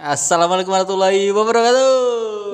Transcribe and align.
Assalamualaikum 0.00 0.72
warahmatullahi 0.72 1.28
wabarakatuh. 1.28 1.92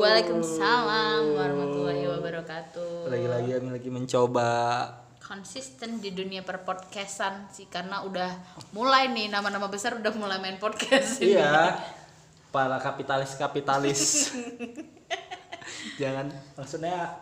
Waalaikumsalam 0.03 1.31
warahmatullahi 1.31 2.03
wabarakatuh. 2.11 3.07
Lagi-lagi 3.07 3.51
kami 3.55 3.71
lagi 3.71 3.87
mencoba 3.87 4.49
Konsisten 5.23 6.03
di 6.03 6.11
dunia 6.11 6.43
perpodcastan 6.43 7.47
sih 7.55 7.71
karena 7.71 8.03
udah 8.03 8.35
mulai 8.75 9.15
nih 9.15 9.31
nama-nama 9.31 9.71
besar 9.71 9.95
udah 9.95 10.11
mulai 10.19 10.43
main 10.43 10.59
podcast 10.59 11.23
ini. 11.23 11.39
iya 11.39 11.79
para 12.55 12.83
kapitalis-kapitalis. 12.83 14.35
Jangan 16.03 16.27
maksudnya 16.59 17.15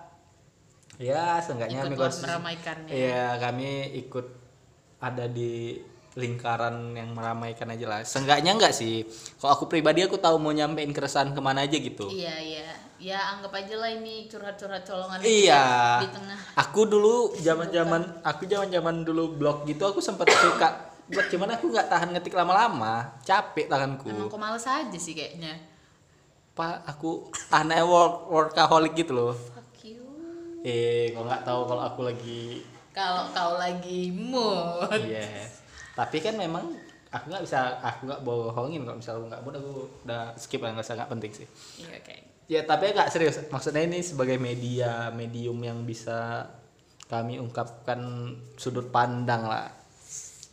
ya 0.96 1.36
seenggaknya 1.44 1.84
kami 1.84 1.92
Ikutlah 1.92 2.08
konsisten- 2.08 2.24
meramaikannya. 2.32 2.92
Iya, 2.96 3.24
kami 3.44 3.68
ikut 4.00 4.26
ada 5.04 5.28
di 5.28 5.84
lingkaran 6.14 6.94
yang 6.94 7.10
meramaikan 7.10 7.66
aja 7.70 7.86
lah. 7.86 8.00
Seenggaknya 8.06 8.54
enggak 8.54 8.70
sih. 8.70 9.02
Kalau 9.38 9.58
aku 9.58 9.66
pribadi 9.66 10.06
aku 10.06 10.14
tahu 10.14 10.38
mau 10.38 10.54
nyampein 10.54 10.94
keresahan 10.94 11.34
ke 11.34 11.40
mana 11.42 11.66
aja 11.66 11.74
gitu. 11.74 12.06
Iya 12.06 12.34
iya. 12.38 12.68
Ya 13.02 13.18
anggap 13.36 13.52
aja 13.52 13.74
lah 13.74 13.90
ini 13.90 14.30
curhat-curhat 14.30 14.86
colongan 14.86 15.18
Iya. 15.20 16.06
di 16.06 16.08
tengah. 16.14 16.38
Aku 16.56 16.86
dulu 16.86 17.34
zaman-zaman 17.36 18.22
aku 18.22 18.46
zaman-zaman 18.46 19.02
dulu 19.02 19.34
blog 19.34 19.66
gitu 19.66 19.82
aku 19.84 19.98
sempat 19.98 20.30
suka 20.30 20.94
blog 21.04 21.26
cuman 21.28 21.58
aku 21.58 21.68
nggak 21.68 21.90
tahan 21.90 22.08
ngetik 22.16 22.32
lama-lama, 22.32 23.18
capek 23.26 23.68
tanganku. 23.68 24.08
Emang 24.08 24.30
kok 24.30 24.40
males 24.40 24.64
aja 24.64 24.96
sih 24.96 25.12
kayaknya. 25.12 25.52
Pak, 26.54 26.86
aku 26.86 27.28
aneh 27.50 27.82
work 27.82 28.30
workaholic 28.30 28.94
gitu 28.94 29.12
loh. 29.12 29.34
Fuck 29.34 29.82
you. 29.82 30.00
Eh, 30.62 31.10
kalau 31.12 31.26
nggak 31.26 31.42
tahu 31.42 31.60
kalau 31.66 31.82
aku 31.82 32.00
lagi 32.06 32.62
Kalau 32.94 33.26
kau 33.34 33.58
lagi 33.58 34.14
mood. 34.14 35.02
Iya. 35.02 35.50
Tapi 35.94 36.16
kan 36.18 36.34
memang 36.34 36.74
aku 37.14 37.24
nggak 37.30 37.44
bisa 37.46 37.78
aku 37.78 38.10
nggak 38.10 38.22
bohongin 38.26 38.82
kalau 38.82 38.98
misalnya 38.98 39.18
aku 39.22 39.26
nggak 39.30 39.42
mood 39.46 39.56
aku 39.62 39.72
udah 40.02 40.22
skip 40.34 40.58
lah 40.58 40.74
nggak 40.74 40.86
usah 40.86 40.96
nggak 40.98 41.12
penting 41.14 41.32
sih. 41.32 41.46
Iya 41.80 41.90
oke. 42.02 42.14
Ya 42.50 42.60
tapi 42.66 42.84
nggak 42.90 43.10
serius. 43.14 43.36
Maksudnya 43.48 43.86
ini 43.86 44.02
sebagai 44.02 44.36
media 44.36 45.14
medium 45.14 45.56
yang 45.62 45.86
bisa 45.86 46.50
kami 47.06 47.38
ungkapkan 47.38 48.00
sudut 48.58 48.90
pandang 48.90 49.46
lah. 49.46 49.70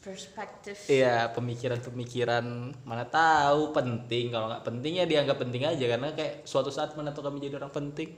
Perspektif. 0.02 0.90
Iya 0.90 1.30
pemikiran-pemikiran 1.34 2.46
mana 2.86 3.06
tahu 3.06 3.70
penting 3.70 4.34
kalau 4.34 4.50
nggak 4.50 4.66
penting 4.66 4.98
ya 4.98 5.06
dianggap 5.06 5.38
penting 5.38 5.62
aja 5.66 5.86
karena 5.86 6.10
kayak 6.14 6.42
suatu 6.46 6.74
saat 6.74 6.98
mana 6.98 7.14
tahu 7.14 7.30
kami 7.30 7.42
jadi 7.42 7.58
orang 7.62 7.74
penting. 7.74 8.18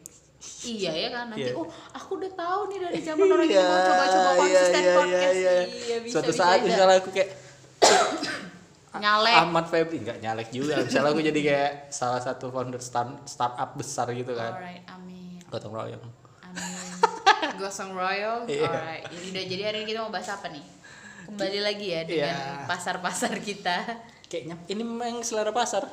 Iya 0.64 0.92
ya 0.94 1.08
kan 1.10 1.26
nanti 1.28 1.44
Iya. 1.46 1.56
oh 1.56 1.68
aku 1.92 2.12
udah 2.18 2.32
tahu 2.34 2.60
nih 2.68 2.78
dari 2.80 3.00
zaman 3.00 3.28
orang 3.28 3.48
ini 3.48 3.54
Iya, 3.54 3.64
mau 3.64 3.80
coba-coba 3.84 4.24
iya, 4.24 4.40
konsisten 4.40 4.80
iya, 4.82 4.94
podcast. 4.96 5.36
iya, 5.36 5.52
iya. 5.52 5.64
iya 5.68 5.98
bisa 6.00 6.14
suatu 6.14 6.32
bisa, 6.32 6.40
saat 6.40 6.58
bisa. 6.58 6.68
misalnya 6.68 6.96
aku 6.98 7.10
kayak 7.12 7.30
nyalek. 9.04 9.36
Ahmad 9.36 9.66
Febri 9.68 9.98
nggak 10.00 10.18
nyalek 10.20 10.50
juga. 10.50 10.74
Misalnya 10.80 11.10
aku 11.10 11.22
jadi 11.22 11.40
kayak 11.42 11.72
salah 11.90 12.22
satu 12.22 12.46
founder 12.48 12.80
start, 12.80 13.26
startup 13.26 13.74
besar 13.74 14.08
gitu 14.12 14.32
kan. 14.32 14.54
Alright 14.54 14.84
amin. 14.88 15.42
Gotong 15.48 15.74
royong. 15.74 16.04
Amin. 16.46 17.58
Gosong 17.58 17.92
royal 17.92 18.46
Iya. 18.48 18.64
alright. 18.66 19.04
Jadi 19.10 19.26
udah 19.32 19.44
jadi 19.46 19.62
hari 19.66 19.78
ini 19.82 19.88
kita 19.90 20.00
mau 20.00 20.12
bahas 20.12 20.30
apa 20.30 20.48
nih? 20.48 20.64
Kembali 21.24 21.60
lagi 21.60 21.88
ya 21.90 22.02
dengan 22.04 22.36
Iya. 22.36 22.68
pasar-pasar 22.68 23.34
kita. 23.40 23.78
Kayaknya 24.28 24.56
ini 24.68 24.82
memang 24.82 25.24
selera 25.24 25.52
pasar 25.52 25.84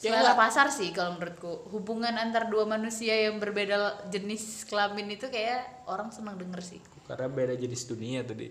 selera 0.00 0.32
nggak? 0.32 0.40
pasar 0.40 0.66
sih 0.72 0.88
kalau 0.96 1.20
menurutku. 1.20 1.68
Hubungan 1.68 2.16
antar 2.16 2.48
dua 2.48 2.64
manusia 2.64 3.12
yang 3.28 3.36
berbeda 3.36 4.08
jenis 4.08 4.64
kelamin 4.64 5.12
itu 5.12 5.28
kayak 5.28 5.84
orang 5.84 6.08
senang 6.08 6.40
denger 6.40 6.64
sih. 6.64 6.80
Karena 7.04 7.28
beda 7.28 7.52
jenis 7.52 7.84
dunia 7.84 8.24
tuh 8.24 8.32
di 8.40 8.48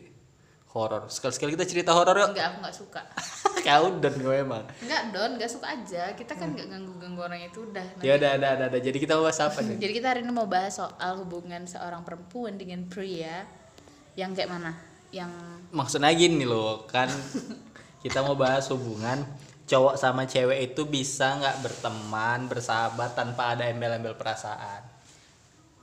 horor. 0.78 1.10
Sekali 1.10 1.34
sekali 1.34 1.52
kita 1.58 1.66
cerita 1.66 1.92
horor 1.98 2.14
yuk. 2.14 2.30
Enggak 2.38 2.46
aku 2.54 2.58
nggak 2.62 2.78
suka. 2.78 3.02
Kau 3.68 3.98
dan 3.98 4.14
gue 4.22 4.36
emang. 4.38 4.64
Enggak 4.86 5.02
don 5.10 5.32
nggak 5.42 5.50
suka 5.50 5.68
aja. 5.74 6.14
Kita 6.14 6.38
kan 6.38 6.54
nggak 6.54 6.70
ganggu-ganggu 6.70 7.22
orang 7.26 7.42
itu 7.42 7.66
udah. 7.66 7.86
Ya 8.06 8.14
udah 8.22 8.32
udah 8.38 8.50
udah 8.54 8.68
udah. 8.70 8.82
jadi 8.86 8.98
kita 9.02 9.18
mau 9.18 9.26
bahas 9.26 9.40
apa 9.42 9.60
nih? 9.66 9.78
Jadi 9.82 9.94
kita 9.98 10.08
hari 10.14 10.22
ini 10.22 10.32
mau 10.32 10.46
bahas 10.46 10.78
soal 10.78 11.12
hubungan 11.26 11.66
seorang 11.66 12.06
perempuan 12.06 12.62
dengan 12.62 12.86
pria 12.86 13.50
yang 14.14 14.38
kayak 14.38 14.54
mana? 14.54 14.78
Yang 15.10 15.34
maksudnya 15.74 16.14
gini 16.14 16.46
loh 16.46 16.86
kan. 16.86 17.10
Kita 18.00 18.24
mau 18.24 18.38
bahas 18.38 18.70
hubungan 18.72 19.26
cowok 19.70 19.96
sama 19.96 20.26
cewek 20.26 20.60
itu 20.68 20.82
bisa 20.84 21.38
nggak 21.38 21.62
berteman 21.62 22.50
bersahabat 22.50 23.14
tanpa 23.14 23.54
ada 23.54 23.64
embel-embel 23.66 24.14
perasaan 24.14 24.82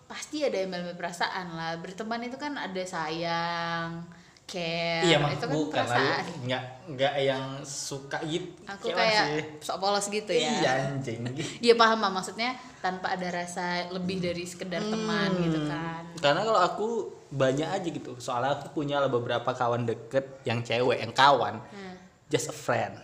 pasti 0.06 0.38
ada 0.40 0.54
embel 0.56 0.94
perasaan 0.94 1.46
lah. 1.52 1.74
Berteman 1.78 2.22
itu 2.22 2.34
kan 2.34 2.54
ada 2.54 2.78
sayang, 2.78 4.06
care, 4.46 5.02
iya 5.02 5.18
itu 5.18 5.42
kan 5.42 5.50
bukan 5.50 5.82
perasaan. 5.82 6.22
nggak 6.46 6.62
nggak 6.94 7.14
yang 7.20 7.44
suka 7.60 8.22
gitu 8.22 8.46
Aku 8.64 8.94
kayak 8.94 9.26
sih? 9.26 9.42
sok 9.60 9.82
polos 9.82 10.06
gitu 10.06 10.30
ya. 10.30 10.46
iya 10.56 10.70
anjing 10.88 11.26
Iya 11.66 11.74
paham 11.74 11.98
Mak. 11.98 12.10
maksudnya 12.14 12.54
tanpa 12.78 13.18
ada 13.18 13.26
rasa 13.34 13.90
lebih 13.90 14.22
dari 14.22 14.46
sekedar 14.46 14.78
teman 14.78 15.34
gitu 15.42 15.58
kan. 15.66 16.06
karena 16.16 16.40
kalau 16.46 16.60
aku 16.60 16.86
banyak 17.28 17.66
aja 17.66 17.88
gitu 17.90 18.14
soalnya 18.16 18.54
aku 18.56 18.70
punya 18.72 19.02
beberapa 19.04 19.50
kawan 19.50 19.82
deket 19.84 20.22
yang 20.42 20.62
cewek 20.62 21.02
yang 21.02 21.10
kawan 21.10 21.58
Hmm. 21.66 21.98
just 22.30 22.46
a 22.46 22.54
friend 22.54 22.94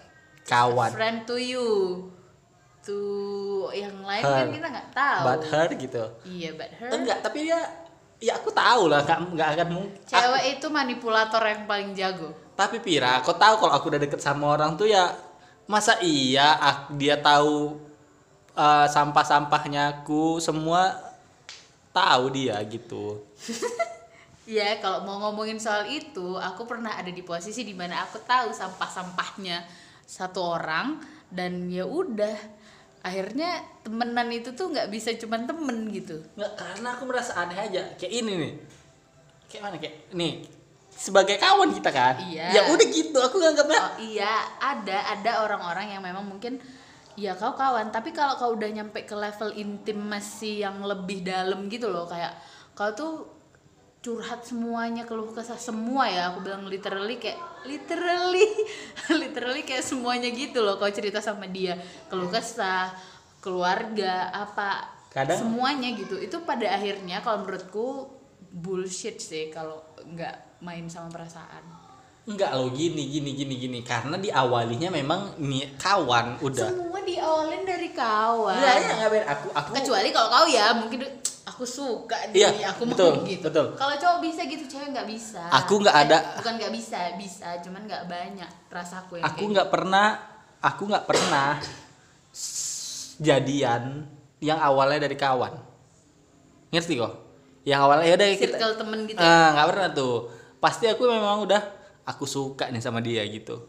kawan 0.44 0.91
Friend 0.91 1.19
to 1.25 1.36
you. 1.36 1.69
To 2.82 2.98
yang 3.70 3.94
lain 4.03 4.22
kan 4.22 4.42
Her. 4.42 4.50
kita 4.50 4.66
nggak 4.66 4.88
tahu. 4.91 5.22
but 5.22 5.42
her 5.47 5.66
gitu 5.70 6.03
Iya, 6.26 6.50
but 6.58 6.70
her. 6.75 6.91
enggak 6.91 7.19
tapi 7.22 7.47
ya 7.47 7.62
ya 8.19 8.34
aku 8.38 8.50
tahu 8.50 8.91
lah 8.91 9.03
nggak 9.03 9.38
nggak 9.38 9.48
akan 9.54 9.69
mungkin 9.70 10.03
Cewek 10.03 10.58
itu 10.58 10.66
manipulator 10.66 11.42
yang 11.42 11.62
paling 11.66 11.94
jago. 11.94 12.34
tapi 12.53 12.82
Pira 12.82 13.22
kau 13.22 13.34
tahu 13.34 13.54
kalau 13.58 13.75
aku 13.75 13.86
udah 13.91 14.00
deket 14.03 14.19
sama 14.19 14.54
orang 14.54 14.75
tuh 14.75 14.86
ya 14.86 15.14
masa 15.66 15.94
iya 16.03 16.59
dia 16.92 17.16
tahu 17.19 17.78
eh, 18.53 18.86
sampah-sampahnya 18.91 20.03
aku 20.03 20.42
semua 20.42 20.91
tahu 21.91 22.34
dia 22.34 22.59
gitu 22.66 23.22
Iya, 24.42 24.82
kalau 24.82 25.06
mau 25.06 25.22
ngomongin 25.22 25.54
soal 25.54 25.86
itu, 25.86 26.34
aku 26.34 26.66
pernah 26.66 26.91
ada 26.98 27.14
di 27.14 27.22
posisi 27.22 27.62
di 27.62 27.78
mana 27.78 28.03
aku 28.03 28.19
tahu 28.26 28.50
sampah-sampahnya 28.50 29.62
satu 30.04 30.58
orang 30.58 31.00
dan 31.32 31.70
ya 31.72 31.86
udah. 31.86 32.62
Akhirnya 33.02 33.58
temenan 33.82 34.30
itu 34.30 34.54
tuh 34.54 34.70
nggak 34.70 34.86
bisa 34.92 35.10
cuman 35.18 35.42
temen 35.42 35.90
gitu. 35.90 36.22
nggak 36.38 36.52
karena 36.54 36.88
aku 36.94 37.02
merasa 37.10 37.34
aneh 37.42 37.58
aja. 37.58 37.82
Kayak 37.98 38.12
ini 38.22 38.32
nih. 38.38 38.52
Kayak 39.50 39.62
mana? 39.66 39.76
Kayak 39.82 39.96
nih 40.14 40.32
sebagai 40.92 41.41
kawan 41.41 41.72
kita 41.72 41.91
kan? 41.91 42.14
Iya. 42.20 42.46
ya 42.52 42.62
udah 42.68 42.86
gitu 42.86 43.18
aku 43.18 43.41
nganggapnya. 43.41 43.80
Oh 43.80 43.92
iya, 44.04 44.34
ada 44.60 44.98
ada 45.18 45.30
orang-orang 45.42 45.96
yang 45.96 46.02
memang 46.04 46.22
mungkin 46.22 46.60
ya 47.16 47.36
kau 47.36 47.56
kawan, 47.56 47.92
tapi 47.92 48.12
kalau 48.12 48.36
kau 48.36 48.56
udah 48.56 48.70
nyampe 48.72 49.04
ke 49.04 49.12
level 49.16 49.52
intimasi 49.56 50.64
yang 50.64 50.80
lebih 50.84 51.24
dalam 51.24 51.68
gitu 51.68 51.88
loh, 51.92 52.08
kayak 52.08 52.32
kau 52.72 52.92
tuh 52.92 53.12
curhat 54.02 54.42
semuanya 54.42 55.06
keluh 55.06 55.30
kesah 55.30 55.56
semua 55.56 56.10
ya. 56.10 56.34
Aku 56.34 56.42
bilang 56.42 56.66
literally 56.66 57.22
kayak 57.22 57.38
literally 57.62 58.44
literally 59.22 59.62
kayak 59.62 59.86
semuanya 59.86 60.26
gitu 60.34 60.58
loh 60.58 60.76
kau 60.76 60.90
cerita 60.90 61.22
sama 61.22 61.46
dia. 61.46 61.78
Keluh 62.10 62.26
kesah 62.28 62.91
keluarga 63.38 64.34
apa 64.34 64.91
Kadang- 65.08 65.38
semuanya 65.38 65.94
gitu. 65.94 66.18
Itu 66.18 66.42
pada 66.42 66.66
akhirnya 66.66 67.22
kalau 67.22 67.46
menurutku 67.46 68.10
bullshit 68.52 69.22
sih 69.22 69.48
kalau 69.54 69.78
nggak 70.02 70.60
main 70.66 70.91
sama 70.91 71.06
perasaan. 71.06 71.62
Enggak 72.22 72.54
loh 72.54 72.70
gini 72.74 73.06
gini 73.06 73.34
gini 73.38 73.54
gini. 73.54 73.78
Karena 73.86 74.18
diawalinya 74.18 74.91
memang 74.91 75.38
nih 75.38 75.78
kawan 75.78 76.42
udah. 76.42 76.70
Semua 76.74 76.98
diawalin 77.06 77.62
dari 77.62 77.91
kawan. 77.94 78.58
Nggak 78.58 79.10
beda. 79.10 79.26
Aku, 79.30 79.46
aku 79.54 79.70
kecuali 79.78 80.08
kalau 80.10 80.28
kau 80.30 80.46
ya 80.50 80.74
mungkin 80.74 81.22
aku 81.52 81.62
suka 81.62 82.16
nih 82.28 82.40
Iya, 82.40 82.72
aku 82.72 82.88
betul, 82.88 83.12
mau 83.14 83.28
gitu. 83.28 83.44
betul. 83.44 83.66
kalau 83.76 83.94
cowok 83.94 84.18
bisa 84.20 84.40
gitu 84.42 84.64
cewek 84.66 84.88
nggak 84.90 85.04
bisa. 85.04 85.44
Aku 85.52 85.76
nggak 85.78 85.92
Eh, 85.94 86.02
ada- 86.02 86.22
bukan 86.40 86.54
nggak 86.56 86.72
bisa 86.72 86.96
bisa 87.14 87.48
cuman 87.60 87.84
nggak 87.84 88.04
banyak 88.06 88.50
rasaku 88.66 89.12
yang 89.16 89.27
aku 89.27 89.44
nggak 89.47 89.68
pernah 89.68 90.06
aku 90.59 90.82
nggak 90.86 91.04
pernah 91.04 91.60
jadian 93.18 94.06
yang 94.38 94.59
awalnya 94.59 95.04
dari 95.04 95.15
kawan. 95.15 95.54
Ngerti 96.71 96.94
kok? 96.97 97.15
Yang 97.62 97.78
awalnya 97.80 98.06
ya 98.06 98.15
udah 98.16 98.28
gitu. 98.28 98.41
kita 98.42 98.56
circle 98.56 98.74
temen 98.77 98.98
gitu 99.04 99.18
Ah, 99.18 99.47
nggak 99.53 99.66
pernah 99.68 99.88
tuh. 99.92 100.16
Pasti 100.59 100.84
aku 100.86 101.03
memang 101.04 101.42
udah 101.42 101.62
aku 102.03 102.24
suka 102.24 102.66
nih 102.66 102.80
sama 102.80 102.98
dia 102.98 103.22
gitu 103.24 103.62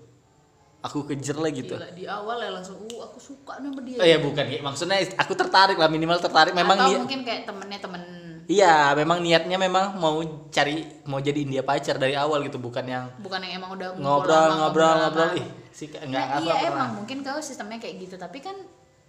aku 0.83 1.07
kejar 1.07 1.39
lah 1.39 1.51
gitu. 1.55 1.79
Gila, 1.79 1.89
di 1.95 2.03
awal 2.03 2.43
ya 2.43 2.51
langsung 2.51 2.75
uh 2.83 2.99
aku 3.07 3.17
suka 3.17 3.55
sama 3.57 3.79
dia. 3.81 4.03
Oh 4.03 4.07
ya 4.07 4.19
bukan 4.19 4.43
kayak 4.43 4.61
maksudnya 4.61 4.99
aku 5.15 5.33
tertarik 5.33 5.79
lah 5.79 5.87
minimal 5.87 6.19
tertarik. 6.19 6.51
Memang 6.51 6.75
atau 6.75 6.99
mungkin 7.07 7.23
kayak 7.23 7.47
temennya 7.47 7.79
temen. 7.79 8.03
Iya 8.43 8.91
memang 8.99 9.23
niatnya 9.23 9.55
memang 9.55 9.95
mau 9.95 10.19
cari 10.51 10.83
mau 11.07 11.23
jadi 11.23 11.47
dia 11.47 11.63
pacar 11.63 11.95
dari 11.95 12.11
awal 12.19 12.43
gitu 12.43 12.59
bukan 12.59 12.83
yang 12.83 13.07
bukan 13.23 13.39
yang 13.39 13.63
emang 13.63 13.79
udah 13.79 13.95
ngobrol 13.95 14.35
lama, 14.35 14.55
ngobrol 14.59 14.83
lama. 14.83 14.99
ngobrol. 15.07 15.29
ih 15.39 15.47
sih 15.71 15.87
enggak 15.87 16.27
nah, 16.27 16.35
aku 16.35 16.43
iya 16.43 16.53
pernah 16.59 16.67
emang 16.75 16.89
mungkin 16.99 17.17
kau 17.23 17.39
sistemnya 17.39 17.79
kayak 17.79 17.95
gitu. 18.03 18.15
Tapi 18.19 18.43
kan 18.43 18.59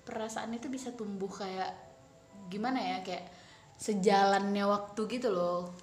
perasaan 0.06 0.54
itu 0.54 0.70
bisa 0.70 0.94
tumbuh 0.94 1.26
kayak 1.26 1.74
gimana 2.46 2.78
ya 2.78 2.98
kayak 3.02 3.26
sejalannya 3.74 4.64
waktu 4.70 5.00
gitu 5.18 5.34
loh 5.34 5.74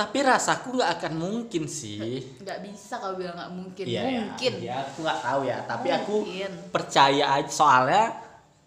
tapi 0.00 0.24
rasaku 0.24 0.80
nggak 0.80 0.92
akan 0.96 1.12
mungkin 1.20 1.68
sih. 1.68 2.24
Nggak 2.40 2.64
bisa 2.64 2.96
kau 2.96 3.20
bilang 3.20 3.36
nggak 3.36 3.52
mungkin. 3.52 3.84
Ya. 3.84 4.02
mungkin. 4.08 4.52
Iya, 4.56 4.74
aku 4.80 5.04
nggak 5.04 5.20
tahu 5.20 5.40
ya. 5.44 5.58
Tapi 5.68 5.88
aku 5.92 6.14
Mungkin. 6.24 6.52
percaya 6.72 7.24
aja. 7.36 7.50
Soalnya 7.52 8.04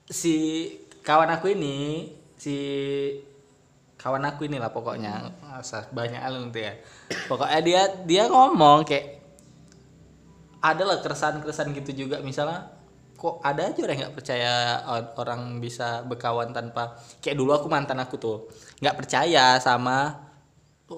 si 0.05 0.35
kawan 1.01 1.33
aku 1.33 1.57
ini 1.57 2.05
si 2.37 2.55
kawan 3.97 4.29
aku 4.29 4.45
ini 4.45 4.61
lah 4.61 4.69
pokoknya 4.69 5.33
usah 5.57 5.89
banyak 5.89 6.21
alun 6.21 6.53
tuh 6.53 6.69
ya. 6.69 6.77
Pokoknya 7.25 7.59
dia 7.65 7.81
dia 8.05 8.23
ngomong 8.29 8.85
kayak 8.85 9.25
ada 10.61 10.85
lah 10.85 11.01
keresahan-keresahan 11.01 11.73
gitu 11.73 12.05
juga. 12.05 12.21
Misalnya 12.21 12.69
kok 13.17 13.41
ada 13.41 13.73
aja 13.73 13.81
orang 13.81 13.97
yang 13.97 14.05
nggak 14.05 14.17
percaya 14.21 14.53
orang 15.17 15.57
bisa 15.57 16.05
berkawan 16.05 16.53
tanpa 16.53 16.93
kayak 17.25 17.41
dulu 17.41 17.57
aku 17.57 17.73
mantan 17.73 17.97
aku 17.97 18.21
tuh 18.21 18.37
nggak 18.85 19.01
percaya 19.01 19.57
sama 19.57 20.29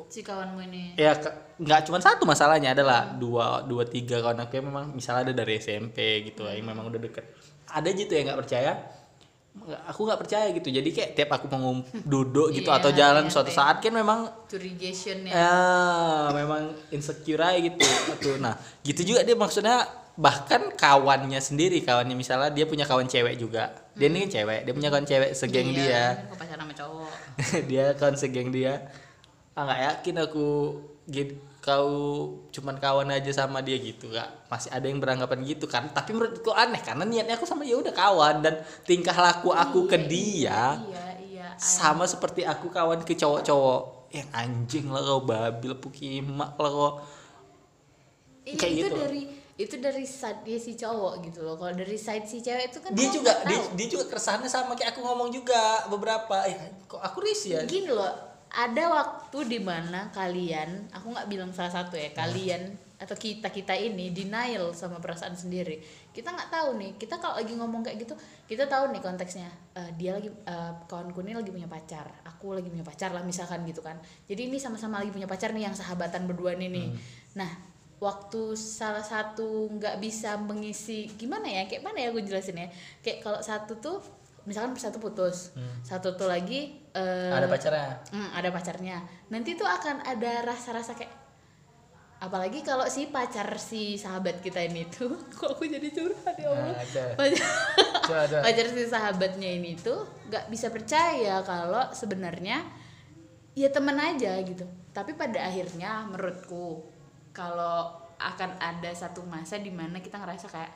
si 0.10 0.26
kawanmu 0.26 0.60
ini. 0.66 0.84
Ya 0.98 1.14
nggak 1.62 1.88
cuma 1.88 2.02
satu 2.02 2.26
masalahnya 2.26 2.74
adalah 2.76 3.16
dua 3.16 3.64
dua 3.64 3.86
tiga 3.86 4.20
kawan 4.20 4.44
aku 4.44 4.60
yang 4.60 4.68
memang 4.74 4.86
misalnya 4.92 5.32
ada 5.32 5.34
dari 5.46 5.62
SMP 5.62 6.26
gitu 6.26 6.44
yang 6.50 6.66
memang 6.66 6.90
udah 6.90 7.00
deket. 7.00 7.26
Ada 7.70 7.90
gitu 7.94 8.12
yang 8.12 8.34
nggak 8.34 8.40
percaya. 8.44 8.72
Aku 9.88 10.04
nggak 10.04 10.20
percaya 10.20 10.52
gitu. 10.52 10.68
Jadi 10.68 10.90
kayak 10.92 11.10
tiap 11.16 11.30
aku 11.32 11.48
mau 11.54 11.80
duduk 12.12 12.52
gitu 12.52 12.68
Iya, 12.68 12.80
atau 12.82 12.92
jalan 12.92 13.24
iya, 13.30 13.32
suatu 13.32 13.52
iya. 13.54 13.58
saat 13.62 13.76
kan 13.80 13.94
memang 13.96 14.20
curigation 14.52 15.24
ya. 15.24 15.32
Ya 15.32 15.56
memang 16.34 16.76
insecure 16.92 17.40
aja 17.40 17.60
gitu. 17.62 17.80
Tuh 18.20 18.36
nah 18.42 18.58
gitu 18.84 19.16
juga 19.16 19.24
dia 19.24 19.38
maksudnya. 19.38 19.86
Bahkan 20.16 20.80
kawannya 20.80 21.44
sendiri 21.44 21.84
kawannya 21.84 22.16
misalnya 22.16 22.48
dia 22.48 22.64
punya 22.64 22.88
kawan 22.88 23.04
cewek 23.04 23.36
juga. 23.36 23.76
Dia 24.00 24.08
ini 24.08 24.24
kan 24.28 24.32
cewek 24.40 24.60
dia 24.64 24.72
punya 24.72 24.88
kawan 24.88 25.04
cewek 25.04 25.32
segeng 25.36 25.76
Iya, 25.76 25.76
dia. 25.76 26.04
pacaran 26.40 26.64
sama 26.64 26.74
cowok. 26.76 27.12
Dia 27.72 27.86
kawan 28.00 28.16
segeng 28.16 28.48
dia 28.48 28.80
ah 29.56 29.62
nggak 29.64 29.82
yakin 29.88 30.16
aku 30.28 30.48
gid- 31.08 31.40
kau 31.66 31.90
cuman 32.54 32.78
kawan 32.78 33.10
aja 33.10 33.42
sama 33.42 33.58
dia 33.66 33.82
gitu 33.82 34.14
kak 34.14 34.46
masih 34.54 34.70
ada 34.70 34.86
yang 34.86 35.02
beranggapan 35.02 35.42
gitu 35.50 35.66
kan. 35.66 35.90
Tapi 35.90 36.14
menurutku 36.14 36.54
aneh 36.54 36.78
karena 36.78 37.02
niatnya 37.02 37.42
aku 37.42 37.50
sama 37.50 37.66
dia 37.66 37.74
udah 37.74 37.90
kawan 37.90 38.46
dan 38.46 38.62
tingkah 38.86 39.18
laku 39.18 39.50
aku 39.50 39.90
ke 39.90 39.98
dia 39.98 40.78
iya 40.78 41.06
iya 41.18 41.48
sama 41.58 42.06
seperti 42.06 42.46
aku 42.46 42.70
kawan 42.70 43.02
ke 43.02 43.18
cowok-cowok. 43.18 44.14
Yang 44.14 44.30
anjing 44.38 44.86
lah 44.94 45.02
kau 45.02 45.22
babil 45.26 45.74
pukimak 45.74 46.54
lah 46.54 46.70
kau. 46.70 46.92
Iya, 48.46 48.54
kayak 48.62 48.74
itu 48.78 48.86
gitu. 48.86 48.98
dari 49.02 49.22
itu 49.56 49.76
dari 49.82 50.06
side 50.06 50.46
dia 50.46 50.60
si 50.62 50.78
cowok 50.78 51.14
gitu 51.26 51.40
loh. 51.42 51.58
Kalau 51.58 51.74
dari 51.74 51.98
side 51.98 52.30
si 52.30 52.46
cewek 52.46 52.70
itu 52.70 52.78
kan 52.78 52.94
dia 52.94 53.10
juga 53.10 53.42
dia, 53.50 53.60
dia 53.74 53.88
juga 53.90 54.06
keresahannya 54.14 54.52
sama 54.52 54.78
kayak 54.78 54.94
aku 54.94 55.02
ngomong 55.02 55.34
juga 55.34 55.90
beberapa. 55.90 56.46
Eh 56.46 56.86
kok 56.86 57.02
aku 57.02 57.26
risih 57.26 57.58
ya? 57.58 57.62
Gini 57.66 57.90
loh 57.90 58.35
ada 58.56 58.84
waktu 58.88 59.38
di 59.52 59.60
mana 59.60 60.08
kalian 60.16 60.88
aku 60.96 61.12
nggak 61.12 61.28
bilang 61.28 61.52
salah 61.52 61.84
satu 61.84 62.00
ya 62.00 62.16
kalian 62.16 62.72
atau 62.96 63.12
kita 63.20 63.52
kita 63.52 63.76
ini 63.76 64.16
denial 64.16 64.72
sama 64.72 65.04
perasaan 65.04 65.36
sendiri. 65.36 65.84
Kita 66.16 66.32
nggak 66.32 66.48
tahu 66.48 66.80
nih 66.80 66.92
kita 66.96 67.20
kalau 67.20 67.36
lagi 67.36 67.52
ngomong 67.52 67.84
kayak 67.84 68.08
gitu 68.08 68.16
kita 68.48 68.72
tahu 68.72 68.96
nih 68.96 69.04
konteksnya. 69.04 69.52
Eh, 69.76 69.92
dia 70.00 70.16
lagi 70.16 70.32
eh, 70.32 70.72
kawanku 70.88 71.20
ini 71.28 71.36
lagi 71.36 71.52
punya 71.52 71.68
pacar 71.68 72.08
aku 72.24 72.56
lagi 72.56 72.72
punya 72.72 72.88
pacar 72.88 73.12
lah 73.12 73.28
misalkan 73.28 73.68
gitu 73.68 73.84
kan. 73.84 74.00
Jadi 74.32 74.48
ini 74.48 74.56
sama-sama 74.56 75.04
lagi 75.04 75.12
punya 75.12 75.28
pacar 75.28 75.52
nih 75.52 75.68
yang 75.68 75.76
sahabatan 75.76 76.24
berdua 76.24 76.56
nih 76.56 76.72
nih. 76.72 76.88
Nah 77.36 77.52
waktu 78.00 78.56
salah 78.56 79.04
satu 79.04 79.68
nggak 79.76 80.00
bisa 80.00 80.40
mengisi 80.40 81.12
gimana 81.20 81.48
ya 81.52 81.68
kayak 81.68 81.84
mana 81.84 82.00
ya 82.00 82.16
gue 82.16 82.24
jelasin 82.24 82.56
ya? 82.56 82.72
Kayak 83.04 83.20
kalau 83.20 83.40
satu 83.44 83.76
tuh 83.84 84.00
misalkan 84.46 84.78
satu 84.78 85.02
putus 85.02 85.52
satu 85.82 86.14
tuh 86.14 86.30
lagi 86.30 86.85
eh, 86.96 87.32
ada 87.36 87.48
pacarnya 87.52 87.88
Hmm, 88.16 88.30
ada 88.32 88.50
pacarnya. 88.50 88.98
Nanti 89.30 89.60
tuh 89.60 89.68
akan 89.68 90.08
ada 90.08 90.48
rasa-rasa 90.48 90.96
kayak 90.96 91.12
apalagi 92.16 92.64
kalau 92.64 92.88
si 92.88 93.12
pacar 93.12 93.60
si 93.60 94.00
sahabat 94.00 94.40
kita 94.40 94.64
ini 94.64 94.88
tuh 94.88 95.14
kok 95.38 95.60
aku 95.60 95.68
jadi 95.68 95.92
curhat 95.92 96.36
ya 96.40 96.48
Allah. 96.50 96.72
Nah, 96.72 96.80
ada. 96.80 97.06
Pacar, 97.20 98.18
ada. 98.26 98.38
pacar 98.48 98.66
si 98.72 98.84
sahabatnya 98.88 99.50
ini 99.52 99.76
tuh 99.76 100.08
nggak 100.32 100.48
bisa 100.48 100.72
percaya 100.72 101.44
kalau 101.44 101.92
sebenarnya 101.92 102.64
ya 103.54 103.70
temen 103.70 104.00
aja 104.00 104.40
gitu. 104.42 104.64
Tapi 104.96 105.14
pada 105.20 105.44
akhirnya 105.52 106.08
menurutku 106.08 106.88
kalau 107.36 108.06
akan 108.16 108.52
ada 108.64 108.96
satu 108.96 109.28
masa 109.28 109.60
di 109.60 109.70
mana 109.70 110.00
kita 110.00 110.16
ngerasa 110.16 110.48
kayak 110.48 110.72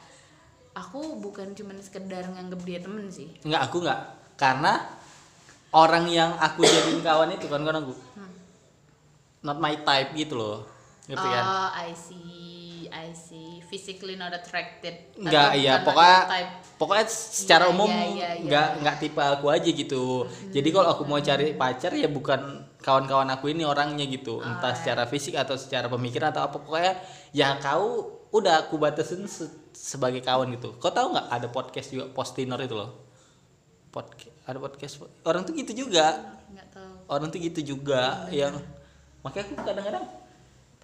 aku 0.75 1.23
bukan 1.23 1.55
cuman 1.55 1.79
sekedar 1.79 2.27
nganggep 2.27 2.61
dia 2.67 2.79
temen 2.83 3.07
sih. 3.07 3.31
Enggak, 3.47 3.61
aku 3.71 3.77
enggak. 3.87 3.99
Karena 4.35 4.98
orang 5.71 6.05
yang 6.09 6.33
aku 6.35 6.63
jadiin 6.63 7.01
kawan 7.01 7.33
itu 7.33 7.45
kan 7.45 7.61
kan 7.61 7.75
aku. 7.79 7.93
Not 9.39 9.57
my 9.57 9.79
type 9.79 10.11
gitu 10.13 10.35
loh. 10.35 10.67
Ngerti 11.07 11.25
kan? 11.25 11.43
Oh, 11.43 11.69
I 11.71 11.89
see, 11.95 12.85
I 12.91 13.09
see. 13.15 13.63
Physically 13.65 14.13
not 14.13 14.33
attracted. 14.33 15.13
Enggak, 15.15 15.53
Atau 15.53 15.61
iya, 15.61 15.73
pokoknya 15.81 16.17
pokoknya 16.75 17.05
secara 17.07 17.69
Iya, 17.69 17.71
umum 17.71 17.89
iya, 17.89 18.03
iya, 18.03 18.29
iya. 18.33 18.41
enggak 18.41 18.67
enggak 18.81 18.95
tipe 18.97 19.21
aku 19.21 19.45
aja 19.47 19.69
gitu. 19.69 20.25
Jadi 20.49 20.67
kalau 20.69 20.89
aku 20.89 21.03
mau 21.05 21.21
cari 21.21 21.53
pacar 21.53 21.93
ya 21.93 22.09
bukan 22.09 22.65
kawan-kawan 22.81 23.29
aku 23.29 23.53
ini 23.53 23.63
orangnya 23.63 24.05
gitu. 24.09 24.41
Entah 24.41 24.73
secara 24.73 25.05
fisik 25.05 25.37
atau 25.37 25.53
secara 25.53 25.85
pemikiran 25.85 26.33
atau 26.33 26.49
apa 26.49 26.57
pokoknya 26.57 26.93
ya 27.31 27.57
kau 27.61 28.09
udah 28.29 28.65
aku 28.67 28.77
batasin 28.77 29.25
se- 29.25 29.69
sebagai 29.73 30.21
kawan 30.21 30.49
gitu. 30.53 30.75
Kau 30.77 30.89
tahu 30.89 31.13
nggak 31.13 31.27
ada 31.29 31.47
podcast 31.49 31.93
juga 31.93 32.09
Postinor 32.09 32.59
itu 32.61 32.73
loh. 32.73 33.05
Podcast 33.89 34.33
ada 34.49 34.59
podcast 34.59 35.05
orang 35.25 35.45
tuh 35.45 35.53
gitu 35.53 35.85
juga. 35.85 36.37
Nggak 36.49 36.67
tahu. 36.73 36.93
orang 37.09 37.27
tuh 37.29 37.39
gitu 37.41 37.59
juga 37.75 38.25
yang 38.33 38.57
makanya 39.21 39.45
aku 39.51 39.53
kadang-kadang 39.61 40.05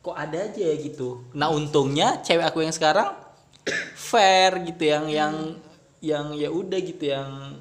kok 0.05 0.13
ada 0.13 0.37
aja 0.37 0.61
ya 0.61 0.75
gitu 0.77 1.25
nah 1.33 1.49
untungnya 1.49 2.21
cewek 2.21 2.45
aku 2.45 2.61
yang 2.61 2.75
sekarang 2.75 3.17
fair 4.09 4.61
gitu 4.61 4.85
yang 4.85 5.05
yang 5.09 5.33
yang 5.97 6.25
ya 6.37 6.53
udah 6.53 6.79
gitu 6.85 7.09
yang 7.09 7.57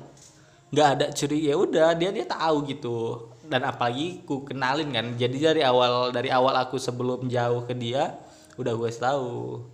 nggak 0.68 0.88
ada 0.98 1.06
curi 1.14 1.48
ya 1.48 1.54
udah 1.56 1.96
dia 1.96 2.10
dia 2.12 2.26
tahu 2.28 2.68
gitu 2.68 3.30
dan 3.48 3.64
apalagi 3.64 4.26
ku 4.26 4.44
kenalin 4.44 4.90
kan 4.92 5.06
jadi 5.16 5.54
dari 5.54 5.62
awal 5.64 6.10
dari 6.12 6.28
awal 6.28 6.52
aku 6.58 6.76
sebelum 6.76 7.30
jauh 7.30 7.64
ke 7.64 7.72
dia 7.72 8.18
udah 8.60 8.72
gue 8.74 8.90
tahu 8.92 9.62
iya. 9.62 9.73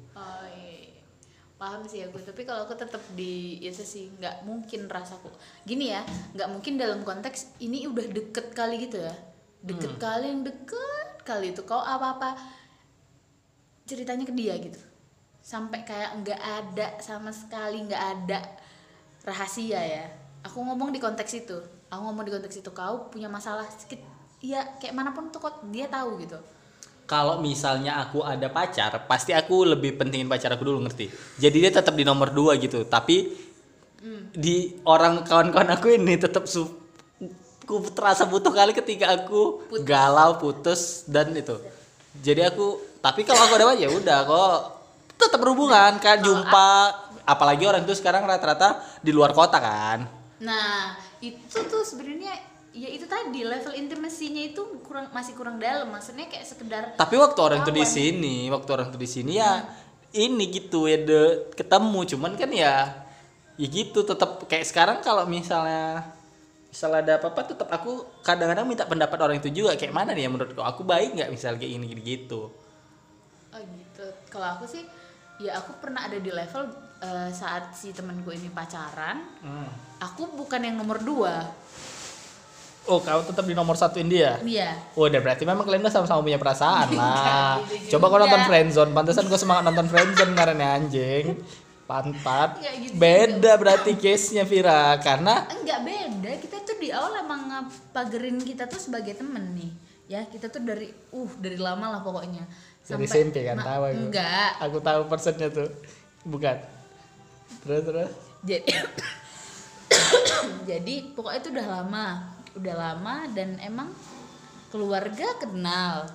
Paham 1.60 1.84
sih 1.84 2.00
aku, 2.00 2.16
tapi 2.16 2.48
kalau 2.48 2.64
aku 2.64 2.72
tetap 2.72 3.04
di 3.12 3.60
itu 3.60 3.84
sih 3.84 4.08
nggak 4.16 4.48
mungkin 4.48 4.88
rasaku. 4.88 5.28
Gini 5.68 5.92
ya, 5.92 6.00
nggak 6.32 6.48
mungkin 6.56 6.80
dalam 6.80 7.04
konteks 7.04 7.60
ini 7.60 7.84
udah 7.84 8.08
deket 8.08 8.56
kali 8.56 8.88
gitu 8.88 8.96
ya. 8.96 9.12
Deket 9.60 10.00
kali 10.00 10.32
yang 10.32 10.40
deket 10.40 11.20
kali 11.20 11.52
itu 11.52 11.60
kau 11.68 11.84
apa-apa 11.84 12.32
ceritanya 13.84 14.24
ke 14.24 14.32
dia 14.32 14.56
gitu. 14.56 14.80
Sampai 15.44 15.84
kayak 15.84 16.24
nggak 16.24 16.40
ada 16.40 16.96
sama 16.96 17.28
sekali 17.28 17.84
nggak 17.84 18.04
ada 18.08 18.40
rahasia 19.28 19.84
ya. 19.84 20.04
Aku 20.48 20.64
ngomong 20.64 20.96
di 20.96 20.96
konteks 20.96 21.44
itu. 21.44 21.60
Aku 21.92 22.00
ngomong 22.08 22.24
di 22.24 22.32
konteks 22.32 22.56
itu 22.64 22.72
kau 22.72 23.12
punya 23.12 23.28
masalah 23.28 23.68
sedikit 23.68 24.00
ya 24.40 24.64
kayak 24.80 24.96
mana 24.96 25.12
pun 25.12 25.28
tuh 25.28 25.44
kok 25.44 25.60
dia 25.68 25.92
tahu 25.92 26.24
gitu. 26.24 26.40
Kalau 27.10 27.42
misalnya 27.42 27.98
aku 27.98 28.22
ada 28.22 28.46
pacar 28.46 29.02
pasti 29.10 29.34
aku 29.34 29.74
lebih 29.74 29.98
pentingin 29.98 30.30
pacar 30.30 30.54
aku 30.54 30.62
dulu 30.62 30.86
ngerti? 30.86 31.10
Jadi 31.42 31.56
dia 31.58 31.74
tetap 31.74 31.98
di 31.98 32.06
nomor 32.06 32.30
dua 32.30 32.54
gitu 32.54 32.86
tapi 32.86 33.34
di 34.30 34.78
orang 34.86 35.26
kawan-kawan 35.26 35.74
aku 35.74 35.98
ini 35.98 36.14
tetap 36.14 36.46
su 36.46 36.70
ku 37.66 37.82
terasa 37.90 38.30
butuh 38.30 38.54
kali 38.54 38.70
ketika 38.70 39.10
aku 39.10 39.66
galau 39.82 40.38
putus 40.38 41.02
dan 41.10 41.34
itu. 41.34 41.58
Jadi 42.22 42.46
aku 42.46 42.78
tapi 43.02 43.26
kalau 43.26 43.42
aku 43.42 43.58
ada 43.58 43.66
pacar 43.74 43.82
ya 43.82 43.90
udah 43.90 44.18
kok 44.30 44.58
tetap 45.18 45.42
berhubungan 45.42 45.98
kan 45.98 46.22
jumpa. 46.22 46.70
Apalagi 47.26 47.66
orang 47.66 47.82
itu 47.82 47.98
sekarang 47.98 48.22
rata-rata 48.22 48.86
di 49.02 49.10
luar 49.10 49.34
kota 49.34 49.58
kan? 49.58 50.02
Nah, 50.42 50.98
itu 51.22 51.58
tuh 51.68 51.84
sebenarnya 51.84 52.49
ya 52.70 52.86
itu 52.86 53.06
tadi 53.06 53.42
level 53.42 53.74
intimasinya 53.74 54.42
itu 54.46 54.62
kurang 54.86 55.10
masih 55.10 55.34
kurang 55.34 55.58
dalam. 55.58 55.90
Maksudnya 55.90 56.30
kayak 56.30 56.46
sekedar 56.46 56.82
Tapi 56.94 57.14
waktu 57.18 57.40
orang 57.42 57.58
itu 57.66 57.72
di 57.74 57.84
sini, 57.86 58.36
waktu 58.50 58.70
orang 58.70 58.86
itu 58.94 58.98
di 58.98 59.08
sini 59.10 59.32
ya 59.38 59.66
ini 60.14 60.44
gitu 60.50 60.86
ya 60.86 60.98
de, 61.02 61.50
ketemu. 61.54 62.00
Cuman 62.16 62.32
kan 62.38 62.50
ya 62.50 63.04
ya 63.60 63.66
gitu 63.66 64.06
tetap 64.06 64.46
kayak 64.48 64.66
sekarang 64.66 64.98
kalau 65.04 65.26
misalnya 65.28 66.06
misalnya 66.70 67.02
ada 67.02 67.12
apa-apa 67.18 67.50
tetap 67.50 67.68
aku 67.68 68.22
kadang-kadang 68.22 68.64
minta 68.64 68.86
pendapat 68.86 69.18
orang 69.18 69.36
itu 69.42 69.50
juga. 69.50 69.74
Kayak 69.74 69.94
mana 69.94 70.14
nih 70.14 70.26
ya 70.26 70.30
menurut 70.30 70.54
kau 70.54 70.66
aku 70.66 70.86
baik 70.86 71.18
nggak 71.18 71.30
misal 71.34 71.58
kayak 71.58 71.74
gini 71.74 71.86
gitu. 71.98 72.50
Oh 73.50 73.60
gitu. 73.60 74.06
Kalau 74.30 74.58
aku 74.58 74.64
sih 74.70 74.86
ya 75.42 75.58
aku 75.58 75.74
pernah 75.82 76.06
ada 76.06 76.20
di 76.20 76.30
level 76.30 76.70
eh, 77.02 77.30
saat 77.34 77.74
si 77.74 77.90
temanku 77.90 78.30
ini 78.30 78.52
pacaran, 78.52 79.24
aku 79.98 80.30
bukan 80.36 80.60
yang 80.62 80.76
nomor 80.78 81.02
dua. 81.02 81.48
Oh 82.86 82.98
kau 82.98 83.20
tetap 83.20 83.44
di 83.44 83.52
nomor 83.52 83.74
satu 83.74 83.98
India 83.98 84.38
Iya. 84.40 84.72
Oh, 84.96 85.04
udah 85.04 85.20
berarti 85.20 85.44
memang 85.44 85.62
kalian 85.62 85.84
udah 85.84 85.92
sama-sama 85.92 86.20
punya 86.22 86.40
perasaan 86.40 86.88
lah. 86.96 87.60
Enggak 87.60 87.76
gitu 87.76 87.88
Coba 87.96 88.04
kau 88.08 88.18
nonton 88.18 88.42
Friendzone, 88.44 88.90
pantesan 88.90 89.24
kau 89.26 89.36
semangat 89.36 89.62
nonton 89.68 89.86
Friendzone 89.86 90.32
karena 90.32 90.74
anjing. 90.74 91.24
Pantat. 91.84 92.48
Enggak 92.58 92.74
gitu 92.80 92.92
Beda 92.96 93.52
berarti 93.58 93.90
case-nya 93.94 94.44
Vira 94.44 94.96
karena 94.98 95.44
Enggak 95.50 95.78
beda, 95.82 96.30
kita 96.38 96.56
tuh 96.62 96.76
di 96.78 96.88
awal 96.88 97.20
emang 97.20 97.68
pagerin 97.90 98.38
kita 98.40 98.64
tuh 98.64 98.78
sebagai 98.78 99.14
temen 99.14 99.54
nih. 99.54 99.70
ya 100.10 100.26
kita 100.26 100.50
tuh 100.50 100.58
dari 100.58 100.90
uh 101.14 101.30
dari 101.38 101.54
lama 101.54 101.86
lah 101.86 102.00
pokoknya 102.02 102.42
Dari 102.82 103.06
SMP 103.06 103.46
kan, 103.46 103.62
tahu 103.62 103.82
aku. 103.86 103.94
enggak 104.10 104.50
Aku 104.58 104.76
tahu 104.80 105.00
persennya 105.06 105.46
tuh. 105.46 105.70
Bukan. 106.26 106.56
Terus 107.62 107.82
terus. 107.86 108.10
jadi 108.40 108.66
jadi 110.70 110.94
pokoknya 111.12 111.38
itu 111.38 111.48
udah 111.52 111.66
lama 111.78 112.06
udah 112.58 112.74
lama 112.74 113.28
dan 113.30 113.58
emang 113.62 113.90
keluarga 114.70 115.38
kenal. 115.38 116.06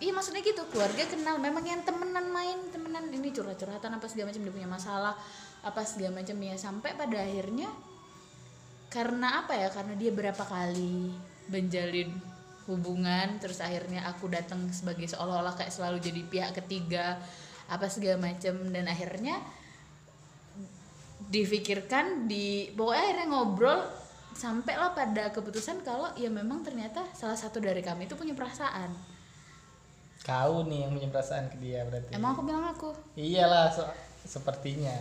Iya 0.00 0.16
maksudnya 0.16 0.40
gitu 0.40 0.64
keluarga 0.72 1.04
kenal. 1.06 1.36
Memang 1.36 1.62
yang 1.62 1.84
temenan 1.84 2.32
main 2.32 2.58
temenan 2.72 3.12
ini 3.12 3.30
curhat-curhatan 3.30 3.94
apa 3.94 4.06
segala 4.08 4.32
macam 4.32 4.42
dia 4.42 4.54
punya 4.54 4.70
masalah 4.70 5.14
apa 5.60 5.80
segala 5.86 6.20
macam. 6.20 6.36
Ya 6.40 6.56
sampai 6.56 6.96
pada 6.96 7.20
akhirnya 7.20 7.68
karena 8.88 9.44
apa 9.44 9.54
ya? 9.54 9.68
Karena 9.70 9.94
dia 9.94 10.10
berapa 10.10 10.40
kali 10.40 11.14
menjalin 11.50 12.10
hubungan 12.64 13.42
terus 13.42 13.58
akhirnya 13.58 14.06
aku 14.06 14.30
datang 14.30 14.70
sebagai 14.70 15.10
seolah-olah 15.10 15.58
kayak 15.58 15.74
selalu 15.74 15.98
jadi 16.00 16.22
pihak 16.26 16.52
ketiga 16.64 17.20
apa 17.68 17.86
segala 17.92 18.32
macam. 18.32 18.56
Dan 18.72 18.88
akhirnya 18.88 19.36
difikirkan 21.30 22.26
di 22.26 22.72
pokoknya 22.74 23.02
akhirnya 23.04 23.26
ngobrol 23.30 23.99
sampailah 24.40 24.96
pada 24.96 25.28
keputusan 25.28 25.84
kalau 25.84 26.08
ya 26.16 26.32
memang 26.32 26.64
ternyata 26.64 27.04
salah 27.12 27.36
satu 27.36 27.60
dari 27.60 27.84
kami 27.84 28.08
itu 28.08 28.16
punya 28.16 28.32
perasaan. 28.32 28.88
Kau 30.24 30.64
nih 30.64 30.88
yang 30.88 30.96
punya 30.96 31.08
perasaan 31.12 31.52
ke 31.52 31.60
dia 31.60 31.84
berarti. 31.84 32.08
emang 32.16 32.32
aku 32.32 32.42
bilang 32.48 32.64
aku? 32.64 32.88
Iyalah 33.20 33.68
se- 33.68 33.96
sepertinya. 34.24 34.96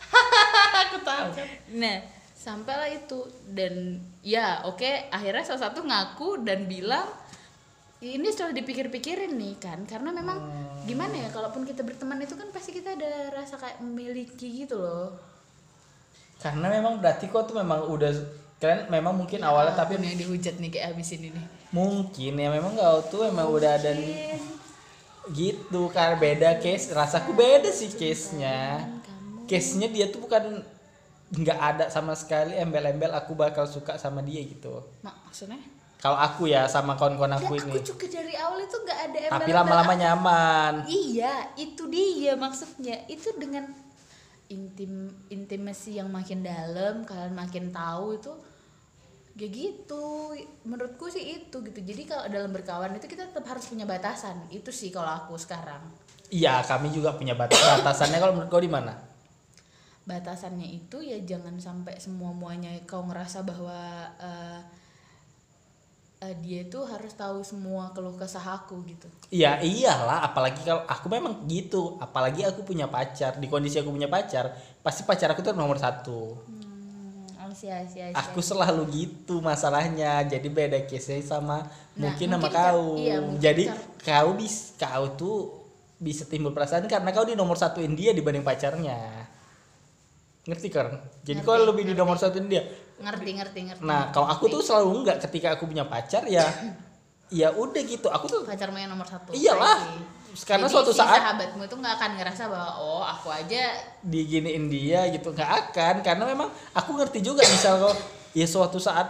aku 0.88 0.96
tahu 1.04 1.36
kan. 1.36 1.48
nah. 1.76 2.00
Sampailah 2.42 2.90
itu. 2.90 3.22
Dan 3.46 4.02
ya 4.24 4.66
oke 4.66 5.12
akhirnya 5.14 5.46
salah 5.46 5.70
satu 5.70 5.86
ngaku 5.86 6.42
dan 6.42 6.66
bilang 6.66 7.06
ini 8.02 8.26
setelah 8.34 8.50
dipikir-pikirin 8.56 9.38
nih 9.38 9.62
kan? 9.62 9.78
Karena 9.86 10.10
memang 10.10 10.42
gimana 10.82 11.14
ya 11.22 11.30
kalaupun 11.30 11.62
kita 11.62 11.86
berteman 11.86 12.18
itu 12.18 12.34
kan 12.34 12.50
pasti 12.50 12.74
kita 12.74 12.98
ada 12.98 13.30
rasa 13.30 13.60
kayak 13.62 13.78
memiliki 13.78 14.66
gitu 14.66 14.74
loh. 14.74 15.14
Karena 16.42 16.66
memang 16.66 16.98
berarti 16.98 17.30
kau 17.30 17.46
tuh 17.46 17.62
memang 17.62 17.86
udah 17.86 18.10
kalian 18.62 18.86
memang 18.86 19.18
mungkin 19.18 19.42
awalnya 19.42 19.74
tapi 19.74 19.98
Ampun 19.98 20.06
ya 20.06 20.14
dihujat 20.22 20.54
nih 20.62 20.70
kayak 20.70 20.94
abis 20.94 21.18
ini 21.18 21.34
nih. 21.34 21.46
Mungkin 21.74 22.32
ya 22.38 22.48
memang 22.54 22.78
kau 22.78 23.02
tuh 23.10 23.26
memang 23.26 23.50
udah 23.50 23.74
ada 23.74 23.90
gitu 25.34 25.90
kan 25.90 26.14
beda 26.18 26.62
case 26.62 26.94
rasaku 26.94 27.34
beda 27.34 27.70
sih 27.70 27.90
case 27.94 28.34
nya 28.38 28.86
case 29.50 29.78
nya 29.78 29.86
dia 29.90 30.10
tuh 30.10 30.22
bukan 30.22 30.62
nggak 31.32 31.58
ada 31.58 31.84
sama 31.88 32.12
sekali 32.12 32.54
embel-embel 32.58 33.10
aku 33.10 33.34
bakal 33.34 33.66
suka 33.66 33.98
sama 33.98 34.22
dia 34.22 34.46
gitu. 34.46 34.84
Mak 35.02 35.16
maksudnya? 35.26 35.58
Kalau 36.02 36.18
aku 36.18 36.50
ya 36.50 36.66
sama 36.66 36.98
kawan-kawan 36.98 37.34
Ya, 37.34 37.38
aku 37.38 37.54
aku 37.56 37.78
ini. 37.78 37.82
juga 37.82 38.06
dari 38.10 38.34
awal 38.34 38.58
itu 38.66 38.76
nggak 38.78 38.98
ada 38.98 39.18
tapi 39.18 39.26
embel-embel 39.30 39.58
lama-lama 39.58 39.94
nyaman. 39.98 40.72
Iya, 40.90 41.34
itu 41.58 41.82
dia 41.88 42.34
maksudnya. 42.34 43.06
Itu 43.06 43.32
dengan 43.38 43.70
intim 44.50 45.08
intimasi 45.32 45.96
yang 45.96 46.12
makin 46.12 46.44
dalam, 46.44 47.06
kalian 47.08 47.32
makin 47.32 47.72
tahu 47.72 48.18
itu 48.18 48.32
kayak 49.36 49.52
gitu. 49.52 50.36
Menurutku 50.68 51.08
sih 51.08 51.40
itu 51.40 51.56
gitu. 51.64 51.80
Jadi 51.80 52.02
kalau 52.04 52.28
dalam 52.28 52.52
berkawan 52.52 52.96
itu 52.96 53.08
kita 53.08 53.28
tetap 53.32 53.44
harus 53.48 53.64
punya 53.68 53.88
batasan. 53.88 54.48
Itu 54.52 54.70
sih 54.70 54.92
kalau 54.92 55.08
aku 55.08 55.36
sekarang. 55.36 55.82
iya 56.32 56.64
kami 56.64 56.88
juga 56.88 57.12
punya 57.12 57.36
batas 57.36 57.60
batasannya 57.60 58.16
kalau 58.16 58.32
menurut 58.32 58.48
kau 58.48 58.56
di 58.56 58.72
mana 58.72 58.96
Batasannya 60.02 60.66
itu 60.66 60.98
ya 60.98 61.20
jangan 61.22 61.60
sampai 61.62 62.00
semua 62.02 62.34
muanya 62.34 62.74
kau 62.88 63.06
ngerasa 63.06 63.46
bahwa 63.46 64.08
eh, 64.18 64.60
eh, 66.26 66.34
dia 66.42 66.66
itu 66.66 66.82
harus 66.82 67.14
tahu 67.14 67.46
semua 67.46 67.94
keluh 67.94 68.18
kesah 68.18 68.42
aku 68.42 68.82
gitu. 68.82 69.06
Iya 69.30 69.62
iyalah 69.62 70.26
apalagi 70.26 70.66
kalau 70.66 70.82
aku 70.90 71.06
memang 71.06 71.46
gitu 71.46 72.02
apalagi 72.02 72.42
aku 72.42 72.66
punya 72.66 72.90
pacar 72.90 73.38
di 73.38 73.46
kondisi 73.46 73.78
aku 73.78 73.94
punya 73.94 74.10
pacar 74.10 74.50
pasti 74.82 75.06
pacar 75.06 75.38
aku 75.38 75.46
tuh 75.46 75.54
nomor 75.54 75.78
satu 75.78 76.34
Asia, 77.62 77.78
Asia, 77.86 78.04
Asia. 78.10 78.18
aku 78.18 78.42
selalu 78.42 78.82
gitu 78.90 79.38
masalahnya. 79.38 80.26
Jadi 80.26 80.50
beda 80.50 80.82
case 80.82 81.22
sama 81.22 81.62
Nah, 81.94 82.10
mungkin 82.10 82.26
sama 82.34 82.40
mungkin 82.42 82.58
kau. 82.58 82.82
iya, 82.98 83.16
mungkin 83.22 83.38
jadi 83.38 83.64
kau 84.02 84.30
bis 84.34 84.74
kau 84.74 85.04
tuh 85.14 85.36
bisa 86.02 86.26
timbul 86.26 86.50
perasaan 86.50 86.90
karena 86.90 87.14
kau 87.14 87.22
di 87.22 87.38
nomor 87.38 87.54
satuin 87.54 87.94
dia 87.94 88.10
dibanding 88.10 88.42
pacarnya. 88.42 88.98
Ngerti 90.42 90.68
kan 90.74 90.98
jadi 91.22 91.38
kau 91.38 91.54
Ngerti, 91.54 91.68
lebih 91.70 91.84
di 91.86 91.94
nomor 91.94 92.18
satuin 92.18 92.50
dia 92.50 92.66
Ngerti, 92.98 93.30
ngerti, 93.38 93.60
ngerti. 93.70 93.82
nah 93.86 94.10
kalau 94.10 94.26
aku 94.26 94.50
tuh 94.50 94.58
selalu 94.58 95.02
enggak 95.06 95.22
ketika 95.30 95.54
aku 95.54 95.70
punya 95.70 95.86
pacar 95.86 96.26
ya 96.26 96.42
ya 97.32 97.48
udah 97.50 97.82
gitu 97.82 98.12
aku 98.12 98.28
tuh 98.28 98.40
pacarmu 98.44 98.76
yang 98.76 98.92
nomor 98.92 99.08
satu. 99.08 99.32
Iyalah. 99.32 99.80
See. 100.32 100.46
Karena 100.48 100.64
Jadi 100.64 100.74
suatu 100.76 100.92
si 100.92 101.00
saat- 101.00 101.20
sahabatmu 101.20 101.60
itu 101.68 101.76
nggak 101.76 101.94
akan 102.00 102.10
ngerasa 102.16 102.42
bahwa 102.48 102.70
oh 102.80 103.04
aku 103.04 103.28
aja 103.28 103.72
diginiin 104.00 104.64
dia 104.68 105.08
gitu. 105.12 105.32
Nggak 105.32 105.50
akan 105.68 105.94
karena 106.00 106.24
memang 106.24 106.48
aku 106.72 106.96
ngerti 106.96 107.20
juga 107.20 107.44
misal 107.44 107.80
kok 107.80 107.96
ya 108.32 108.48
suatu 108.48 108.80
saat 108.80 109.08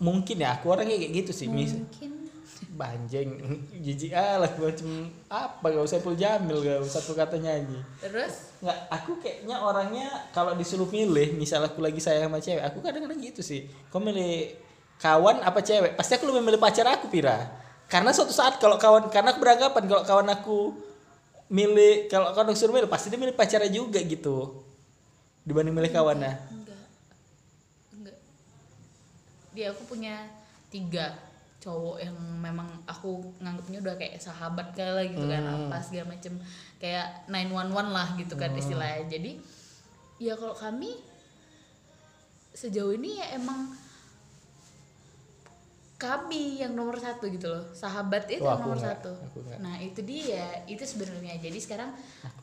mungkin 0.00 0.40
ya 0.40 0.56
aku 0.56 0.72
orangnya 0.72 0.96
kayak 0.96 1.12
gitu 1.24 1.32
sih. 1.36 1.48
Mungkin. 1.48 2.20
Banjeng 2.80 3.36
jijik 3.76 4.16
ah 4.16 4.40
lah 4.40 4.48
macam 4.56 5.12
apa 5.28 5.66
gak 5.68 5.84
usah 5.84 6.00
pul 6.00 6.16
jamil 6.16 6.64
gak 6.64 6.80
usah 6.80 7.04
satu 7.04 7.12
kata 7.12 7.36
nyanyi. 7.36 7.76
Terus? 8.00 8.56
Nggak 8.64 8.78
aku 8.88 9.20
kayaknya 9.20 9.56
orangnya 9.60 10.08
kalau 10.32 10.56
disuruh 10.56 10.88
milih 10.88 11.36
misal 11.36 11.60
aku 11.60 11.84
lagi 11.84 12.00
sayang 12.00 12.32
sama 12.32 12.40
cewek 12.40 12.64
aku 12.64 12.80
kadang-kadang 12.80 13.20
gitu 13.20 13.44
sih. 13.44 13.68
Kau 13.92 14.00
milih 14.00 14.56
kawan 15.00 15.40
apa 15.40 15.64
cewek? 15.64 15.96
Pasti 15.96 16.14
aku 16.20 16.28
lebih 16.28 16.44
milih 16.44 16.60
pacar 16.60 16.84
aku 16.86 17.08
pira. 17.08 17.48
Karena 17.90 18.14
suatu 18.14 18.30
saat 18.30 18.60
kalau 18.62 18.78
kawan 18.78 19.10
karena 19.10 19.34
aku 19.34 19.40
beranggapan 19.42 19.82
kalau 19.88 20.04
kawan 20.06 20.28
aku 20.30 20.58
milih 21.50 22.06
kalau 22.06 22.30
kawan 22.30 22.52
aku 22.52 22.58
suruh 22.60 22.76
milih 22.76 22.86
pasti 22.86 23.10
dia 23.10 23.18
milih 23.18 23.34
pacarnya 23.34 23.72
juga 23.72 23.98
gitu. 24.04 24.62
Dibanding 25.42 25.74
milih 25.74 25.90
kawannya. 25.90 26.32
Enggak. 26.52 26.84
Enggak. 27.96 28.16
Dia 29.56 29.74
aku 29.74 29.82
punya 29.88 30.28
tiga 30.70 31.16
cowok 31.60 32.00
yang 32.00 32.16
memang 32.40 32.68
aku 32.88 33.20
nganggapnya 33.42 33.84
udah 33.84 33.94
kayak 34.00 34.16
sahabat 34.16 34.72
kali 34.72 34.92
lah 34.96 35.04
gitu 35.04 35.26
kan 35.28 35.42
Hmm. 35.44 35.68
apa 35.68 35.76
segala 35.82 36.14
macem. 36.14 36.38
Kayak 36.80 37.28
911 37.28 37.88
lah 37.92 38.08
gitu 38.16 38.34
kan 38.38 38.50
istilahnya. 38.54 39.04
Jadi 39.10 39.40
ya 40.20 40.36
kalau 40.36 40.54
kami 40.54 41.00
sejauh 42.54 42.92
ini 42.94 43.20
ya 43.20 43.40
emang 43.40 43.72
kami 46.00 46.64
yang 46.64 46.72
nomor 46.72 46.96
satu 46.96 47.28
gitu 47.28 47.52
loh. 47.52 47.68
Sahabat 47.76 48.24
itu 48.32 48.40
Oh, 48.40 48.56
yang 48.56 48.64
nomor 48.64 48.80
enggak. 48.80 49.04
satu. 49.04 49.12
enggak. 49.36 49.58
nah 49.60 49.76
itu 49.76 50.00
dia. 50.00 50.48
Itu 50.64 50.80
sebenarnya. 50.80 51.36
Jadi 51.36 51.58
sekarang 51.60 51.92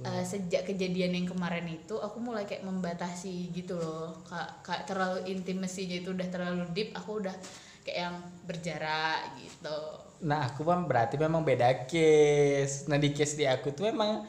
eh, 0.05 0.21
sejak 0.21 0.69
kejadian 0.69 1.17
yang 1.17 1.25
kemarin 1.25 1.65
itu 1.65 1.97
aku 1.97 2.21
mulai 2.21 2.45
kayak 2.45 2.61
membatasi 2.61 3.49
gitu 3.49 3.73
loh. 3.73 4.13
Kayak, 4.29 4.49
kayak 4.61 4.83
terlalu 4.85 5.19
intimasinya 5.33 5.97
itu 5.97 6.13
udah 6.13 6.27
terlalu 6.29 6.63
deep 6.71 6.93
aku 6.93 7.25
udah 7.25 7.33
kayak 7.81 7.97
yang 8.05 8.15
berjarak 8.45 9.33
gitu. 9.41 9.79
Nah 10.21 10.45
aku 10.45 10.61
mah 10.61 10.77
berarti 10.85 11.17
memang 11.17 11.41
beda 11.41 11.89
case. 11.89 12.85
Nah 12.85 13.01
di 13.01 13.09
case 13.09 13.33
di 13.33 13.49
aku 13.49 13.73
tuh 13.73 13.89
memang 13.89 14.21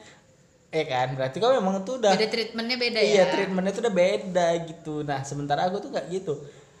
eh 0.69 0.85
kan? 0.85 1.13
Berarti 1.13 1.37
kau 1.37 1.53
memang 1.53 1.81
tuh 1.81 1.97
udah 1.97 2.13
beda 2.13 2.29
treatmentnya 2.29 2.77
beda 2.77 2.99
iya 3.01 3.25
ya? 3.25 3.29
treatmentnya 3.29 3.73
tuh 3.73 3.83
udah 3.85 3.95
beda 3.95 4.47
gitu. 4.65 4.93
Nah 5.05 5.21
sementara 5.21 5.65
aku 5.65 5.81
tuh 5.81 5.89
nggak 5.89 6.07
gitu 6.09 6.33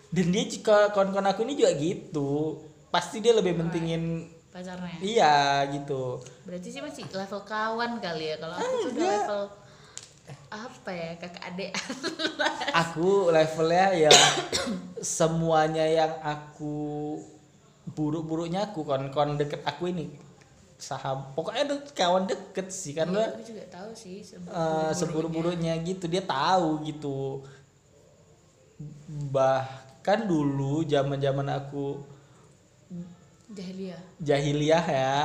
dan 0.09 0.25
dia 0.29 0.43
jika 0.43 0.89
kawan-kawan 0.89 1.29
aku 1.29 1.45
ini 1.45 1.53
juga 1.53 1.71
gitu. 1.73 2.29
Pasti 2.89 3.21
dia 3.21 3.37
lebih 3.37 3.53
mentingin 3.53 4.25
pacarnya 4.49 4.97
iya 4.99 5.61
gitu. 5.69 6.17
Berarti 6.41 6.73
sih 6.73 6.81
masih 6.81 7.05
level 7.05 7.41
kawan 7.45 8.01
kali 8.01 8.33
ya? 8.33 8.35
Kalau 8.37 8.55
aku 8.57 8.65
tuh 8.65 8.89
udah 8.89 9.05
level 9.05 9.41
apa 10.49 10.89
ya? 10.89 11.09
Kakak 11.21 11.43
adik. 11.53 11.71
Aku 12.81 13.29
levelnya 13.29 14.09
ya 14.09 14.13
semuanya 15.19 15.85
yang 15.85 16.13
aku 16.21 17.17
buruk-buruknya 17.89 18.69
aku 18.69 18.81
kawan-kawan 18.81 19.37
deket 19.37 19.61
aku 19.65 19.89
ini. 19.89 20.09
Saham. 20.81 21.29
Pokoknya 21.37 21.69
dek- 21.69 21.93
kawan 21.93 22.25
deket 22.25 22.73
sih 22.73 22.97
karena 22.97 23.29
aku 23.29 23.45
juga 23.45 23.61
tahu 23.69 23.91
sih 23.93 24.25
seburuk-buruknya. 24.95 25.77
gitu. 25.85 26.09
Dia 26.09 26.25
tahu 26.25 26.81
gitu 26.85 27.45
bahkan 30.09 30.25
dulu 30.25 30.81
zaman-zaman 30.89 31.45
aku 31.53 32.01
jahiliyah. 33.53 34.01
jahiliyah 34.17 34.85
ya 34.89 35.17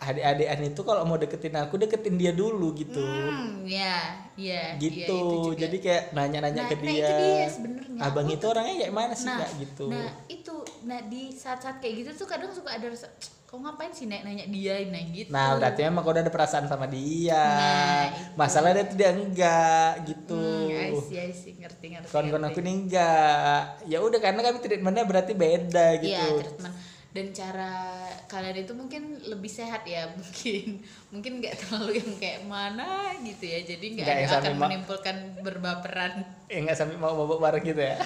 adik-adikan 0.00 0.60
itu 0.64 0.80
kalau 0.80 1.02
mau 1.04 1.20
deketin 1.20 1.54
aku 1.60 1.76
deketin 1.76 2.16
dia 2.16 2.32
dulu 2.32 2.72
gitu. 2.72 3.04
Hmm 3.04 3.68
ya 3.68 4.16
ya 4.34 4.74
gitu. 4.80 4.96
ya, 4.96 5.06
itu 5.06 5.38
jadi 5.60 5.76
kayak 5.76 6.04
nanya-nanya 6.16 6.62
Nah, 6.64 6.68
ke 6.72 6.76
nah, 6.80 6.84
dia, 6.88 6.96
itu 6.96 7.12
dia 7.12 7.46
sebenarnya. 7.46 8.00
abang 8.00 8.26
Aku 8.26 8.34
itu 8.40 8.44
orangnya 8.48 8.74
kayak 8.80 8.94
mana 8.96 9.14
sih 9.14 9.28
nah, 9.28 9.38
kak? 9.44 9.50
Gitu. 9.60 9.86
nah 9.92 10.08
itu 10.26 10.56
nah 10.88 10.98
di 11.04 11.22
saat-saat 11.30 11.76
kayak 11.78 11.94
gitu 12.02 12.24
tuh 12.24 12.26
kadang 12.32 12.50
suka 12.50 12.72
ada 12.72 12.88
rasa 12.88 13.12
kau 13.44 13.58
ngapain 13.58 13.90
sih 13.90 14.06
naik 14.06 14.22
nanya 14.22 14.46
dia 14.46 14.78
nah 14.86 15.02
gitu? 15.10 15.30
Nah 15.34 15.46
berarti 15.58 15.80
memang 15.82 16.02
kau 16.06 16.14
udah 16.14 16.22
ada 16.22 16.32
perasaan 16.32 16.70
sama 16.70 16.86
dia. 16.86 17.34
Nah, 17.34 18.02
itu. 18.06 18.38
masalah 18.38 18.70
dia 18.72 18.84
tuh 18.86 18.96
dia 18.96 19.10
enggak 19.10 19.90
gitu. 20.06 20.38
Hmm, 20.38 20.70
I 20.70 20.94
see, 21.02 21.18
I 21.18 21.30
see. 21.34 21.54
ngerti 21.58 21.86
ngerti 21.98 22.08
kawan-kawan 22.14 22.46
aku 22.46 22.62
ini 22.62 22.72
enggak. 22.86 23.62
Ya 23.90 23.98
udah 23.98 24.18
karena 24.22 24.40
kami 24.46 24.58
treatmentnya 24.62 25.02
berarti 25.02 25.32
beda 25.34 25.86
gitu. 25.98 26.14
Iya, 26.14 26.26
treatment. 26.38 26.74
Dan 27.10 27.34
cara 27.34 28.06
kalian 28.30 28.62
itu 28.62 28.72
mungkin 28.72 29.18
lebih 29.26 29.50
sehat 29.50 29.82
ya 29.82 30.06
mungkin 30.18 30.82
mungkin 31.10 31.32
nggak 31.42 31.54
terlalu 31.66 31.98
yang 31.98 32.12
kayak 32.22 32.40
mana 32.46 33.14
gitu 33.22 33.44
ya 33.50 33.60
jadi 33.66 33.86
nggak 33.98 34.06
Nggak 34.06 34.40
akan 34.42 34.54
menimbulkan 34.58 35.16
berbaperan 35.42 36.12
Eh 36.46 36.58
nggak 36.62 36.78
sampai 36.78 36.98
mau 36.98 37.14
mabuk 37.14 37.38
bareng 37.42 37.62
gitu 37.62 37.82
ya. 37.82 37.98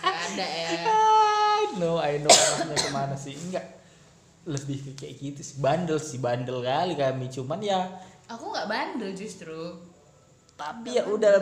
nggak 0.00 0.18
ada 0.32 0.46
ya 0.46 0.72
I 1.58 1.64
know, 1.76 2.00
I 2.00 2.18
know 2.18 2.32
arahnya 2.32 2.74
ke 2.74 2.90
mana 2.90 3.14
sih. 3.14 3.38
Enggak. 3.38 3.62
Lebih 4.48 4.78
ke 4.82 5.04
kayak 5.04 5.14
gitu 5.20 5.40
sih. 5.44 5.56
Bandel 5.62 6.00
sih, 6.00 6.18
bandel 6.18 6.64
kali 6.64 6.98
kami. 6.98 7.30
Cuman 7.30 7.60
ya, 7.62 7.86
aku 8.26 8.50
nggak 8.50 8.66
bandel 8.66 9.14
justru 9.14 9.78
tapi 10.58 10.98
ya 10.98 11.06
udah 11.06 11.34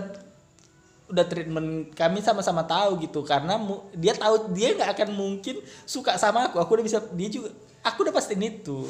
udah 1.07 1.25
treatment 1.25 1.69
kami 1.93 2.19
sama-sama 2.19 2.63
tahu 2.63 2.99
gitu. 2.99 3.23
Karena 3.23 3.55
mu- 3.57 3.87
dia 3.93 4.13
tahu 4.13 4.51
dia 4.51 4.75
nggak 4.75 4.91
akan 4.93 5.11
mungkin 5.13 5.57
suka 5.85 6.15
sama 6.17 6.51
aku. 6.51 6.59
Aku 6.59 6.75
udah 6.75 6.85
bisa 6.85 6.99
dia 7.13 7.29
juga 7.29 7.51
aku 7.81 8.03
udah 8.03 8.13
pastiin 8.13 8.43
itu. 8.43 8.87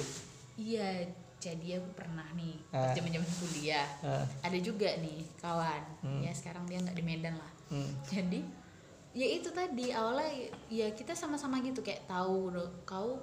Iya 0.56 1.04
jadi 1.36 1.78
aku 1.78 1.92
pernah 1.92 2.24
nih 2.32 2.56
Ah. 2.72 2.96
zaman 2.96 3.12
zaman 3.12 3.30
kuliah. 3.36 3.86
Ah. 4.00 4.24
ada 4.40 4.58
juga 4.58 4.88
nih 4.96 5.20
kawan. 5.36 5.82
Hmm. 6.00 6.20
ya 6.20 6.32
sekarang 6.32 6.64
dia 6.64 6.80
nggak 6.80 6.96
di 6.96 7.04
Medan 7.04 7.36
lah. 7.36 7.52
Hmm. 7.68 7.92
jadi 8.04 8.40
ya 9.12 9.26
itu 9.32 9.48
tadi 9.50 9.92
awalnya 9.92 10.28
ya 10.68 10.88
kita 10.90 11.12
sama-sama 11.12 11.60
gitu. 11.60 11.84
Kayak 11.84 12.08
tahu 12.08 12.48
kau 12.82 13.20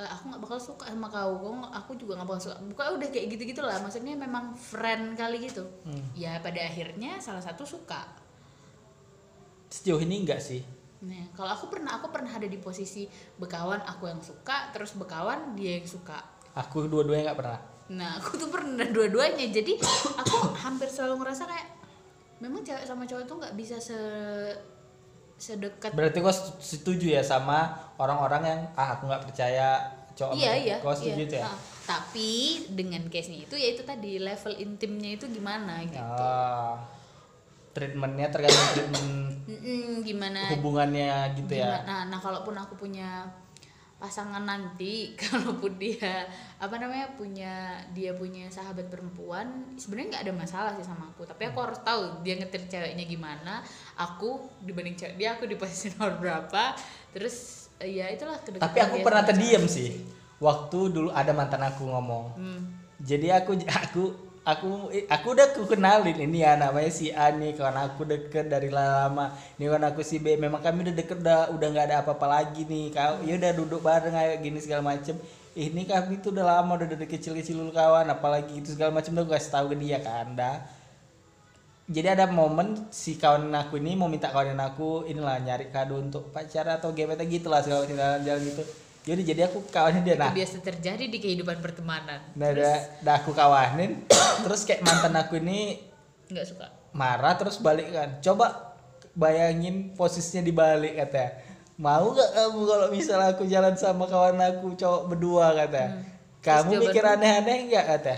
eh, 0.00 0.08
aku 0.08 0.32
nggak 0.32 0.40
bakal 0.40 0.56
suka 0.56 0.88
sama 0.88 1.12
kau. 1.12 1.36
Kau 1.36 1.52
aku 1.68 1.92
juga 1.94 2.16
nggak 2.16 2.28
bakal 2.32 2.42
suka. 2.42 2.56
Bukan 2.64 2.86
udah 2.96 3.08
kayak 3.12 3.26
gitu 3.28 3.42
gitulah 3.46 3.76
maksudnya 3.78 4.16
memang 4.16 4.56
friend 4.56 5.12
kali 5.12 5.44
gitu. 5.44 5.68
Hmm. 5.84 6.00
ya 6.16 6.40
pada 6.40 6.64
akhirnya 6.64 7.20
salah 7.20 7.44
satu 7.44 7.68
suka 7.68 8.00
sejauh 9.70 10.02
ini 10.02 10.26
enggak 10.26 10.42
sih 10.42 10.60
nah 11.00 11.24
kalau 11.32 11.54
aku 11.54 11.72
pernah 11.72 11.96
aku 11.96 12.12
pernah 12.12 12.28
ada 12.28 12.44
di 12.44 12.60
posisi 12.60 13.08
bekawan 13.40 13.80
aku 13.80 14.04
yang 14.04 14.20
suka 14.20 14.68
terus 14.74 14.92
bekawan 14.92 15.56
dia 15.56 15.80
yang 15.80 15.88
suka 15.88 16.20
aku 16.52 16.84
dua-duanya 16.84 17.32
nggak 17.32 17.40
pernah 17.40 17.60
Nah, 17.90 18.22
aku 18.22 18.38
tuh 18.38 18.46
pernah 18.54 18.86
dua-duanya. 18.86 19.50
Jadi 19.50 19.74
aku 20.14 20.54
hampir 20.62 20.86
selalu 20.86 21.26
ngerasa 21.26 21.42
kayak 21.42 21.66
memang 22.38 22.62
cewek 22.62 22.86
sama 22.86 23.02
cowok 23.02 23.26
tuh 23.26 23.36
nggak 23.42 23.54
bisa 23.58 23.82
se 23.82 23.98
sedekat. 25.40 25.90
berarti 25.96 26.20
kau 26.20 26.30
setuju 26.60 27.16
ya 27.16 27.22
sama 27.24 27.72
orang-orang 27.96 28.42
yang 28.44 28.60
ah 28.76 28.94
aku 28.94 29.08
nggak 29.08 29.24
percaya 29.26 29.80
cowok 30.12 30.36
Iya 30.36 30.52
iya. 30.54 30.76
kau 30.84 30.92
setuju 30.92 31.32
iya. 31.32 31.40
ya 31.40 31.48
Ah, 31.48 31.56
tapi 31.88 32.30
dengan 32.70 33.02
case-nya 33.08 33.48
itu 33.48 33.56
ya 33.56 33.72
itu 33.72 33.82
tadi 33.82 34.20
level 34.20 34.52
intimnya 34.54 35.10
itu 35.16 35.26
gimana 35.26 35.80
gitu. 35.82 35.98
Ah, 35.98 36.76
treatmentnya 37.70 38.28
tergantung 38.28 38.68
treatment 38.72 39.10
Mm-mm, 39.46 40.02
gimana 40.02 40.50
hubungannya 40.52 41.10
gitu 41.34 41.52
ya 41.54 41.66
Gimana- 41.66 41.86
Nah, 41.86 42.00
nah 42.06 42.18
kalaupun 42.18 42.54
aku 42.54 42.74
punya 42.76 43.26
pasangan 43.96 44.40
nanti, 44.40 45.12
kalaupun 45.20 45.76
dia 45.76 46.24
apa 46.56 46.72
namanya 46.74 47.12
punya 47.12 47.52
dia 47.92 48.14
punya 48.14 48.48
sahabat 48.48 48.88
perempuan, 48.88 49.44
sebenarnya 49.76 50.08
nggak 50.10 50.24
ada 50.24 50.34
masalah 50.34 50.72
sih 50.72 50.80
sama 50.82 51.04
aku. 51.06 51.22
Tapi 51.22 51.42
aku 51.44 51.58
harus 51.60 51.76
tahu 51.80 52.24
dia 52.24 52.34
ngetir 52.34 52.64
ceweknya 52.64 53.04
gimana. 53.04 53.60
Aku 53.94 54.40
dibanding 54.60 54.96
cewek 54.96 55.14
dia 55.14 55.34
aku 55.34 55.44
di 55.44 55.54
posisi 55.54 55.90
nomor 55.92 56.16
berapa. 56.16 56.72
Terus 57.12 57.68
ya 57.78 58.08
itulah 58.08 58.36
kedekatan. 58.38 58.60
tapi 58.62 58.78
aku 58.78 58.96
pernah 59.00 59.20
terdiam 59.22 59.64
cewek 59.64 59.72
sih 59.72 59.90
waktu 60.36 60.78
dulu 60.90 61.08
ada 61.10 61.32
mantan 61.32 61.60
aku 61.60 61.84
ngomong 61.86 62.24
Hmm. 62.32 62.60
jadi 62.96 63.40
aku 63.40 63.56
aku 63.80 64.04
aku 64.40 64.88
aku 65.06 65.26
udah 65.36 65.46
aku 65.52 65.68
kenalin 65.68 66.16
ini 66.16 66.40
ya 66.40 66.56
namanya 66.56 66.88
si 66.88 67.12
A 67.12 67.28
nih 67.28 67.52
kawan 67.56 67.76
aku 67.76 68.08
deket 68.08 68.48
dari 68.48 68.72
lama. 68.72 69.36
Ini 69.60 69.68
kawan 69.68 69.86
aku 69.92 70.00
si 70.00 70.16
B 70.18 70.40
memang 70.40 70.64
kami 70.64 70.88
udah 70.88 70.96
deket 70.96 71.20
udah 71.20 71.52
udah 71.52 71.68
nggak 71.68 71.86
ada 71.92 71.96
apa-apa 72.04 72.26
lagi 72.26 72.64
nih. 72.64 72.94
Kau 72.94 73.20
ya 73.24 73.36
udah 73.36 73.50
duduk 73.52 73.80
bareng 73.84 74.14
kayak 74.16 74.40
gini 74.40 74.58
segala 74.62 74.96
macem. 74.96 75.16
Ini 75.52 75.82
kami 75.84 76.22
tuh 76.22 76.30
udah 76.32 76.46
lama 76.46 76.78
udah 76.78 76.88
dari 76.88 77.06
kecil-kecil 77.10 77.58
dulu 77.58 77.72
kawan. 77.74 78.08
Apalagi 78.08 78.64
itu 78.64 78.72
segala 78.72 78.96
macem 78.96 79.12
udah 79.12 79.28
kasih 79.28 79.52
tahu 79.52 79.66
ke 79.72 79.76
dia 79.76 79.98
kan 80.00 80.32
dah. 80.32 80.56
Jadi 81.90 82.06
ada 82.06 82.30
momen 82.30 82.86
si 82.94 83.18
kawan 83.18 83.50
aku 83.50 83.82
ini 83.82 83.98
mau 83.98 84.06
minta 84.06 84.30
kawanan 84.30 84.62
aku 84.62 85.10
inilah 85.10 85.42
nyari 85.42 85.74
kado 85.74 85.98
untuk 85.98 86.30
pacar 86.30 86.62
atau 86.70 86.94
gebetan 86.94 87.26
gitu 87.26 87.50
lah 87.50 87.66
segala 87.66 87.82
macam 87.82 87.98
jalan-jalan 87.98 88.42
gitu 88.46 88.62
jadi 89.00 89.22
jadi 89.24 89.40
aku 89.46 89.64
kawannya 89.66 90.02
dia 90.02 90.14
nah 90.14 90.28
Itu 90.28 90.38
biasa 90.38 90.56
terjadi 90.60 91.04
di 91.06 91.18
kehidupan 91.18 91.58
pertemanan. 91.58 92.20
Nah, 92.32 92.50
dah, 92.50 92.78
dah 93.00 93.14
aku 93.16 93.32
kawanin, 93.32 94.04
terus 94.44 94.62
kayak 94.62 94.80
mantan 94.80 95.14
aku 95.14 95.36
ini 95.36 95.80
Nggak 96.26 96.46
suka. 96.46 96.66
marah 96.92 97.34
terus 97.34 97.56
balik 97.56 97.88
kan. 97.88 98.20
Coba 98.20 98.76
bayangin 99.12 99.92
posisinya 99.92 100.42
dibalik 100.42 100.96
kata. 100.96 101.24
Mau 101.76 102.12
gak 102.12 102.30
kamu 102.30 102.60
kalau 102.62 102.86
misalnya 102.88 103.32
aku 103.32 103.44
jalan 103.44 103.72
sama 103.74 104.04
kawan 104.04 104.36
aku 104.36 104.76
cowok 104.76 105.02
berdua 105.06 105.56
kata. 105.56 105.84
Kamu 106.40 106.70
Terus 106.70 106.82
mikir 106.86 107.02
aneh-aneh 107.02 107.56
enggak 107.66 107.84
kata. 107.88 108.14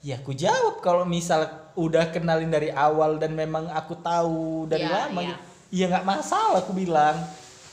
Ya 0.00 0.16
aku 0.16 0.32
jawab 0.32 0.80
kalau 0.80 1.04
misal 1.04 1.44
udah 1.74 2.08
kenalin 2.08 2.48
dari 2.48 2.68
awal 2.68 3.16
dan 3.16 3.32
memang 3.32 3.68
aku 3.68 3.94
tahu 3.96 4.64
dari 4.64 4.82
Ya, 4.82 5.06
lama. 5.06 5.20
ya. 5.22 5.36
Ya 5.68 5.84
nggak 5.88 6.04
masalah 6.04 6.58
aku 6.58 6.72
bilang. 6.72 7.20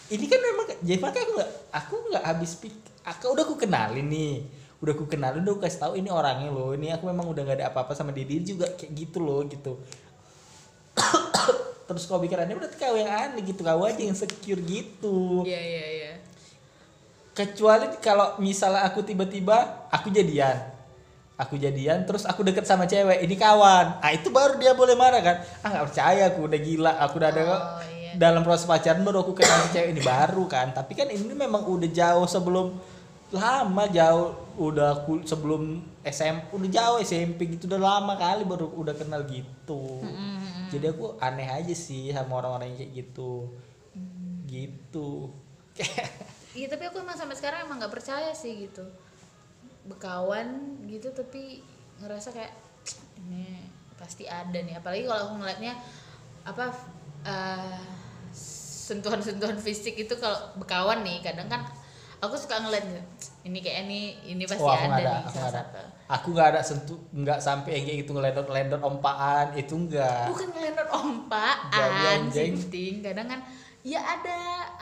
Ini 0.09 0.25
kan 0.25 0.39
memang 0.41 0.65
jadi 0.81 0.97
makanya 0.97 1.25
aku 1.25 1.33
nggak 1.37 1.51
aku 1.69 1.95
nggak 2.09 2.25
habis 2.25 2.51
pik. 2.57 2.75
Aku 3.05 3.23
udah 3.37 3.43
aku 3.45 3.55
kenalin 3.61 4.07
nih. 4.09 4.41
Udah 4.81 4.93
aku 4.97 5.05
kenalin 5.05 5.45
udah 5.45 5.53
aku 5.53 5.61
kasih 5.69 5.79
tahu 5.85 5.93
ini 6.01 6.09
orangnya 6.09 6.49
loh. 6.49 6.73
Ini 6.73 6.97
aku 6.97 7.05
memang 7.13 7.29
udah 7.29 7.41
nggak 7.45 7.57
ada 7.61 7.67
apa-apa 7.69 7.93
sama 7.93 8.09
dia. 8.09 8.25
Dia 8.25 8.41
juga 8.41 8.65
kayak 8.73 8.91
gitu 8.97 9.21
loh 9.21 9.45
gitu. 9.45 9.77
Terus 11.89 12.05
kau 12.09 12.21
pikirannya 12.21 12.57
berarti 12.57 12.77
kau 12.77 12.97
yang 12.97 13.09
aneh 13.09 13.45
gitu. 13.45 13.61
Kau 13.61 13.85
aja 13.85 14.01
yang 14.01 14.17
secure 14.17 14.61
gitu. 14.65 15.45
Iya 15.45 15.61
iya 15.61 15.85
iya. 15.93 16.13
Kecuali 17.37 17.85
kalau 18.01 18.41
misalnya 18.41 18.89
aku 18.89 19.05
tiba-tiba 19.05 19.89
aku 19.93 20.09
jadian. 20.09 20.57
Aku 21.39 21.55
jadian 21.55 22.03
terus 22.03 22.25
aku 22.25 22.41
deket 22.43 22.65
sama 22.65 22.89
cewek. 22.89 23.23
Ini 23.23 23.35
kawan. 23.37 24.01
Ah 24.01 24.11
itu 24.11 24.33
baru 24.33 24.57
dia 24.57 24.73
boleh 24.73 24.97
marah 24.97 25.21
kan. 25.21 25.37
Ah 25.61 25.69
nggak 25.69 25.85
percaya 25.93 26.23
aku 26.33 26.49
udah 26.49 26.59
gila. 26.59 26.93
Aku 27.05 27.15
udah 27.21 27.29
ada 27.29 27.41
Oh, 27.45 27.79
iya. 27.85 27.98
Dalam 28.19 28.43
proses 28.43 28.67
pacaran 28.67 28.99
baru 29.07 29.23
aku 29.23 29.31
kenal 29.31 29.63
si 29.63 29.79
cewek 29.79 29.95
ini 29.95 30.01
baru 30.03 30.43
kan. 30.51 30.75
Tapi 30.75 30.91
kan 30.91 31.07
ini 31.07 31.31
memang 31.31 31.63
udah 31.63 31.87
jauh 31.87 32.27
sebelum 32.27 32.75
lama 33.31 33.83
jauh 33.87 34.35
udah 34.59 35.07
sebelum 35.23 35.79
SMP 36.03 36.51
udah 36.51 36.69
jauh 36.69 36.97
SMP 36.99 37.47
gitu 37.55 37.71
udah 37.71 37.79
lama 37.79 38.19
kali 38.19 38.43
baru 38.43 38.67
udah 38.75 38.91
kenal 38.99 39.23
gitu. 39.23 40.03
Jadi 40.67 40.85
aku 40.91 41.15
aneh 41.23 41.47
aja 41.47 41.71
sih 41.71 42.11
sama 42.11 42.43
orang-orang 42.43 42.75
yang 42.75 42.79
kayak 42.83 42.91
gitu. 43.07 43.31
Gitu. 44.43 45.09
Iya 46.49 46.65
tapi 46.65 46.89
aku 46.89 47.05
emang 47.05 47.13
sampai 47.13 47.37
sekarang 47.37 47.69
emang 47.69 47.77
nggak 47.77 47.93
percaya 47.93 48.33
sih 48.33 48.67
gitu 48.67 48.81
bekawan 49.85 50.81
gitu 50.89 51.13
tapi 51.13 51.61
ngerasa 52.01 52.33
kayak 52.33 52.53
ini 53.21 53.69
pasti 53.95 54.25
ada 54.25 54.57
nih 54.57 54.75
apalagi 54.75 55.05
kalau 55.05 55.21
aku 55.29 55.35
ngeliatnya 55.39 55.73
apa 56.43 56.65
eh, 57.23 57.79
sentuhan-sentuhan 58.89 59.61
fisik 59.61 59.93
itu 60.01 60.17
kalau 60.17 60.57
bekawan 60.57 61.05
nih 61.05 61.21
kadang 61.21 61.45
kan 61.45 61.61
aku 62.17 62.33
suka 62.35 62.57
ngeliat 62.65 62.85
ini 63.45 63.61
kayak 63.61 63.85
ini 63.85 63.99
ini 64.25 64.43
pasti 64.49 64.65
aku 64.65 64.73
ada, 64.73 64.89
ada, 64.89 64.97
nih 64.97 65.15
aku 65.21 65.29
salah 65.31 65.53
satu. 65.53 65.81
Aku 66.09 66.27
nggak 66.33 66.47
ada 66.57 66.61
sentuh, 66.65 66.97
nggak 67.13 67.37
sampai 67.37 67.71
yang 67.77 67.83
kayak 67.85 67.97
gitu 68.01 68.11
ngelendot-lendot 68.17 68.81
ompaan 68.81 69.53
itu 69.53 69.77
enggak. 69.77 70.25
bukan 70.33 70.47
ngelendot 70.57 70.89
ompaan 70.89 72.19
penting 72.33 73.05
kadang 73.05 73.27
kan 73.29 73.39
ya 73.85 74.01
ada 74.01 74.37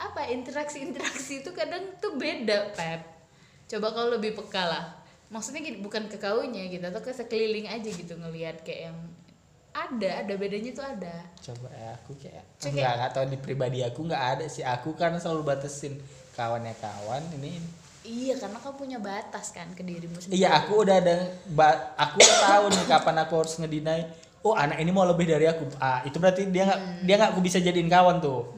apa 0.08 0.24
interaksi-interaksi 0.32 1.44
itu 1.44 1.50
kadang 1.52 1.84
tuh 2.00 2.16
beda 2.16 2.72
pep. 2.72 3.04
Coba 3.68 3.92
kalau 3.92 4.16
lebih 4.16 4.32
peka 4.32 4.64
lah. 4.64 4.84
Maksudnya 5.28 5.60
gini 5.60 5.84
bukan 5.84 6.08
ke 6.08 6.16
kaunya 6.16 6.72
gitu 6.72 6.88
atau 6.88 7.04
ke 7.04 7.12
sekeliling 7.12 7.68
aja 7.68 7.84
gitu 7.84 8.16
ngelihat 8.16 8.64
kayak 8.64 8.88
yang 8.88 8.98
ada 9.78 10.10
ada 10.20 10.34
bedanya 10.34 10.70
tuh 10.70 10.82
ada 10.82 11.14
Coba 11.38 11.68
ya, 11.70 11.90
aku 11.94 12.12
kayak 12.18 12.44
Cek 12.58 12.70
enggak 12.72 12.92
nggak 12.94 13.10
tahu 13.12 13.24
di 13.26 13.38
pribadi 13.38 13.78
aku 13.80 14.00
nggak 14.04 14.24
ada 14.34 14.44
sih. 14.46 14.62
Aku 14.62 14.92
kan 14.92 15.14
selalu 15.14 15.42
batasin 15.44 15.94
kawannya 16.34 16.74
kawan 16.76 17.22
ini. 17.34 17.62
iya 18.02 18.34
karena 18.34 18.56
kau 18.58 18.72
punya 18.72 18.96
batas 18.96 19.52
kan 19.52 19.68
ke 19.72 19.84
dirimu 19.84 20.16
sendiri 20.16 20.40
Iya, 20.40 20.64
aku 20.64 20.80
udah 20.80 20.96
ada 20.96 21.14
aku 21.94 22.16
udah 22.16 22.38
tahu 22.40 22.64
nih 22.72 22.84
kapan 22.86 23.16
aku 23.20 23.34
harus 23.36 23.54
ngedinai. 23.56 24.02
Oh, 24.40 24.54
anak 24.54 24.78
ini 24.78 24.88
mau 24.88 25.02
lebih 25.02 25.26
dari 25.26 25.44
aku. 25.44 25.66
Ah, 25.76 26.00
itu 26.02 26.16
berarti 26.16 26.46
dia 26.48 26.64
nggak 26.64 26.80
Hmm. 26.80 27.04
dia 27.04 27.14
nggak 27.16 27.30
aku 27.36 27.40
bisa 27.42 27.58
jadiin 27.58 27.90
kawan 27.90 28.18
tuh. 28.18 28.48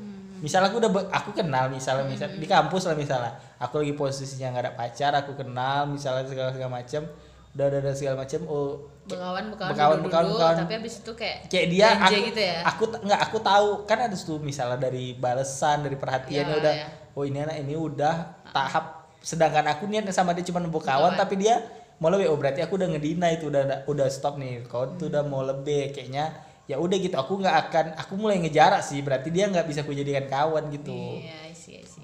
Misalnya 0.40 0.70
aku 0.70 0.78
udah 0.78 0.92
aku 1.10 1.30
kenal 1.34 1.66
misalnya 1.68 2.04
misal 2.06 2.28
Hmm. 2.30 2.38
di 2.38 2.46
kampus 2.46 2.84
lah 2.86 2.94
misalnya. 2.94 3.32
Aku 3.58 3.80
lagi 3.80 3.92
posisinya 3.92 4.54
nggak 4.54 4.64
ada 4.64 4.72
pacar, 4.72 5.12
aku 5.16 5.32
kenal 5.34 5.84
misalnya 5.84 6.24
segala 6.24 6.52
segala 6.52 6.80
macam. 6.80 7.02
Udah 7.50 7.66
ada 7.66 7.92
segala 7.92 8.22
macam. 8.22 8.40
Oh, 8.46 8.90
bekawan 9.10 9.44
bekawan 9.50 9.98
Bekawan, 10.06 10.54
tapi 10.64 10.72
habis 10.78 11.02
itu 11.02 11.12
kayak 11.18 11.36
kayak 11.50 11.66
dia 11.66 11.86
aku, 11.98 12.14
gitu 12.30 12.40
ya 12.40 12.58
aku 12.62 12.82
nggak 13.02 13.20
aku 13.26 13.36
tahu 13.42 13.68
kan 13.84 13.98
ada 14.06 14.14
tuh 14.14 14.38
misalnya 14.38 14.78
dari 14.78 15.18
balesan 15.18 15.82
dari 15.82 15.96
perhatiannya 15.98 16.54
Ya, 16.54 16.60
udah 16.62 16.74
ya. 16.74 16.86
oh 17.18 17.24
ini 17.26 17.38
anak 17.42 17.56
ini 17.58 17.74
udah 17.74 18.14
tahap 18.54 19.10
sedangkan 19.20 19.66
aku 19.76 19.90
niatnya 19.90 20.14
sama 20.14 20.32
dia 20.32 20.46
cuma 20.46 20.62
kawan 20.62 20.80
Kawan. 20.80 21.12
tapi 21.18 21.36
dia 21.42 21.60
mau 22.00 22.08
lebih 22.08 22.32
oh 22.32 22.38
berarti 22.40 22.64
aku 22.64 22.80
udah 22.80 22.88
ngedina 22.96 23.28
itu 23.34 23.52
udah 23.52 23.84
udah 23.84 24.06
stop 24.08 24.40
nih 24.40 24.64
kau 24.64 24.88
tuh 24.96 25.12
udah 25.12 25.20
mau 25.26 25.44
lebih 25.44 25.92
kayaknya 25.92 26.32
ya 26.64 26.78
udah 26.80 26.96
gitu 26.96 27.18
aku 27.18 27.42
nggak 27.42 27.56
akan 27.68 27.86
aku 27.98 28.12
mulai 28.16 28.38
ngejarak 28.40 28.80
sih 28.80 29.02
berarti 29.02 29.28
dia 29.34 29.50
nggak 29.50 29.66
bisa 29.66 29.82
aku 29.84 29.92
jadikan 29.92 30.24
kawan 30.30 30.70
gitu 30.72 30.94
iya 30.94 31.34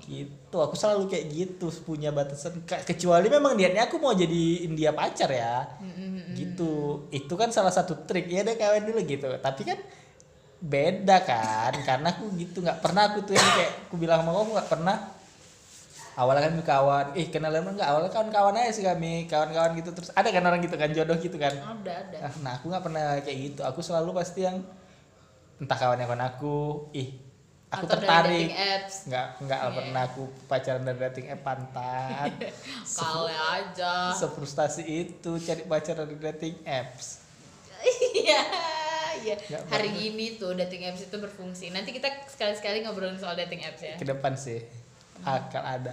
gitu. 0.06 0.56
Aku 0.62 0.78
selalu 0.78 1.10
kayak 1.10 1.26
gitu 1.28 1.66
punya 1.82 2.14
batasan. 2.14 2.62
Ke- 2.62 2.86
kecuali 2.86 3.26
memang 3.26 3.58
niatnya 3.58 3.90
aku 3.90 3.98
mau 3.98 4.14
jadi 4.14 4.64
India 4.64 4.94
pacar 4.94 5.28
ya. 5.28 5.66
Gitu. 6.32 7.04
Itu 7.10 7.34
kan 7.34 7.50
salah 7.50 7.74
satu 7.74 8.06
trik. 8.06 8.30
Ya 8.30 8.46
deh 8.46 8.54
kawin 8.54 8.86
dulu 8.86 9.02
gitu. 9.02 9.28
Tapi 9.42 9.62
kan 9.66 9.78
beda 10.62 11.16
kan. 11.26 11.72
Karena 11.88 12.14
aku 12.14 12.30
gitu. 12.38 12.62
Nggak 12.62 12.80
pernah 12.80 13.02
aku 13.12 13.26
tuh 13.26 13.34
yang 13.34 13.48
kayak 13.58 13.72
aku 13.90 13.94
bilang 13.98 14.22
sama 14.22 14.30
kamu 14.32 14.50
nggak 14.54 14.70
pernah. 14.70 14.96
Awalnya 16.16 16.48
kami 16.48 16.64
kawan. 16.64 17.06
Eh 17.12 17.26
kenalan 17.28 17.76
enggak 17.76 17.92
awalnya 17.92 18.08
kawan-kawan 18.08 18.56
aja 18.56 18.72
sih 18.72 18.84
kami. 18.86 19.28
Kawan-kawan 19.28 19.76
gitu. 19.76 19.92
Terus 19.92 20.14
ada 20.16 20.30
kan 20.32 20.46
orang 20.46 20.64
gitu 20.64 20.76
kan? 20.78 20.88
Jodoh 20.88 21.18
gitu 21.20 21.36
kan? 21.36 21.52
Ada 21.52 21.92
ada. 21.92 22.16
Ah, 22.30 22.34
nah 22.40 22.52
aku 22.56 22.72
nggak 22.72 22.84
pernah 22.86 23.20
kayak 23.20 23.38
gitu. 23.52 23.60
Aku 23.66 23.84
selalu 23.84 24.16
pasti 24.16 24.46
yang 24.46 24.64
entah 25.60 25.76
kawan 25.76 26.00
kawan 26.04 26.22
aku 26.24 26.88
ih 26.92 27.25
aku 27.68 27.82
Atau 27.82 27.98
tertarik 27.98 28.48
apps. 28.48 28.94
nggak 29.04 29.26
nggak 29.42 29.60
Iya. 29.60 29.70
pernah 29.72 30.02
aku 30.04 30.22
pacaran 30.46 30.82
dari 30.82 30.98
dating 31.02 31.26
app 31.28 31.42
pantat 31.42 32.30
Kale 32.96 33.34
aja. 33.34 33.94
sefrustasi 34.12 34.82
itu 34.82 35.30
cari 35.36 35.62
pacaran 35.64 36.06
dari 36.06 36.20
dating 36.28 36.56
apps 36.62 37.26
Iya. 38.16 38.40
Iya. 39.16 39.36
Hari 39.66 39.90
ini 40.06 40.36
tuh 40.36 40.52
dating 40.54 40.86
apps 40.86 41.02
itu 41.02 41.16
berfungsi. 41.16 41.70
Nanti 41.70 41.90
kita 41.90 42.08
sekali-sekali 42.26 42.82
ngobrolin 42.82 43.16
soal 43.16 43.34
dating 43.34 43.62
apps 43.62 43.80
ya. 43.80 43.94
ke 43.94 44.04
depan 44.04 44.34
sih 44.34 44.60
akan 45.18 45.62
ada 45.62 45.92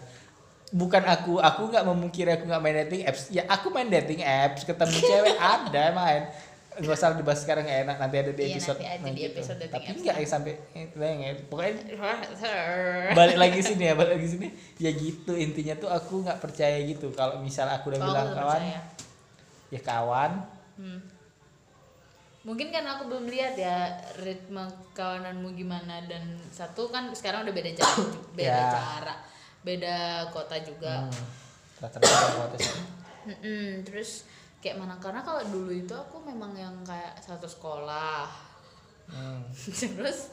bukan 0.70 1.00
aku 1.02 1.38
aku 1.38 1.70
nggak 1.70 1.86
memungkiri 1.86 2.34
aku 2.34 2.44
nggak 2.44 2.60
main 2.60 2.78
dating 2.78 3.02
apps 3.04 3.30
ya 3.30 3.46
aku 3.46 3.70
main 3.70 3.88
dating 3.88 4.20
apps 4.20 4.62
ketemu 4.64 4.92
cewek 4.92 5.38
ada 5.56 5.84
main 5.94 6.24
nggak 6.76 6.96
usah 6.96 7.14
dibahas 7.14 7.40
sekarang 7.40 7.64
nggak 7.64 7.80
enak 7.84 7.98
nanti 7.98 8.16
ada 8.18 8.32
di 8.32 8.42
Iya, 8.42 8.52
episode 8.52 8.76
nanti 8.76 8.88
ada 8.88 8.98
nah 8.98 9.10
di 9.10 9.16
gitu. 9.16 9.30
episode 9.32 9.58
dating 9.60 9.74
tapi 9.76 10.00
nggak 10.00 10.16
yang 10.16 10.30
sampai 10.30 10.54
itu 10.74 10.96
yang 10.98 11.20
pokoknya 11.46 11.74
balik 13.12 13.38
lagi 13.38 13.60
sini 13.62 13.84
ya 13.84 13.94
balik 13.94 14.12
lagi 14.14 14.28
sini 14.30 14.48
ya 14.78 14.92
gitu 14.92 15.34
intinya 15.36 15.76
tuh 15.76 15.90
aku 15.90 16.14
nggak 16.22 16.40
percaya 16.40 16.78
gitu 16.82 17.08
kalau 17.12 17.38
misal 17.40 17.68
aku 17.68 17.90
udah 17.90 18.00
Kalau 18.00 18.10
bilang 18.10 18.26
aku 18.26 18.36
kawan 18.36 18.58
percaya. 18.60 18.82
ya 19.70 19.82
kawan 19.82 20.32
Hmm. 20.74 21.00
Mungkin 22.44 22.68
kan 22.70 22.84
aku 22.84 23.08
belum 23.08 23.30
lihat 23.30 23.54
ya 23.56 23.88
ritme 24.18 24.66
kawananmu 24.92 25.54
gimana 25.54 26.04
dan 26.04 26.20
satu 26.50 26.90
kan 26.90 27.08
sekarang 27.10 27.46
udah 27.46 27.54
beda 27.54 27.72
cara, 27.72 28.04
beda 28.36 28.52
Ya. 28.52 28.68
cara, 28.68 29.16
beda 29.62 29.96
kota 30.28 30.58
juga. 30.60 31.08
hmm. 31.08 31.24
rata-rata 31.78 32.28
kuota 32.34 32.58
sih. 32.58 32.82
Terus 33.86 34.28
kayak 34.64 34.80
mana? 34.80 34.96
Karena 35.04 35.20
kalau 35.20 35.44
dulu 35.44 35.76
itu 35.76 35.92
aku 35.92 36.24
memang 36.24 36.56
yang 36.56 36.72
kayak 36.88 37.20
satu 37.20 37.44
sekolah. 37.44 38.32
Hmm. 39.12 39.44
terus 40.00 40.32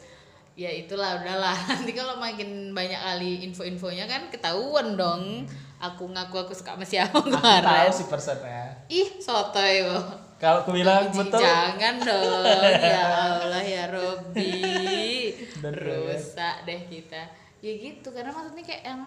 ya 0.54 0.70
itulah 0.70 1.18
udahlah. 1.18 1.58
Nanti 1.82 1.90
kalau 1.90 2.22
makin 2.22 2.70
banyak 2.70 3.00
kali 3.02 3.42
info-infonya 3.50 4.06
kan 4.06 4.30
ketahuan 4.30 4.94
dong. 4.94 5.50
Aku 5.82 6.06
ngaku 6.06 6.46
aku 6.46 6.52
suka 6.54 6.76
sama 6.76 6.84
siapa 6.84 7.18
aku 7.18 7.32
tahu 7.32 7.40
kemarin 7.40 7.88
sih 7.88 8.04
personnya 8.04 8.84
ih 8.92 9.16
sotoy 9.16 9.80
wo 9.88 9.96
kalau 10.40 10.64
aku 10.64 10.72
bilang 10.72 11.12
betul. 11.12 11.36
jangan 11.36 12.00
dong. 12.00 12.72
Ya 12.80 13.04
Allah 13.36 13.60
ya 13.60 13.84
Robi 13.92 15.36
rusak 15.60 16.64
deh 16.64 16.80
kita. 16.88 17.28
Ya 17.60 17.72
gitu 17.76 18.08
karena 18.08 18.32
maksudnya 18.32 18.64
kayak 18.64 18.82
yang 18.88 19.04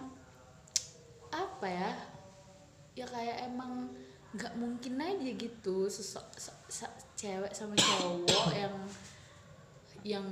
apa 1.34 1.66
ya? 1.66 1.90
Ya 2.94 3.06
kayak 3.10 3.50
emang 3.50 3.90
nggak 4.34 4.54
mungkin 4.58 4.98
aja 4.98 5.30
gitu 5.30 5.86
sesok 5.86 6.26
se- 6.34 6.66
se- 6.66 6.98
cewek 7.14 7.54
sama 7.54 7.78
cowok 7.78 8.50
yang 8.62 8.74
yang 10.04 10.26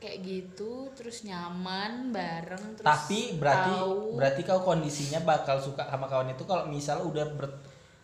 kayak 0.00 0.24
gitu 0.24 0.88
terus 0.96 1.24
nyaman 1.28 2.08
bareng 2.08 2.76
terus 2.76 2.88
tapi 2.88 3.36
berarti 3.36 3.72
tahu. 3.76 4.16
berarti 4.16 4.40
kau 4.48 4.60
kondisinya 4.64 5.20
bakal 5.24 5.60
suka 5.60 5.84
sama 5.88 6.08
kawan 6.08 6.32
itu 6.32 6.44
kalau 6.48 6.68
misal 6.68 7.04
udah 7.04 7.26
ber- 7.36 7.60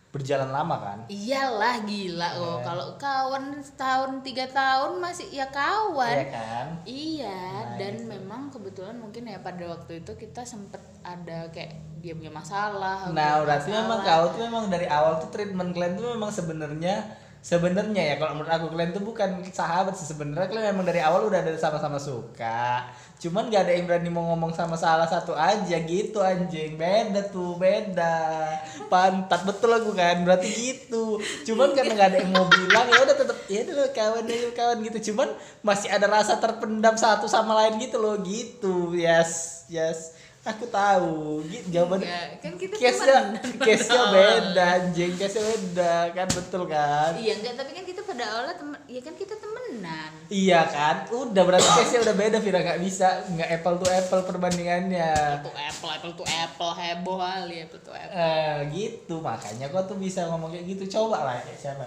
berjalan 0.09 0.47
lama 0.47 0.75
kan 0.77 0.99
iyalah 1.07 1.83
gila 1.83 2.29
oh 2.35 2.57
Eh. 2.57 2.63
kalau 2.63 2.87
kawan 2.95 3.59
setahun 3.59 4.21
tiga 4.21 4.47
tahun 4.47 4.97
masih 4.97 5.27
ya 5.29 5.45
kawan 5.47 6.15
Iya 6.15 6.31
kan 6.31 6.67
Iya, 6.83 7.39
Nah, 7.59 7.75
dan 7.75 7.93
itu. 7.93 8.07
memang 8.07 8.41
kebetulan 8.47 8.95
mungkin 8.95 9.23
ya 9.23 9.37
pada 9.39 9.67
waktu 9.67 10.01
itu 10.01 10.11
kita 10.15 10.41
sempet 10.41 10.79
ada 11.01 11.47
kayak 11.49 11.75
dia 11.97 12.13
punya 12.13 12.31
masalah. 12.31 13.09
nah 13.09 13.41
berarti 13.41 13.67
masalah. 13.67 13.83
memang 13.83 13.99
kau 14.01 14.25
tuh 14.29 14.41
memang 14.41 14.63
dari 14.67 14.87
awal 14.87 15.17
tuh 15.17 15.29
treatment 15.29 15.71
kalian 15.71 15.93
tuh 15.93 16.07
memang 16.09 16.31
sebenarnya 16.31 16.95
sebenarnya 17.39 18.03
ya 18.03 18.15
kalau 18.17 18.33
menurut 18.33 18.49
aku 18.49 18.67
kalian 18.69 18.91
tuh 18.91 19.03
bukan 19.03 19.29
sahabat 19.47 19.93
sih 19.93 20.07
sebenarnya 20.07 20.47
kalian 20.47 20.73
memang 20.73 20.85
dari 20.85 20.99
awal 20.99 21.25
udah 21.25 21.39
ada 21.39 21.53
sama-sama 21.53 21.95
suka 21.97 22.87
cuman 23.17 23.49
gak 23.49 23.65
ada 23.65 23.73
yang 23.73 23.89
berani 23.89 24.09
mau 24.13 24.29
ngomong 24.33 24.53
sama 24.53 24.77
salah 24.77 25.09
satu 25.09 25.33
aja 25.33 25.77
gitu 25.81 26.21
anjing. 26.21 26.77
Beda 26.77 27.25
tuh 27.33 27.57
beda. 27.57 28.45
Pantat 28.87 29.41
betul 29.41 29.73
aku 29.73 29.97
kan? 29.97 30.21
Berarti 30.21 30.49
gitu. 30.49 31.17
Cuman 31.49 31.73
karena 31.73 31.97
gak 31.97 32.09
ada 32.13 32.17
yang 32.21 32.31
mau 32.31 32.45
bilang 32.45 32.85
ya 32.85 32.99
udah 33.01 33.17
tetep 33.17 33.37
ya 33.49 33.59
udah 33.65 33.89
kawan 33.91 34.25
aja 34.29 34.49
kawan 34.53 34.77
gitu. 34.85 34.97
Cuman 35.11 35.29
masih 35.65 35.89
ada 35.89 36.05
rasa 36.05 36.37
terpendam 36.37 36.93
satu 36.93 37.25
sama 37.25 37.57
lain 37.65 37.81
gitu 37.81 37.97
loh 37.97 38.21
gitu. 38.21 38.93
Yes 38.93 39.57
yes. 39.69 40.15
Aku 40.47 40.63
tahu. 40.71 41.43
Gitu 41.43 41.75
jawaban 41.75 41.99
Enggak, 41.99 42.39
kan 42.39 42.53
kita 42.55 42.73
temenan. 42.79 43.35
case-nya 43.59 43.99
pada 43.99 44.07
beda 44.15 44.65
anjing. 44.79 45.11
Case-nya 45.19 45.43
beda. 45.43 45.95
Kan 46.15 46.27
betul 46.31 46.61
kan? 46.71 47.11
Iya 47.19 47.33
enggak, 47.43 47.53
tapi 47.59 47.71
kan 47.75 47.83
kita 47.83 48.01
pada 48.07 48.23
awalnya 48.31 48.55
temen, 48.55 48.76
ya 48.87 49.03
kan 49.03 49.13
kita 49.13 49.35
temenan. 49.35 50.11
iya 50.27 50.63
kan? 50.63 51.05
Udah 51.11 51.43
berarti 51.43 51.67
case-nya 51.67 52.07
udah 52.07 52.15
beda 52.15 52.37
Vira. 52.39 52.59
Nggak 52.63 52.79
bisa 52.81 53.07
nggak 53.27 53.49
apple 53.59 53.75
to 53.77 53.87
apple 53.87 54.21
perbandingannya. 54.23 55.11
Apple 55.37 55.51
to 55.51 55.59
apple, 55.59 55.89
apple 55.91 56.13
to 56.15 56.25
apple, 56.25 56.71
heboh 56.71 57.17
kali 57.19 57.55
apple 57.61 57.81
to 57.83 57.91
apple. 57.91 58.15
eh 58.15 58.55
gitu. 58.71 59.15
Makanya 59.19 59.67
kau 59.69 59.83
tuh 59.83 59.99
bisa 59.99 60.25
ngomong 60.27 60.49
kayak 60.49 60.65
gitu. 60.65 60.83
Coba 60.87 61.27
lah 61.27 61.35
kayak 61.43 61.59
siapa? 61.59 61.83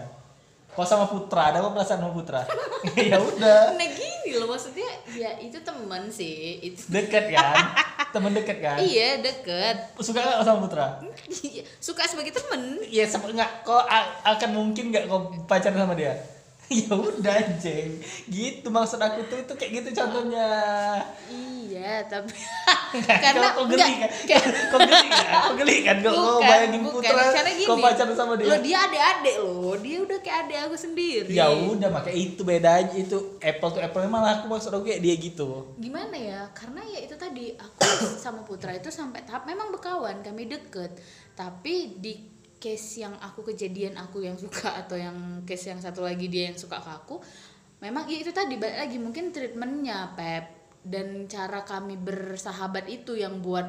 Kau 0.71 0.87
sama 0.87 1.11
Putra 1.11 1.51
ada 1.51 1.59
apa 1.59 1.75
perasaan 1.75 1.99
sama 1.99 2.15
Putra? 2.15 2.47
Ya 2.97 3.19
udah. 3.19 3.75
Nah 3.75 3.89
gini 3.91 4.39
loh 4.39 4.49
maksudnya, 4.49 4.87
ya 5.13 5.35
itu 5.37 5.59
temen 5.61 6.07
sih, 6.09 6.63
itu. 6.63 6.89
Deket 6.89 7.35
kan? 7.35 7.59
Temen 8.15 8.33
deket 8.33 8.59
kan? 8.59 8.79
Iya 8.79 9.19
deket, 9.19 9.95
suka 9.99 10.23
kau 10.23 10.43
sama 10.43 10.63
Putra? 10.63 10.87
Iya, 11.47 11.67
suka 11.79 12.07
sebagai 12.07 12.31
temen. 12.31 12.79
Iya, 12.87 13.05
sama 13.05 13.29
nggak 13.31 13.67
kok 13.67 13.85
akan 14.23 14.51
mungkin 14.51 14.95
nggak 14.95 15.11
kau 15.11 15.31
pacaran 15.45 15.85
sama 15.85 15.95
dia? 15.99 16.15
ya 16.87 16.95
udah 16.95 17.35
anjing. 17.35 17.99
Gitu 18.31 18.67
maksud 18.71 19.03
aku 19.03 19.27
tuh 19.27 19.43
itu 19.43 19.53
kayak 19.59 19.71
gitu 19.83 19.89
contohnya. 19.99 20.47
Iya, 21.27 22.07
tapi 22.07 22.31
karena 23.27 23.59
kau, 23.59 23.67
geli 23.75 23.93
kan? 24.07 24.11
kau 24.71 24.79
geli 24.79 25.07
kan? 25.11 25.27
Kau 25.35 25.55
geli 25.59 25.77
kan? 25.83 25.97
Kau, 25.99 26.15
Bukan, 26.15 26.47
bayangin 26.47 26.83
bukan. 26.87 26.95
putra 27.03 27.43
gini, 27.43 27.67
kau 27.67 27.79
pacaran 27.83 28.15
sama 28.15 28.33
dia. 28.39 28.47
Loh 28.47 28.59
dia 28.63 28.79
adik-adik 28.87 29.37
loh, 29.43 29.75
dia 29.83 29.99
udah 29.99 30.19
kayak 30.23 30.39
adik 30.47 30.59
aku 30.71 30.77
sendiri. 30.79 31.35
Ya 31.35 31.51
udah 31.51 31.89
makanya 31.91 32.15
itu 32.15 32.43
beda 32.47 32.71
aja 32.87 32.95
itu 32.95 33.19
apple 33.43 33.71
to 33.75 33.79
apple 33.83 34.07
malah 34.07 34.39
aku 34.39 34.47
maksud 34.47 34.71
aku 34.71 34.87
kayak 34.87 35.03
dia 35.03 35.15
gitu. 35.19 35.75
Gimana 35.75 36.15
ya? 36.15 36.47
Karena 36.55 36.87
ya 36.87 37.03
itu 37.03 37.19
tadi 37.19 37.51
aku 37.59 37.83
sama 38.15 38.47
Putra 38.47 38.71
itu 38.71 38.95
sampai 38.95 39.27
tahap 39.27 39.43
memang 39.43 39.75
berkawan, 39.75 40.23
kami 40.23 40.47
deket. 40.47 40.95
Tapi 41.35 41.99
di 41.99 42.40
case 42.61 43.03
yang 43.03 43.17
aku 43.19 43.43
kejadian 43.51 43.97
aku 43.97 44.23
yang 44.23 44.37
suka 44.37 44.77
atau 44.87 44.95
yang 45.01 45.43
case 45.49 45.73
yang 45.73 45.81
satu 45.81 46.05
lagi 46.05 46.29
dia 46.29 46.53
yang 46.53 46.59
suka 46.61 46.79
ke 46.79 46.91
aku, 46.93 47.17
memang 47.81 48.07
ya 48.07 48.21
itu 48.21 48.31
tadi 48.31 48.61
balik 48.61 48.79
lagi 48.79 48.97
mungkin 49.01 49.33
treatmentnya 49.33 50.13
Pep 50.15 50.61
dan 50.81 51.29
cara 51.29 51.65
kami 51.65 51.97
bersahabat 51.97 52.89
itu 52.89 53.17
yang 53.17 53.41
buat 53.45 53.69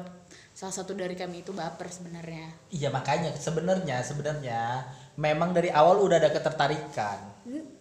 salah 0.52 0.72
satu 0.72 0.92
dari 0.96 1.16
kami 1.16 1.44
itu 1.44 1.52
baper 1.52 1.88
sebenarnya. 1.88 2.52
Iya 2.72 2.88
makanya 2.92 3.32
sebenarnya 3.36 4.00
sebenarnya 4.04 4.84
memang 5.16 5.52
dari 5.52 5.68
awal 5.72 6.00
udah 6.00 6.20
ada 6.20 6.30
ketertarikan. 6.32 7.18
N- 7.48 7.80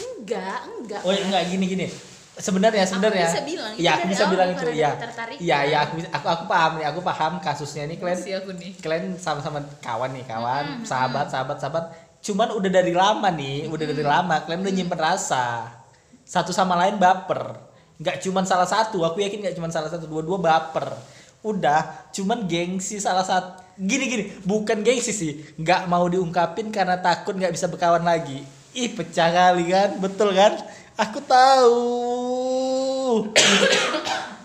Enggak, 0.00 0.60
enggak. 0.68 1.00
Oh 1.04 1.12
enggak 1.12 1.42
gini 1.52 1.64
gini. 1.68 1.86
Sebenarnya 2.40 2.84
sebenarnya. 2.88 3.28
bisa 3.28 3.42
bilang, 3.44 3.72
itu 3.76 3.80
Iya, 3.84 3.92
aku 3.92 4.06
bisa 4.08 4.24
bilang 4.26 4.48
itu 4.50 4.64
ada 4.64 4.72
ya. 4.74 4.90
ketertarikan. 4.96 5.40
Iya, 5.44 5.58
iya 5.68 5.78
aku 5.84 5.92
bisa- 6.00 6.12
aku 6.12 6.26
aku 6.26 6.44
paham 6.48 6.72
nih, 6.80 6.86
aku 6.88 7.00
paham 7.00 7.32
kasusnya 7.38 7.82
ini 7.84 7.94
kalian 7.96 8.18
Masih 8.18 8.32
aku 8.40 8.50
nih. 8.56 8.70
kalian 8.80 9.04
sama-sama 9.14 9.58
kawan 9.78 10.10
nih, 10.16 10.24
kawan, 10.24 10.64
sahabat, 10.82 11.26
sahabat, 11.28 11.56
sahabat. 11.60 11.84
Cuman 12.20 12.48
udah 12.52 12.70
dari 12.70 12.92
lama 12.92 13.28
nih, 13.30 13.68
udah 13.68 13.86
dari 13.86 14.04
lama 14.04 14.34
kalian 14.42 14.60
udah 14.60 14.74
nyimpen 14.74 14.98
rasa. 14.98 15.68
Satu 16.24 16.50
sama 16.50 16.76
lain 16.76 16.96
baper. 16.96 17.56
Nggak 18.00 18.24
cuman 18.24 18.44
salah 18.44 18.64
satu, 18.64 19.04
aku 19.04 19.20
yakin 19.20 19.44
nggak 19.44 19.56
cuman 19.56 19.68
salah 19.68 19.92
satu, 19.92 20.08
dua-dua 20.08 20.40
baper. 20.40 20.88
Udah, 21.40 22.08
cuman 22.12 22.44
gengsi 22.44 22.96
salah 22.96 23.24
satu. 23.24 23.60
Gini 23.76 24.04
gini, 24.06 24.24
bukan 24.44 24.84
gengsi 24.84 25.08
sih, 25.10 25.32
nggak 25.56 25.88
mau 25.88 26.04
diungkapin 26.04 26.68
karena 26.68 27.00
takut 27.00 27.32
nggak 27.32 27.52
bisa 27.52 27.64
berkawan 27.64 28.04
lagi. 28.04 28.44
Ih, 28.70 28.92
pecah 28.92 29.32
kali 29.32 29.66
kan, 29.66 29.96
betul 29.98 30.30
kan? 30.30 30.60
Aku 31.00 31.18
tahu. 31.22 31.80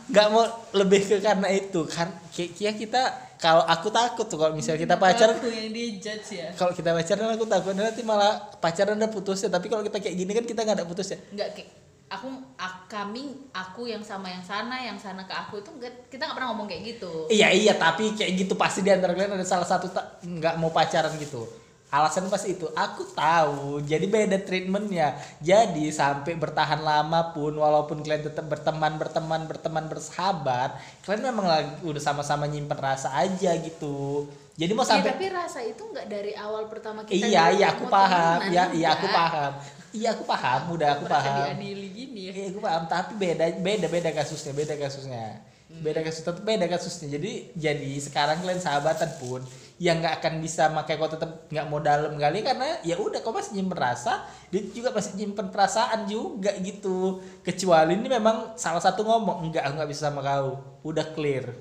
nggak 0.06 0.28
mau 0.32 0.44
lebih 0.72 1.02
ke 1.04 1.15
karena 1.20 1.52
itu. 1.52 1.84
Kan 1.86 2.15
kayak 2.32 2.76
kita 2.78 3.02
kalau 3.36 3.62
aku 3.62 3.91
takut 3.91 4.24
tuh 4.26 4.39
kalau 4.39 4.56
misalnya 4.56 4.80
kita 4.82 4.96
pacaran 4.96 5.36
Aku 5.36 5.52
yang 5.52 5.70
dijudge 5.70 6.30
ya. 6.32 6.48
kalau 6.56 6.72
kita 6.72 6.96
pacaran 6.96 7.36
aku 7.36 7.46
takut. 7.46 7.76
Nanti 7.76 8.02
malah 8.02 8.39
pacaran 8.56 8.96
udah 8.96 9.12
putus 9.12 9.44
ya. 9.44 9.52
Tapi 9.52 9.68
kalau 9.68 9.84
kita 9.84 10.00
kayak 10.00 10.15
gini 10.15 10.32
kan 10.32 10.46
kita 10.46 10.63
nggak 10.63 10.78
ada 10.80 10.88
putus 10.88 11.12
ya? 11.12 11.20
Enggak 11.30 11.50
kayak 11.54 11.70
aku 12.06 12.28
ak- 12.56 12.86
kami 12.88 13.24
aku 13.52 13.89
yang 13.89 14.00
sama 14.00 14.32
yang 14.32 14.39
sana 14.39 14.80
yang 14.80 14.96
sana 14.96 15.26
ke 15.26 15.34
aku 15.34 15.60
itu 15.60 15.70
nggak- 15.74 16.08
kita 16.08 16.24
nggak 16.24 16.38
pernah 16.38 16.50
ngomong 16.56 16.72
kayak 16.72 16.96
gitu. 16.96 17.28
Iya 17.28 17.52
iya. 17.52 17.74
Tapi 17.76 18.15
kayak 18.15 18.32
gitu 18.39 18.56
pasti 18.56 18.80
di 18.80 18.96
antara 18.96 19.12
kalian 19.12 19.36
ada 19.36 19.44
salah 19.44 19.68
satu 19.68 19.91
tak 19.91 20.24
nggak 20.24 20.56
mau 20.56 20.72
pacaran 20.72 21.12
gitu. 21.18 21.44
Alasan 21.88 22.28
pasti 22.28 22.58
itu. 22.58 22.65
Aku 22.74 23.06
tahu. 23.13 23.80
Jadi 23.82 24.10
beda 24.10 24.41
treatmentnya. 24.41 25.15
Jadi 25.39 25.93
sampai 25.93 26.34
bertahan 26.36 26.82
lama 26.82 27.32
pun 27.32 27.56
walaupun 27.56 28.02
kalian 28.02 28.26
tetap 28.26 28.50
berteman 28.50 28.98
berteman 28.98 29.45
berteman 29.45 29.86
bersahabat, 29.88 30.76
kalian 31.06 31.32
memang 31.32 31.45
lagi 31.45 31.71
udah 31.86 32.02
sama-sama 32.02 32.50
nyimpen 32.50 32.76
rasa 32.76 33.13
aja 33.15 33.54
gitu. 33.62 34.28
Jadi 34.56 34.71
mau 34.71 34.84
Ya, 34.84 34.98
sampai 34.98 35.12
tapi 35.13 35.28
rasa 35.30 35.60
itu 35.62 35.84
nggak 35.84 36.08
dari 36.08 36.32
awal 36.32 36.71
pertama 36.71 37.04
kita 37.04 37.28
iya 37.28 37.52
iya 37.52 37.67
aku 37.76 37.86
paham. 37.88 38.39
Iya 38.50 38.63
iya 38.71 38.88
aku 38.95 39.08
paham. 39.08 39.52
Iya 39.95 40.10
aku 40.12 40.24
paham. 40.28 40.62
Udah 40.76 40.88
aku 41.00 41.04
Merasa 41.08 41.24
paham. 41.24 41.38
diadili 41.56 41.88
gini 41.91 42.21
ya 42.28 42.34
Iya, 42.36 42.48
gue 42.52 42.63
paham. 42.63 42.84
Tapi 42.88 43.12
beda, 43.15 43.45
beda, 43.56 43.88
beda 43.88 44.10
kasusnya, 44.12 44.52
beda 44.52 44.76
kasusnya, 44.76 45.39
beda 45.69 46.00
kasus, 46.04 46.24
tetap 46.24 46.43
beda 46.43 46.65
kasusnya. 46.67 47.08
Jadi, 47.15 47.32
jadi 47.56 47.91
sekarang 48.00 48.43
kalian 48.43 48.60
sahabatan 48.60 49.08
pun, 49.19 49.39
yang 49.76 50.00
nggak 50.00 50.24
akan 50.24 50.40
bisa 50.40 50.72
pakai 50.72 50.96
kau 50.96 51.12
tetap 51.12 51.52
nggak 51.52 51.68
mau 51.68 51.84
dalam 51.84 52.16
kali 52.16 52.40
karena 52.48 52.80
ya 52.80 52.96
udah 52.96 53.20
kau 53.20 53.36
masih 53.36 53.60
nyimpen 53.60 53.76
rasa, 53.76 54.24
dia 54.48 54.64
juga 54.72 54.96
masih 54.96 55.20
nyimpen 55.20 55.52
perasaan 55.52 56.08
juga 56.08 56.56
gitu. 56.64 57.20
Kecuali 57.44 58.00
ini 58.00 58.08
memang 58.08 58.56
salah 58.56 58.80
satu 58.80 59.04
ngomong 59.04 59.44
enggak, 59.44 59.68
aku 59.68 59.74
nggak 59.76 59.92
bisa 59.92 60.08
sama 60.08 60.24
kau, 60.24 60.64
udah 60.88 61.12
clear, 61.12 61.52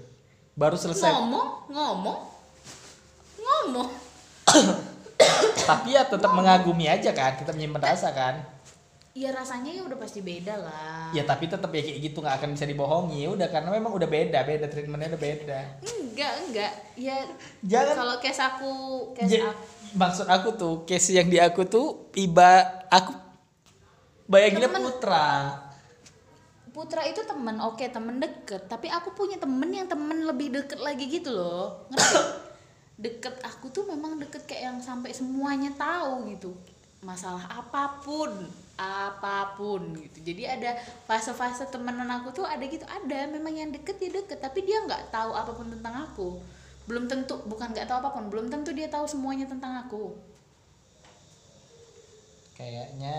baru 0.55 0.79
selesai. 0.79 1.11
ngomong 1.11 1.75
ngomong 1.75 2.19
ngomong 3.43 3.89
Tapi 5.69 5.97
ya 5.97 6.07
tetap 6.07 6.31
mengagumi 6.31 6.87
aja 6.87 7.11
kan, 7.11 7.35
tetap 7.35 7.59
nyimpen 7.59 7.83
rasa 7.83 8.15
kan. 8.15 8.54
Ya 9.15 9.31
rasanya 9.31 9.71
ya 9.71 9.83
udah 9.87 9.95
pasti 9.95 10.19
beda 10.19 10.59
lah. 10.59 11.15
Ya 11.15 11.23
tapi 11.23 11.47
tetap 11.47 11.71
ya 11.71 11.81
kayak 11.81 11.99
gitu 12.03 12.19
nggak 12.19 12.43
akan 12.43 12.51
bisa 12.59 12.67
dibohongi. 12.67 13.23
Ya 13.23 13.31
udah 13.31 13.47
karena 13.47 13.71
memang 13.71 13.95
udah 13.95 14.09
beda, 14.11 14.43
beda 14.43 14.67
treatmentnya 14.67 15.15
udah 15.15 15.23
beda. 15.23 15.59
enggak 15.81 16.33
enggak. 16.45 16.73
Ya 16.99 17.17
Jangan- 17.63 17.95
kalau 17.97 18.17
case 18.19 18.43
aku 18.43 18.73
case 19.15 19.39
Ja- 19.39 19.55
aku. 19.55 19.63
maksud 19.95 20.27
aku 20.27 20.49
tuh 20.59 20.75
case 20.83 21.15
yang 21.15 21.31
di 21.31 21.39
aku 21.39 21.63
tuh 21.63 22.11
iba 22.15 22.67
aku 22.91 23.15
bayanginnya 24.27 24.67
Temen. 24.67 24.83
putra. 24.83 25.27
Putra 26.75 27.07
itu 27.07 27.23
temen, 27.23 27.55
oke 27.63 27.87
temen 27.87 28.19
deket, 28.19 28.67
tapi 28.67 28.91
aku 28.91 29.15
punya 29.15 29.39
temen 29.39 29.71
yang 29.71 29.87
temen 29.87 30.27
lebih 30.27 30.51
deket 30.51 30.83
lagi 30.83 31.07
gitu 31.07 31.31
loh, 31.31 31.87
ngerti? 31.87 32.19
deket 33.07 33.39
aku 33.47 33.71
tuh 33.71 33.87
memang 33.87 34.19
deket 34.19 34.43
kayak 34.43 34.75
yang 34.75 34.79
sampai 34.83 35.15
semuanya 35.15 35.71
tahu 35.71 36.27
gitu, 36.35 36.51
masalah 36.99 37.47
apa 37.47 38.03
pun, 38.03 38.27
apa 38.75 39.55
pun 39.55 39.95
gitu. 39.95 40.35
Jadi 40.35 40.51
ada 40.51 40.75
fase-fase 41.07 41.71
temenan 41.71 42.11
aku 42.11 42.35
tuh 42.35 42.47
ada 42.47 42.63
gitu, 42.67 42.83
ada 42.91 43.31
memang 43.31 43.55
yang 43.55 43.71
deket 43.71 43.97
ya 44.03 44.11
deket, 44.11 44.43
tapi 44.43 44.67
dia 44.67 44.83
nggak 44.83 45.15
tahu 45.15 45.31
apa 45.31 45.55
pun 45.55 45.71
tentang 45.71 45.95
aku, 46.11 46.43
belum 46.91 47.07
tentu, 47.07 47.39
bukan 47.47 47.71
nggak 47.71 47.87
tahu 47.87 48.03
apa 48.03 48.11
pun, 48.11 48.27
belum 48.29 48.51
tentu 48.51 48.75
dia 48.75 48.91
tahu 48.91 49.07
semuanya 49.07 49.47
tentang 49.47 49.87
aku. 49.87 50.15
kayaknya 52.55 53.19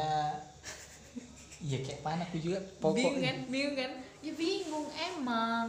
ya 1.60 1.78
kayak 1.84 2.02
mana 2.04 2.24
aku 2.24 2.40
juga 2.40 2.60
Bingung 2.80 3.20
kan, 3.20 3.44
pokoknya 3.44 3.52
bingung 3.52 3.76
kan? 3.76 3.92
Ya 4.24 4.32
bingung 4.34 4.88
emang. 4.96 5.68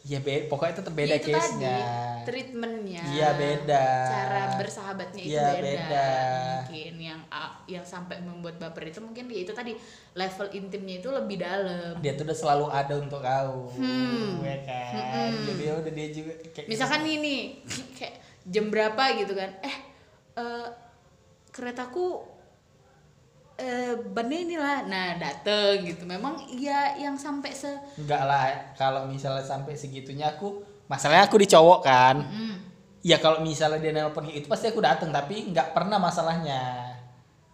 Ya 0.00 0.18
be 0.18 0.46
pokoknya 0.46 0.74
tetap 0.76 0.94
beda 0.94 1.10
Ya, 1.10 1.18
itu 1.18 1.28
case 1.28 1.52
nya 1.56 1.68
tadi, 1.68 1.82
treatmentnya 2.24 3.02
Iya, 3.08 3.28
beda. 3.34 3.84
cara 4.06 4.42
bersahabatnya 4.54 5.22
itu 5.22 5.32
Iya, 5.32 5.46
beda. 5.50 5.64
beda. 5.64 6.06
mungkin 6.48 6.92
yang 6.96 7.20
yang 7.66 7.84
sampai 7.84 8.16
membuat 8.18 8.56
baper 8.56 8.88
itu 8.88 8.98
mungkin 8.98 9.26
dia 9.26 9.42
itu 9.42 9.50
tadi 9.50 9.74
level 10.12 10.48
intimnya 10.50 10.96
itu 10.98 11.08
lebih 11.08 11.36
dalam 11.38 11.98
dia 11.98 12.12
tuh 12.12 12.24
udah 12.24 12.36
selalu 12.36 12.66
ada 12.68 12.94
untuk 12.96 13.20
kau 13.20 13.68
Hmm. 13.74 14.40
ya 14.40 14.56
kan 14.62 14.92
Hmm. 15.28 15.44
jadi 15.44 15.62
ya 15.62 15.74
udah 15.76 15.92
dia 15.92 16.08
juga 16.10 16.32
kayak 16.48 16.66
misalkan 16.66 17.02
ini 17.02 17.36
kayak 17.98 18.14
jam 18.44 18.70
berapa 18.70 19.02
gitu 19.18 19.34
kan 19.34 19.50
eh 19.60 19.76
eh, 20.34 20.66
keretaku 21.50 22.22
eh 23.58 23.92
bannya 24.14 24.38
inilah. 24.46 24.86
Nah 24.86 25.18
dateng 25.18 25.82
gitu. 25.82 26.06
Memang 26.06 26.38
iya 26.48 26.94
yang 26.94 27.18
sampai 27.18 27.50
se 27.50 27.68
enggak 27.98 28.22
lah 28.22 28.74
kalau 28.78 29.10
misalnya 29.10 29.42
sampai 29.42 29.74
segitunya 29.74 30.30
aku 30.30 30.62
masalahnya 30.86 31.26
aku 31.26 31.36
di 31.42 31.48
cowok 31.50 31.80
kan. 31.82 32.16
Hmm. 32.22 32.56
ya 32.98 33.14
kalau 33.22 33.38
misalnya 33.42 33.78
dia 33.78 33.94
nelpon 33.94 34.26
itu 34.26 34.50
pasti 34.50 34.68
aku 34.74 34.82
dateng 34.82 35.14
tapi 35.14 35.50
nggak 35.50 35.74
pernah 35.74 35.98
masalahnya. 36.02 36.94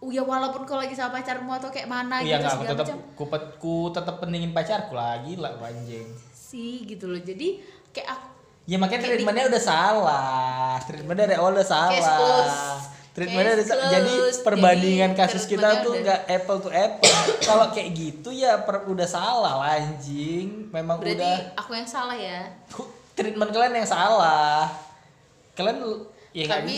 Oh 0.01 0.09
ya 0.13 0.21
walaupun 0.21 0.65
kalau 0.69 0.85
lagi 0.85 0.93
sama 0.93 1.17
pacarmu 1.21 1.49
atau 1.53 1.69
kayak 1.73 1.89
mana 1.89 2.21
Iya 2.21 2.41
gitu 2.41 2.49
segala 2.49 2.69
tetap 2.73 2.85
macam. 2.85 2.97
ku, 3.17 3.23
ku 3.61 3.75
tetap 3.89 4.15
pentingin 4.21 4.51
pacarku 4.53 4.93
lah 4.93 5.21
gila 5.25 5.57
gua 5.57 5.69
anjing. 5.73 6.05
sih 6.33 6.85
gitu 6.85 7.09
loh. 7.09 7.21
Jadi 7.21 7.61
kayak 7.89 8.09
aku 8.13 8.27
Ya 8.65 8.81
makanya 8.81 9.13
treatmentnya 9.13 9.45
udah 9.45 9.61
salah, 9.61 10.81
treatmentnya 10.89 11.29
dari 11.29 11.37
awal 11.37 11.53
udah 11.53 11.69
salah. 11.69 12.81
Treatmentnya 13.15 13.63
sa- 13.63 13.79
jadi 13.87 14.13
perbandingan 14.43 15.09
Jadi 15.09 15.19
kasus 15.23 15.47
kita 15.47 15.81
tuh 15.81 15.95
nggak 15.97 16.27
apple 16.27 16.59
to 16.59 16.69
apple. 16.69 17.07
Kalau 17.47 17.71
kayak 17.71 17.89
gitu 17.91 18.29
ya 18.29 18.59
per- 18.59 18.83
udah 18.85 19.07
salah 19.07 19.53
lah 19.57 19.79
anjing. 19.79 20.67
Memang 20.67 20.99
berarti 20.99 21.15
udah 21.17 21.55
aku 21.55 21.71
yang 21.73 21.87
salah 21.87 22.13
ya 22.13 22.51
treatment 23.15 23.49
kalian 23.49 23.73
yang 23.73 23.87
salah. 23.87 24.67
Kalian 25.55 25.79
ya 26.29 26.45
kami 26.45 26.75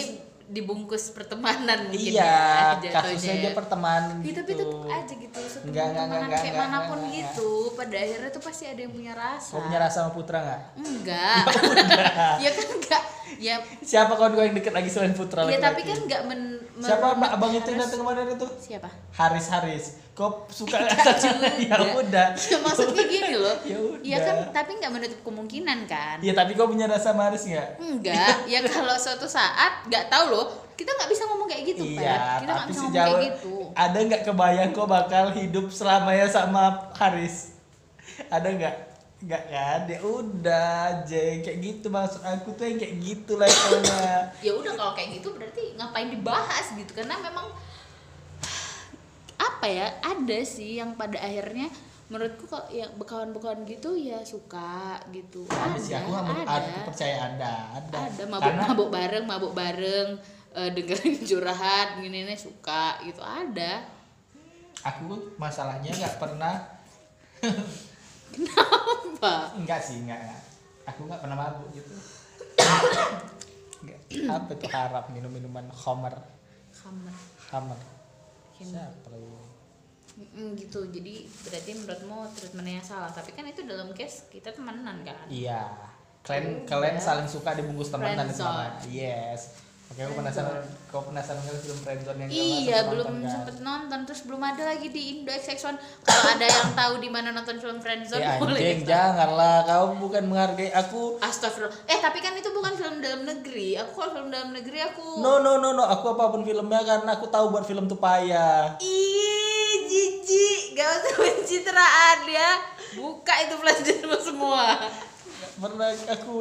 dibungkus 0.48 1.12
pertemanan 1.12 1.92
mungkin 1.92 2.14
Iya, 2.14 2.80
ya 2.80 2.92
kasusnya 2.94 3.34
ya. 3.34 3.40
aja 3.42 3.50
pertemanan 3.52 4.16
Ya, 4.16 4.24
gitu. 4.24 4.38
tapi 4.40 4.52
tetap 4.56 4.80
aja 4.88 5.14
gitu 5.18 5.40
Enggak, 5.44 5.86
enggak, 5.92 6.06
setemenan 6.08 6.08
enggak, 6.24 6.40
kayak 6.40 6.46
enggak, 6.48 6.56
mana 6.64 6.78
pun 6.80 6.98
enggak, 6.98 7.04
enggak. 7.04 7.18
gitu 7.36 7.50
pada 7.76 7.96
akhirnya 8.00 8.30
tuh 8.32 8.44
pasti 8.48 8.64
ada 8.64 8.80
yang 8.80 8.94
punya 8.94 9.12
rasa 9.12 9.52
Kau 9.52 9.60
punya 9.60 9.80
rasa 9.82 9.98
sama 10.00 10.12
Putra 10.16 10.38
nggak? 10.40 10.62
enggak 10.80 11.42
ya 12.44 12.50
kan 12.54 12.68
enggak 12.72 13.04
ya 13.36 13.56
Siapa 13.80 14.14
kawan 14.14 14.34
gue 14.34 14.44
yang 14.44 14.56
deket 14.56 14.72
lagi 14.72 14.88
selain 14.88 15.12
Putra? 15.12 15.44
ya 15.44 15.58
tapi 15.58 15.82
kan 15.82 16.00
enggak 16.00 16.22
men, 16.24 16.42
men- 16.74 16.84
Siapa 16.84 17.14
abang, 17.14 17.30
abang 17.30 17.52
itu 17.52 17.70
datang 17.70 18.00
kemarin 18.00 18.32
itu? 18.32 18.48
siapa 18.58 18.90
Haris 19.12 19.48
Haris. 19.48 19.86
Kok 20.12 20.50
suka 20.50 20.82
ya 21.62 21.78
udah. 21.94 22.28
ya 22.34 22.58
maksudnya 22.58 23.06
gini 23.14 23.36
loh 23.36 23.54
Ya 23.62 23.78
udah. 23.78 24.02
ya 24.02 24.18
kan 24.20 24.36
tapi 24.52 24.72
enggak 24.76 24.92
menutup 24.92 25.20
kemungkinan 25.22 25.86
kan 25.86 26.18
Iya 26.18 26.34
tapi 26.34 26.54
kau 26.54 26.66
punya 26.66 26.86
rasa 26.86 27.14
sama 27.14 27.30
Haris 27.30 27.46
nggak? 27.46 27.70
enggak 27.78 28.36
ya 28.52 28.60
kalau 28.64 28.96
suatu 28.96 29.26
saat 29.26 29.86
nggak 29.86 30.08
tahu 30.08 30.26
loh 30.32 30.46
kita 30.74 30.90
nggak 30.90 31.10
bisa 31.10 31.26
ngomong 31.26 31.48
kayak 31.48 31.64
gitu. 31.68 31.82
Iya, 31.84 32.38
kita 32.38 32.46
nggak 32.46 32.58
tapi 32.60 32.70
bisa 32.70 32.80
ngomong 32.80 32.94
sejauh 32.94 33.10
kayak 33.12 33.26
gitu 33.34 33.56
ada 33.74 33.98
nggak 34.00 34.22
kebayang 34.24 34.70
kau 34.72 34.86
bakal 34.86 35.26
hidup 35.32 35.66
selamanya 35.68 36.28
sama 36.28 36.64
Haris? 36.94 37.58
Ada 38.28 38.48
nggak? 38.48 38.76
Nggak 39.18 39.44
kan? 39.50 39.80
Ya 39.90 40.00
udah, 40.06 41.02
jeng 41.10 41.42
kayak 41.42 41.58
gitu 41.58 41.90
maksud 41.90 42.22
aku 42.22 42.54
tuh 42.54 42.70
yang 42.70 42.78
kayak 42.78 42.96
gitu 43.02 43.34
levelnya. 43.34 44.30
ya 44.46 44.52
udah 44.54 44.74
kalau 44.78 44.94
kayak 44.94 45.18
gitu 45.18 45.34
berarti 45.34 45.74
ngapain 45.74 46.14
dibahas 46.14 46.66
gitu 46.78 46.92
karena 46.94 47.18
memang 47.18 47.50
apa 49.48 49.66
ya 49.66 49.90
ada 50.06 50.40
sih 50.46 50.78
yang 50.78 50.94
pada 50.94 51.18
akhirnya 51.18 51.74
menurutku 52.08 52.48
kalau 52.48 52.64
yang 52.72 52.88
bekawan-bekawan 52.96 53.68
gitu 53.68 54.00
ya 54.00 54.24
suka 54.24 54.96
gitu 55.12 55.44
ada 55.52 55.76
sih 55.76 55.92
aku 55.92 56.08
nggak 56.08 56.48
ada 56.48 56.72
aku 56.72 56.80
percaya 56.88 57.16
ada, 57.20 57.54
ada. 57.76 57.98
ada 58.08 58.24
mabuk 58.32 58.48
Karena 58.48 58.64
mabuk 58.64 58.90
bareng 58.96 59.26
mabuk 59.28 59.52
bareng 59.52 60.10
eh, 60.58 60.70
dengerin 60.72 61.20
curhat 61.28 62.00
gini 62.00 62.24
nih 62.24 62.40
suka 62.40 63.04
gitu 63.04 63.20
ada 63.20 63.84
aku 64.88 65.36
masalahnya 65.36 65.92
nggak 65.92 66.16
pernah 66.16 66.56
apa 68.36 69.34
enggak 69.58 69.80
sih 69.82 70.04
enggak, 70.04 70.20
enggak. 70.20 70.42
aku 70.88 71.00
nggak 71.10 71.20
pernah 71.24 71.38
mabuk 71.38 71.68
gitu. 71.74 71.94
Enggak. 73.84 74.00
apa 74.30 74.52
tuh 74.56 74.70
harap 74.72 75.06
minum 75.14 75.32
minuman 75.32 75.66
homer 75.72 76.16
homer 77.52 77.80
Kim. 78.58 78.74
siapa 78.74 79.08
lagi 79.12 79.48
Mm, 80.18 80.58
gitu. 80.58 80.82
Jadi 80.90 81.30
berarti 81.46 81.72
menurutmu 81.78 82.26
treatmentnya 82.34 82.82
salah. 82.82 83.14
Tapi 83.14 83.38
kan 83.38 83.46
itu 83.46 83.62
dalam 83.70 83.94
case 83.94 84.26
kita 84.34 84.50
temenan 84.50 85.06
kan? 85.06 85.30
Iya. 85.30 85.70
Kalian 86.26 86.66
Udah. 86.66 86.74
kalian 86.74 86.98
saling 86.98 87.30
suka 87.30 87.54
dibungkus 87.54 87.94
teman 87.94 88.18
dan 88.18 88.26
sama 88.34 88.82
yes 88.90 89.67
oke 89.88 90.02
aku 90.04 90.14
penasaran 90.16 90.62
kau 90.88 91.02
penasaran 91.04 91.42
kali 91.42 91.60
film 91.60 91.80
friendzone 91.80 92.20
yang 92.22 92.30
Iya 92.30 92.80
belum 92.88 93.08
nonton, 93.08 93.24
kan? 93.24 93.32
sempet 93.32 93.56
nonton 93.60 94.00
terus 94.04 94.22
belum 94.24 94.42
ada 94.42 94.64
lagi 94.68 94.88
di 94.88 95.02
Indo 95.12 95.32
XX1 95.32 95.76
kalau 96.02 96.24
ada 96.28 96.46
yang 96.46 96.70
tahu 96.72 96.94
di 96.98 97.10
mana 97.10 97.30
nonton 97.32 97.58
film 97.58 97.80
Friendzone 97.80 98.20
Eh 98.20 98.36
boleh 98.38 98.60
anjing 98.60 98.84
janganlah 98.84 99.58
kau 99.64 99.96
bukan 99.98 100.24
menghargai 100.26 100.70
aku 100.72 101.18
Astagfirullah. 101.20 101.74
Eh 101.88 102.00
tapi 102.00 102.20
kan 102.20 102.32
itu 102.34 102.50
bukan 102.50 102.74
film 102.74 103.00
dalam 103.00 103.24
negeri. 103.24 103.76
Aku 103.78 103.92
kalau 103.94 104.12
film 104.14 104.30
dalam 104.30 104.52
negeri 104.52 104.80
aku 104.82 105.20
no 105.20 105.40
no 105.40 105.58
no 105.58 105.72
no 105.72 105.84
aku 105.84 106.14
apa 106.14 106.30
pun 106.30 106.44
filmnya 106.44 106.84
karena 106.84 107.12
aku 107.16 107.28
tahu 107.28 107.50
buat 107.50 107.64
film 107.64 107.88
tuh 107.88 107.98
payah 107.98 108.76
Ih, 108.78 109.74
jijik, 109.88 110.74
gak 110.74 110.88
usah 110.94 111.14
pencitraan 111.18 112.20
ya. 112.28 112.52
Buka 112.94 113.34
itu 113.44 113.56
flashdiskmu 113.56 114.18
semua. 114.18 114.78
Pernah 115.58 115.90
aku 115.90 116.32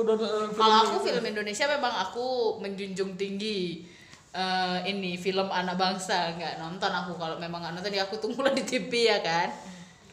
Kalau 0.52 0.76
aku 0.82 0.96
itu. 0.98 1.04
film 1.08 1.24
Indonesia 1.26 1.64
memang 1.66 1.92
aku 2.02 2.26
menjunjung 2.58 3.14
tinggi 3.14 3.84
eh, 4.30 4.78
ini 4.86 5.16
film 5.16 5.48
anak 5.48 5.74
bangsa. 5.74 6.34
Nggak 6.34 6.58
nonton 6.58 6.88
aku. 6.88 7.16
Kalau 7.16 7.36
memang 7.36 7.60
nggak 7.60 7.74
nonton 7.74 7.92
ya 7.92 8.04
aku 8.04 8.16
tunggulah 8.16 8.52
di 8.52 8.62
TV 8.62 9.08
ya 9.08 9.20
kan? 9.20 9.48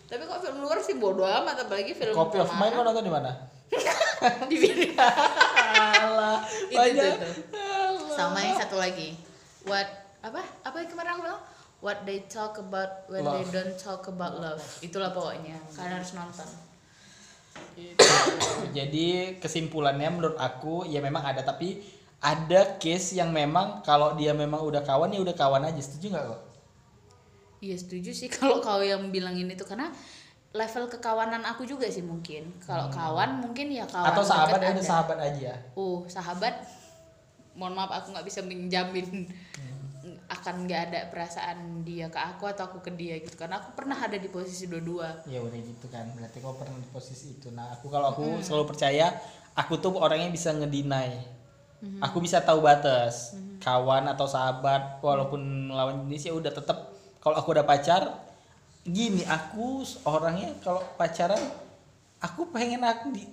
Tapi 0.08 0.24
kok 0.24 0.40
film 0.40 0.62
luar 0.62 0.78
sih 0.78 0.96
bodo 0.96 1.24
amat 1.24 1.66
apalagi 1.66 1.92
film 1.92 2.14
Copy 2.14 2.38
of 2.38 2.52
Mine 2.54 2.72
kau 2.72 2.84
nonton 2.84 3.04
di 3.04 3.12
mana? 3.12 3.32
di 4.52 4.56
video. 4.56 4.94
Alah, 4.94 6.46
Itu, 6.70 6.78
banyak. 6.78 7.14
itu, 7.18 8.14
sama 8.14 8.38
yang 8.40 8.56
satu 8.56 8.78
lagi. 8.78 9.18
What 9.66 9.90
apa? 10.22 10.40
Apa 10.62 10.76
yang 10.80 10.90
kemarin 10.90 11.18
aku 11.18 11.22
bilang? 11.26 11.42
What 11.82 12.08
they 12.08 12.24
talk 12.26 12.56
about 12.56 13.10
when 13.12 13.26
they 13.26 13.44
Love. 13.44 13.52
don't 13.52 13.76
talk 13.76 14.08
about 14.08 14.40
love. 14.40 14.64
Itulah 14.80 15.12
pokoknya. 15.12 15.60
Kalian 15.74 16.00
harus 16.00 16.16
nonton 16.16 16.48
Jadi 18.74 19.38
kesimpulannya 19.38 20.10
menurut 20.10 20.38
aku 20.38 20.86
ya 20.90 20.98
memang 21.02 21.22
ada 21.22 21.46
tapi 21.46 21.78
ada 22.24 22.80
case 22.80 23.20
yang 23.20 23.36
memang 23.36 23.84
kalau 23.84 24.16
dia 24.16 24.32
memang 24.32 24.64
udah 24.64 24.80
kawan 24.82 25.12
ya 25.12 25.20
udah 25.20 25.36
kawan 25.36 25.68
aja 25.68 25.82
setuju 25.84 26.16
nggak 26.16 26.26
kok? 26.32 26.42
iya 27.60 27.76
setuju 27.80 28.12
sih 28.12 28.28
kalau 28.36 28.60
kau 28.60 28.80
yang 28.80 29.12
bilangin 29.12 29.48
itu 29.52 29.64
karena 29.64 29.92
level 30.54 30.86
kekawanan 30.88 31.42
aku 31.44 31.66
juga 31.66 31.88
sih 31.90 32.06
mungkin 32.06 32.48
kalau 32.62 32.88
kawan 32.92 33.42
mungkin 33.42 33.74
ya 33.74 33.84
kawan 33.90 34.06
Hmm. 34.08 34.14
Atau 34.16 34.24
sahabat 34.24 34.60
ya 34.62 34.70
ada. 34.72 34.82
sahabat 34.84 35.18
aja. 35.20 35.52
oh 35.74 36.04
sahabat 36.08 36.54
mohon 37.54 37.74
maaf 37.74 37.92
aku 37.92 38.14
nggak 38.16 38.26
bisa 38.26 38.40
menjamin 38.42 39.28
akan 40.34 40.66
nggak 40.66 40.82
ada 40.90 41.00
perasaan 41.14 41.86
dia 41.86 42.10
ke 42.10 42.18
aku 42.18 42.50
atau 42.50 42.66
aku 42.66 42.82
ke 42.82 42.92
dia 42.98 43.22
gitu 43.22 43.38
karena 43.38 43.62
aku 43.62 43.78
pernah 43.78 43.96
ada 43.96 44.18
di 44.18 44.26
posisi 44.28 44.66
dua-dua 44.66 45.30
Ya 45.30 45.40
udah 45.40 45.60
gitu 45.62 45.86
kan. 45.94 46.10
Berarti 46.18 46.42
kau 46.42 46.58
pernah 46.58 46.78
di 46.82 46.90
posisi 46.90 47.38
itu. 47.38 47.54
Nah, 47.54 47.78
aku 47.78 47.88
kalau 47.94 48.12
aku 48.12 48.42
selalu 48.42 48.66
percaya 48.74 49.14
aku 49.54 49.78
tuh 49.78 49.94
orangnya 49.98 50.34
bisa 50.34 50.50
ngedinai. 50.52 51.44
Aku 52.00 52.24
bisa 52.24 52.40
tahu 52.40 52.64
batas. 52.64 53.36
Kawan 53.60 54.08
atau 54.12 54.28
sahabat 54.28 55.00
walaupun 55.00 55.72
lawan 55.72 56.08
jenis 56.08 56.32
ya 56.32 56.34
udah 56.36 56.52
tetap 56.52 56.92
kalau 57.24 57.40
aku 57.40 57.56
udah 57.56 57.64
pacar 57.64 58.12
gini 58.84 59.24
aku 59.24 59.88
orangnya 60.04 60.52
kalau 60.60 60.84
pacaran 61.00 61.40
aku 62.20 62.52
pengen 62.52 62.84
aku 62.84 63.16
di 63.16 63.24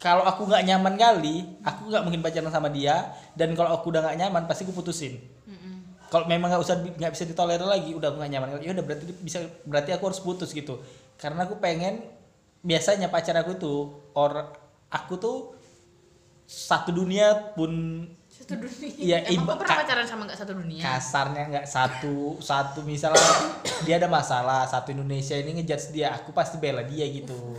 kalau 0.00 0.24
aku 0.24 0.48
nggak 0.48 0.64
nyaman 0.64 0.96
kali 0.96 1.44
aku 1.60 1.92
nggak 1.92 2.02
mungkin 2.08 2.24
pacaran 2.24 2.48
sama 2.48 2.72
dia 2.72 3.12
dan 3.36 3.52
kalau 3.52 3.76
aku 3.76 3.92
udah 3.92 4.00
nggak 4.00 4.16
nyaman 4.24 4.48
pasti 4.48 4.64
aku 4.64 4.72
putusin 4.72 5.20
kalau 6.12 6.28
memang 6.28 6.52
nggak 6.52 6.60
usah 6.60 6.76
nggak 6.76 7.12
bisa 7.16 7.24
ditolerir 7.24 7.64
lagi 7.64 7.96
udah 7.96 8.12
aku 8.12 8.20
nggak 8.20 8.32
nyaman. 8.36 8.48
Ya 8.60 8.76
udah 8.76 8.84
berarti 8.84 9.04
bisa 9.24 9.40
berarti 9.64 9.96
aku 9.96 10.12
harus 10.12 10.20
putus 10.20 10.52
gitu. 10.52 10.76
Karena 11.16 11.48
aku 11.48 11.56
pengen 11.56 12.04
biasanya 12.60 13.08
pacar 13.08 13.32
aku 13.40 13.56
tuh 13.56 14.12
or 14.12 14.52
aku 14.92 15.16
tuh 15.16 15.36
satu 16.44 16.92
dunia 16.92 17.56
pun 17.56 18.04
satu 18.28 18.60
dunia? 18.60 19.24
Emang 19.24 19.48
iba- 19.48 19.56
pernah 19.56 19.80
pacaran 19.80 20.04
sama 20.04 20.28
nggak 20.28 20.36
satu 20.36 20.52
dunia? 20.52 20.84
kasarnya 20.84 21.42
nggak 21.48 21.66
satu 21.66 22.36
satu 22.44 22.84
misalnya 22.84 23.24
dia 23.88 23.96
ada 23.96 24.12
masalah 24.12 24.68
satu 24.68 24.92
Indonesia 24.92 25.32
ini 25.32 25.64
ngejudge 25.64 25.96
dia 25.96 26.12
aku 26.12 26.36
pasti 26.36 26.60
bela 26.60 26.84
dia 26.84 27.08
gitu. 27.08 27.56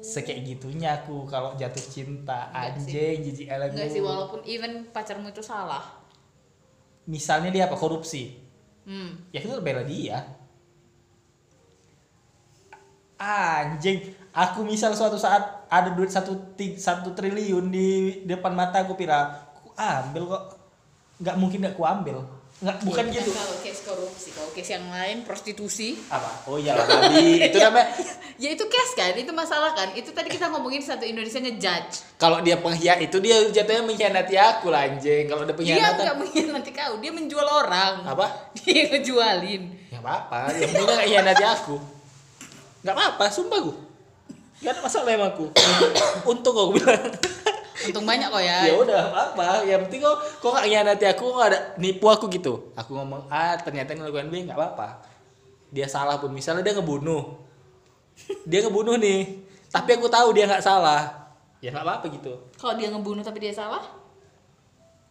Sekayak 0.00 0.40
gitunya 0.48 0.96
aku 1.02 1.28
kalau 1.28 1.52
jatuh 1.60 1.84
cinta 1.92 2.48
anjing 2.56 3.20
jijik 3.20 3.52
elek 3.52 3.74
Enggak 3.76 3.90
sih 3.92 4.00
walaupun 4.00 4.40
even 4.48 4.88
pacarmu 4.94 5.28
itu 5.28 5.44
salah 5.44 5.82
misalnya 7.06 7.50
dia 7.54 7.70
apa 7.70 7.78
korupsi. 7.78 8.44
Hmm. 8.86 9.18
ya 9.34 9.42
kita 9.42 9.58
bela 9.58 9.82
dia. 9.82 10.22
Anjing 13.18 14.14
aku 14.30 14.62
misal 14.62 14.94
suatu 14.94 15.18
saat 15.18 15.66
ada 15.66 15.90
duit 15.96 16.12
satu 16.12 16.54
satu 16.76 17.16
triliun 17.16 17.66
di 17.72 17.88
depan 18.28 18.54
mata 18.54 18.84
aku 18.84 18.94
pira. 18.94 19.50
Aku 19.58 19.72
ambil 19.74 20.22
kok. 20.30 20.44
Nggak 21.18 21.36
mungkin 21.40 21.58
nggak 21.64 21.74
aku 21.74 21.84
ambil 21.88 22.35
nggak 22.56 22.88
bukan 22.88 23.04
Ya, 23.12 23.20
gitu. 23.20 23.36
kalau 23.36 23.56
case 23.60 23.80
korupsi. 23.84 24.28
Kalau 24.32 24.48
case 24.56 24.70
yang 24.72 24.88
lain 24.88 25.28
prostitusi. 25.28 26.00
Apa? 26.08 26.48
Oh 26.48 26.56
iya 26.56 26.72
tadi 26.72 27.36
itu 27.52 27.58
namanya 27.60 27.92
ya 28.40 28.48
itu 28.48 28.64
case 28.64 28.96
kan? 28.96 29.12
Itu 29.12 29.36
masalah 29.36 29.76
kan? 29.76 29.92
Itu 29.92 30.16
tadi 30.16 30.32
kita 30.32 30.48
ngomongin 30.48 30.80
satu 30.80 31.04
Indonesia 31.04 31.36
ngejudge. 31.36 32.16
Kalau 32.16 32.40
dia 32.40 32.56
pengkhianat 32.56 33.12
itu 33.12 33.20
dia 33.20 33.44
jatuhnya 33.52 33.84
mengkhianati 33.84 34.34
aku 34.40 34.72
lah 34.72 34.88
anjing. 34.88 35.28
Kalau 35.28 35.44
ada 35.44 35.52
dia 35.52 35.56
pengkhianatan 35.60 36.00
nggak 36.00 36.18
mengkhianati 36.24 36.70
kau. 36.72 36.94
Dia 36.96 37.12
menjual 37.12 37.44
orang. 37.44 37.94
Apa? 38.08 38.26
Dia 38.64 38.88
ngejualin. 38.88 39.62
Ya 39.92 40.00
apa 40.00 40.10
apa 40.24 40.36
yang 40.56 40.72
penting 40.72 40.96
nggak 40.96 41.08
khianati 41.12 41.44
aku. 41.44 41.76
Nggak 42.80 42.94
apa 42.96 43.04
apa 43.20 43.24
sumpah 43.28 43.60
gue 43.68 43.76
nggak 44.56 44.72
ada 44.72 44.80
masalah 44.80 45.12
sama 45.12 45.26
aku. 45.28 45.44
Untung 46.32 46.56
aku 46.56 46.80
bilang 46.80 47.04
untung 47.90 48.06
banyak 48.06 48.28
kok 48.28 48.42
ya. 48.42 48.58
Ya 48.66 48.74
udah 48.74 49.00
apa 49.10 49.20
apa 49.32 49.46
yang 49.66 49.80
penting 49.86 50.02
kok 50.02 50.16
kok 50.42 50.50
nggak 50.52 50.66
khianati 50.66 51.04
aku 51.10 51.22
kok 51.30 51.34
nggak 51.38 51.50
ada 51.52 51.60
nipu 51.78 52.06
aku 52.10 52.26
gitu. 52.32 52.72
Aku 52.74 52.96
ngomong 52.96 53.30
A 53.30 53.56
ternyata 53.58 53.94
ngelakuin 53.94 54.28
B 54.28 54.34
nggak 54.46 54.58
apa 54.58 54.66
apa 54.74 54.88
dia 55.70 55.86
salah 55.90 56.16
pun 56.16 56.30
misalnya 56.30 56.62
dia 56.66 56.74
ngebunuh. 56.78 57.36
Dia 58.48 58.64
ngebunuh 58.64 58.96
nih 58.96 59.44
tapi 59.70 59.98
aku 59.98 60.08
tahu 60.08 60.32
dia 60.32 60.48
nggak 60.48 60.64
salah. 60.64 61.32
Ya 61.60 61.72
nggak 61.72 61.84
apa 61.84 61.92
apa 62.02 62.06
gitu. 62.12 62.32
Kalau 62.56 62.74
dia 62.78 62.88
ngebunuh 62.92 63.24
tapi 63.24 63.38
dia 63.42 63.52
salah? 63.52 63.82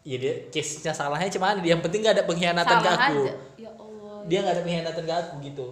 Ya 0.05 0.21
dia 0.21 0.33
case 0.53 0.85
nya 0.85 0.93
salahnya 0.93 1.33
cuman 1.33 1.65
yang 1.65 1.81
penting 1.81 2.05
nggak 2.05 2.21
ada 2.21 2.25
pengkhianatan 2.29 2.77
ke 2.77 2.89
aku. 2.89 3.25
aja. 3.25 3.33
Ya 3.57 3.71
Allah. 3.73 4.17
Dia 4.29 4.38
nggak 4.45 4.53
ada 4.53 4.61
pengkhianatan 4.61 5.03
ke 5.03 5.13
aku 5.13 5.33
gitu. 5.41 5.67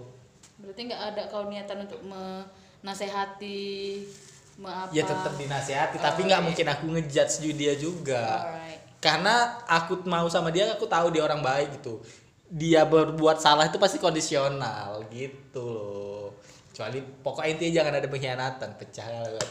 Berarti 0.57 0.81
nggak 0.89 1.03
ada 1.13 1.21
kau 1.29 1.45
niatan 1.45 1.85
untuk 1.85 2.01
menasehati 2.01 3.61
me 4.09 4.32
apa 4.61 4.93
ya 4.93 5.01
tetap 5.01 5.33
dinasehati 5.33 5.97
tapi 5.97 6.23
Oh, 6.23 6.25
nggak 6.29 6.41
mungkin 6.45 6.65
aku 6.69 6.83
ngejudge 6.93 7.41
dia 7.57 7.73
juga. 7.73 8.21
Alright. 8.45 8.79
karena 9.03 9.59
aku 9.67 9.99
mau 10.07 10.29
sama 10.31 10.47
dia 10.47 10.69
aku 10.71 10.87
tahu 10.87 11.11
dia 11.11 11.25
orang 11.25 11.43
baik 11.43 11.81
gitu. 11.81 11.99
Dia 12.47 12.85
berbuat 12.85 13.41
salah 13.41 13.67
itu 13.67 13.75
pasti 13.81 13.97
kondisional 13.99 15.03
gitu 15.11 15.59
loh. 15.59 16.39
Kecuali 16.71 17.01
pokoknya 17.01 17.49
intinya 17.57 17.73
jangan 17.81 17.93
ada 17.99 18.07
pengkhianatan 18.07 18.69
pecah 18.79 19.07
lah. 19.09 19.49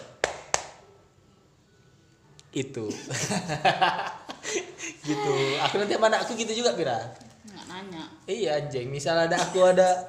itu. 2.53 2.85
Gitu. 5.03 5.35
Aku 5.67 5.75
nanti 5.79 5.95
sama 5.95 6.07
anakku 6.11 6.35
gitu 6.35 6.53
juga 6.62 6.75
Pira 6.75 6.99
nggak 7.43 7.65
nanya. 7.69 8.05
Iya 8.27 8.51
anjing. 8.62 8.87
Misal 8.91 9.27
ada 9.29 9.37
aku 9.38 9.61
ada 9.67 10.09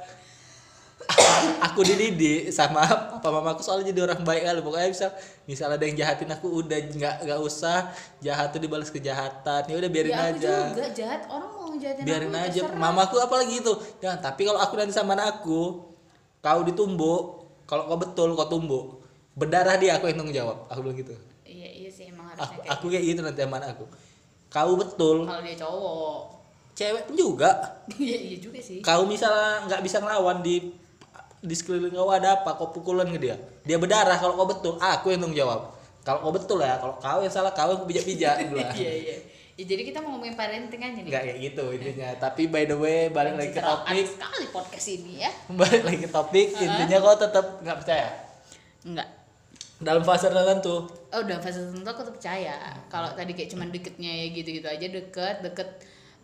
aku 1.68 1.84
dididik 1.84 2.50
sama 2.50 2.84
papa 2.88 3.30
mamaku 3.30 3.62
soalnya 3.64 3.92
jadi 3.92 4.08
orang 4.10 4.22
baik 4.24 4.44
kali. 4.48 4.60
Pokoknya 4.64 4.90
misal 4.90 5.10
misal 5.46 5.68
ada 5.72 5.84
yang 5.84 5.98
jahatin 6.00 6.30
aku 6.32 6.48
udah 6.64 6.80
nggak 6.80 7.16
nggak 7.28 7.40
usah. 7.44 7.92
Jahat 8.24 8.56
tuh 8.56 8.62
dibalas 8.64 8.90
kejahatan. 8.90 9.62
Ya 9.68 9.76
udah 9.78 9.90
biarin 9.92 10.12
ya 10.12 10.18
aku 10.18 10.38
aja. 10.40 10.56
juga 10.72 10.88
jahat. 10.96 11.22
Orang 11.28 11.50
mau 11.54 11.66
ngejahatin 11.74 12.04
biarin 12.04 12.32
aku, 12.32 12.44
aja. 12.48 12.60
terserah. 12.64 12.80
mamaku 12.80 13.16
apalagi 13.20 13.56
itu 13.60 13.74
jangan 14.00 14.20
tapi 14.22 14.42
kalau 14.48 14.60
aku 14.60 14.74
nanti 14.80 14.94
sama 14.96 15.12
anakku 15.16 15.62
kau 16.44 16.62
ditumbuk 16.68 17.24
kalau 17.68 17.84
kau 17.88 18.00
betul 18.00 18.30
kau 18.36 18.48
tumbuk. 18.48 18.86
Berdarah 19.34 19.82
dia 19.82 19.98
aku 19.98 20.08
yang 20.08 20.18
tanggung 20.22 20.38
jawab. 20.38 20.70
Aku 20.70 20.86
bilang 20.86 20.98
gitu. 21.00 21.14
Iya 21.44 21.70
iya 21.70 21.90
sih 21.90 22.10
emang 22.10 22.32
harusnya 22.32 22.48
aku, 22.48 22.60
kayak 22.62 22.74
aku 22.78 22.86
kayak 22.90 23.04
gitu 23.10 23.20
nanti 23.22 23.42
sama 23.44 23.58
anakku 23.60 23.86
kau 24.54 24.78
betul. 24.78 25.26
Kalau 25.26 25.42
dia 25.42 25.58
cowok. 25.58 26.18
Cewek 26.74 27.04
pun 27.10 27.16
juga. 27.18 27.52
Iya 28.02 28.18
iya 28.18 28.38
juga 28.38 28.62
sih. 28.62 28.80
Kau 28.86 29.10
misalnya 29.10 29.66
nggak 29.66 29.82
bisa 29.82 29.98
ngelawan 30.02 30.46
di 30.46 30.83
di 31.44 31.56
sekeliling 31.60 31.92
kau 31.92 32.08
ada 32.08 32.40
apa? 32.40 32.56
Kau 32.56 32.72
pukulan 32.72 33.04
ke 33.12 33.20
dia? 33.20 33.36
Dia 33.68 33.76
berdarah 33.76 34.16
kalau 34.16 34.40
kau 34.40 34.48
betul. 34.48 34.74
Aku 34.80 35.12
yang 35.12 35.20
tanggung 35.20 35.36
jawab. 35.36 35.76
Kalau 36.08 36.20
kau 36.24 36.32
betul 36.32 36.64
ya 36.64 36.80
kalau 36.80 36.96
kau 36.98 37.20
yang 37.20 37.32
salah 37.32 37.52
kau 37.52 37.76
yang 37.76 37.84
pijak 37.84 38.04
pijak 38.08 38.36
iya 38.80 38.94
iya. 38.96 39.18
Ya, 39.54 39.70
jadi 39.70 39.86
kita 39.86 40.02
mau 40.02 40.18
ngomongin 40.18 40.34
parenting 40.34 40.82
aja 40.82 40.98
nih. 40.98 41.12
Nggak 41.14 41.24
kayak 41.30 41.40
gitu 41.46 41.66
intinya. 41.78 42.10
Tapi 42.18 42.50
by 42.50 42.64
the 42.66 42.78
way 42.80 43.12
balik 43.14 43.38
lagi 43.38 43.52
ke 43.54 43.62
topik. 43.62 44.08
sekali 44.08 44.46
podcast 44.50 44.88
ini 44.90 45.14
ya. 45.22 45.32
Balik 45.62 45.82
lagi 45.86 46.00
ke 46.02 46.10
topik. 46.10 46.48
Intinya 46.58 46.98
kau 46.98 47.14
tetap 47.14 47.46
nggak 47.62 47.78
percaya? 47.78 48.08
Enggak 48.82 49.08
dalam 49.84 50.02
fase 50.02 50.32
tertentu. 50.32 50.88
Oh 50.88 51.20
udah 51.22 51.38
fase 51.44 51.60
tertentu 51.60 51.88
aku 51.92 52.02
tuh 52.08 52.14
percaya. 52.16 52.56
Kalau 52.88 53.12
tadi 53.14 53.36
kayak 53.36 53.52
cuman 53.52 53.68
deketnya 53.70 54.12
ya 54.24 54.26
gitu-gitu 54.32 54.68
aja 54.72 54.88
deket 54.88 55.36
deket 55.44 55.70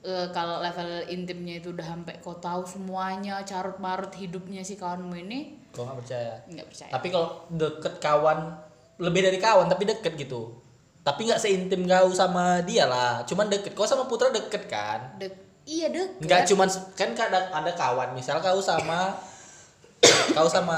eh, 0.02 0.28
kalau 0.30 0.60
level 0.60 1.06
intimnya 1.08 1.60
itu 1.60 1.72
udah 1.72 1.86
sampai 1.86 2.16
kau 2.20 2.36
tahu 2.36 2.64
semuanya 2.64 3.44
carut 3.44 3.76
marut 3.78 4.12
hidupnya 4.14 4.62
si 4.62 4.76
kawanmu 4.76 5.16
ini 5.20 5.40
kau 5.70 5.86
nggak 5.86 6.00
percaya? 6.02 6.34
Nggak 6.48 6.68
percaya. 6.68 6.92
Tapi 6.92 7.08
kalau 7.10 7.30
deket 7.50 7.94
kawan 8.00 8.40
lebih 9.00 9.22
dari 9.22 9.38
kawan 9.38 9.68
tapi 9.68 9.84
deket 9.86 10.18
gitu. 10.18 10.56
Tapi 11.00 11.26
nggak 11.26 11.40
seintim 11.40 11.86
kau 11.86 12.10
sama 12.12 12.60
dia 12.66 12.84
lah. 12.84 13.24
Cuman 13.24 13.48
deket. 13.48 13.72
Kau 13.72 13.86
sama 13.86 14.04
putra 14.06 14.30
deket 14.30 14.66
kan? 14.66 15.16
Dek- 15.16 15.64
iya 15.64 15.88
deket. 15.88 16.26
Nggak 16.26 16.42
cuman 16.50 16.68
kan 16.94 17.10
kadang 17.14 17.46
ada 17.50 17.72
kawan. 17.72 18.12
Misal 18.12 18.42
kau 18.42 18.60
sama 18.60 19.14
kau 20.36 20.50
sama 20.50 20.78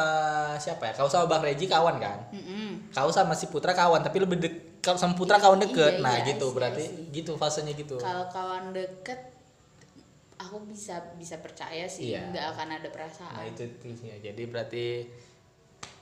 siapa 0.57 0.91
ya? 0.91 0.93
Kau 0.93 1.07
sama 1.07 1.25
bang 1.29 1.41
Reji 1.45 1.65
kawan 1.65 1.97
kan? 1.97 2.19
Mm-mm. 2.33 2.91
kau 2.91 3.07
sama 3.07 3.31
si 3.31 3.47
putra 3.47 3.71
kawan 3.71 4.03
tapi 4.03 4.19
lebih 4.19 4.37
dek 4.37 4.55
kalau 4.81 4.97
sama 4.97 5.13
putra 5.13 5.37
kawan 5.37 5.61
deket. 5.61 5.97
Iya, 5.97 6.03
nah 6.03 6.17
iya, 6.17 6.25
gitu 6.33 6.45
I 6.45 6.51
see, 6.51 6.55
berarti 6.57 6.83
I 6.83 6.89
see. 6.89 7.05
gitu 7.13 7.31
fasenya 7.37 7.73
gitu. 7.77 7.95
Kalau 8.01 8.25
kawan 8.27 8.73
deket 8.73 9.31
aku 10.41 10.57
bisa 10.65 10.97
bisa 11.15 11.37
percaya 11.37 11.85
sih 11.85 12.17
Iya. 12.17 12.33
nggak 12.33 12.45
akan 12.57 12.67
ada 12.73 12.81
nah 12.81 12.89
perasaan 12.89 13.45
itu 13.45 13.61
tulisnya 13.77 14.17
jadi 14.17 14.41
berarti 14.49 15.05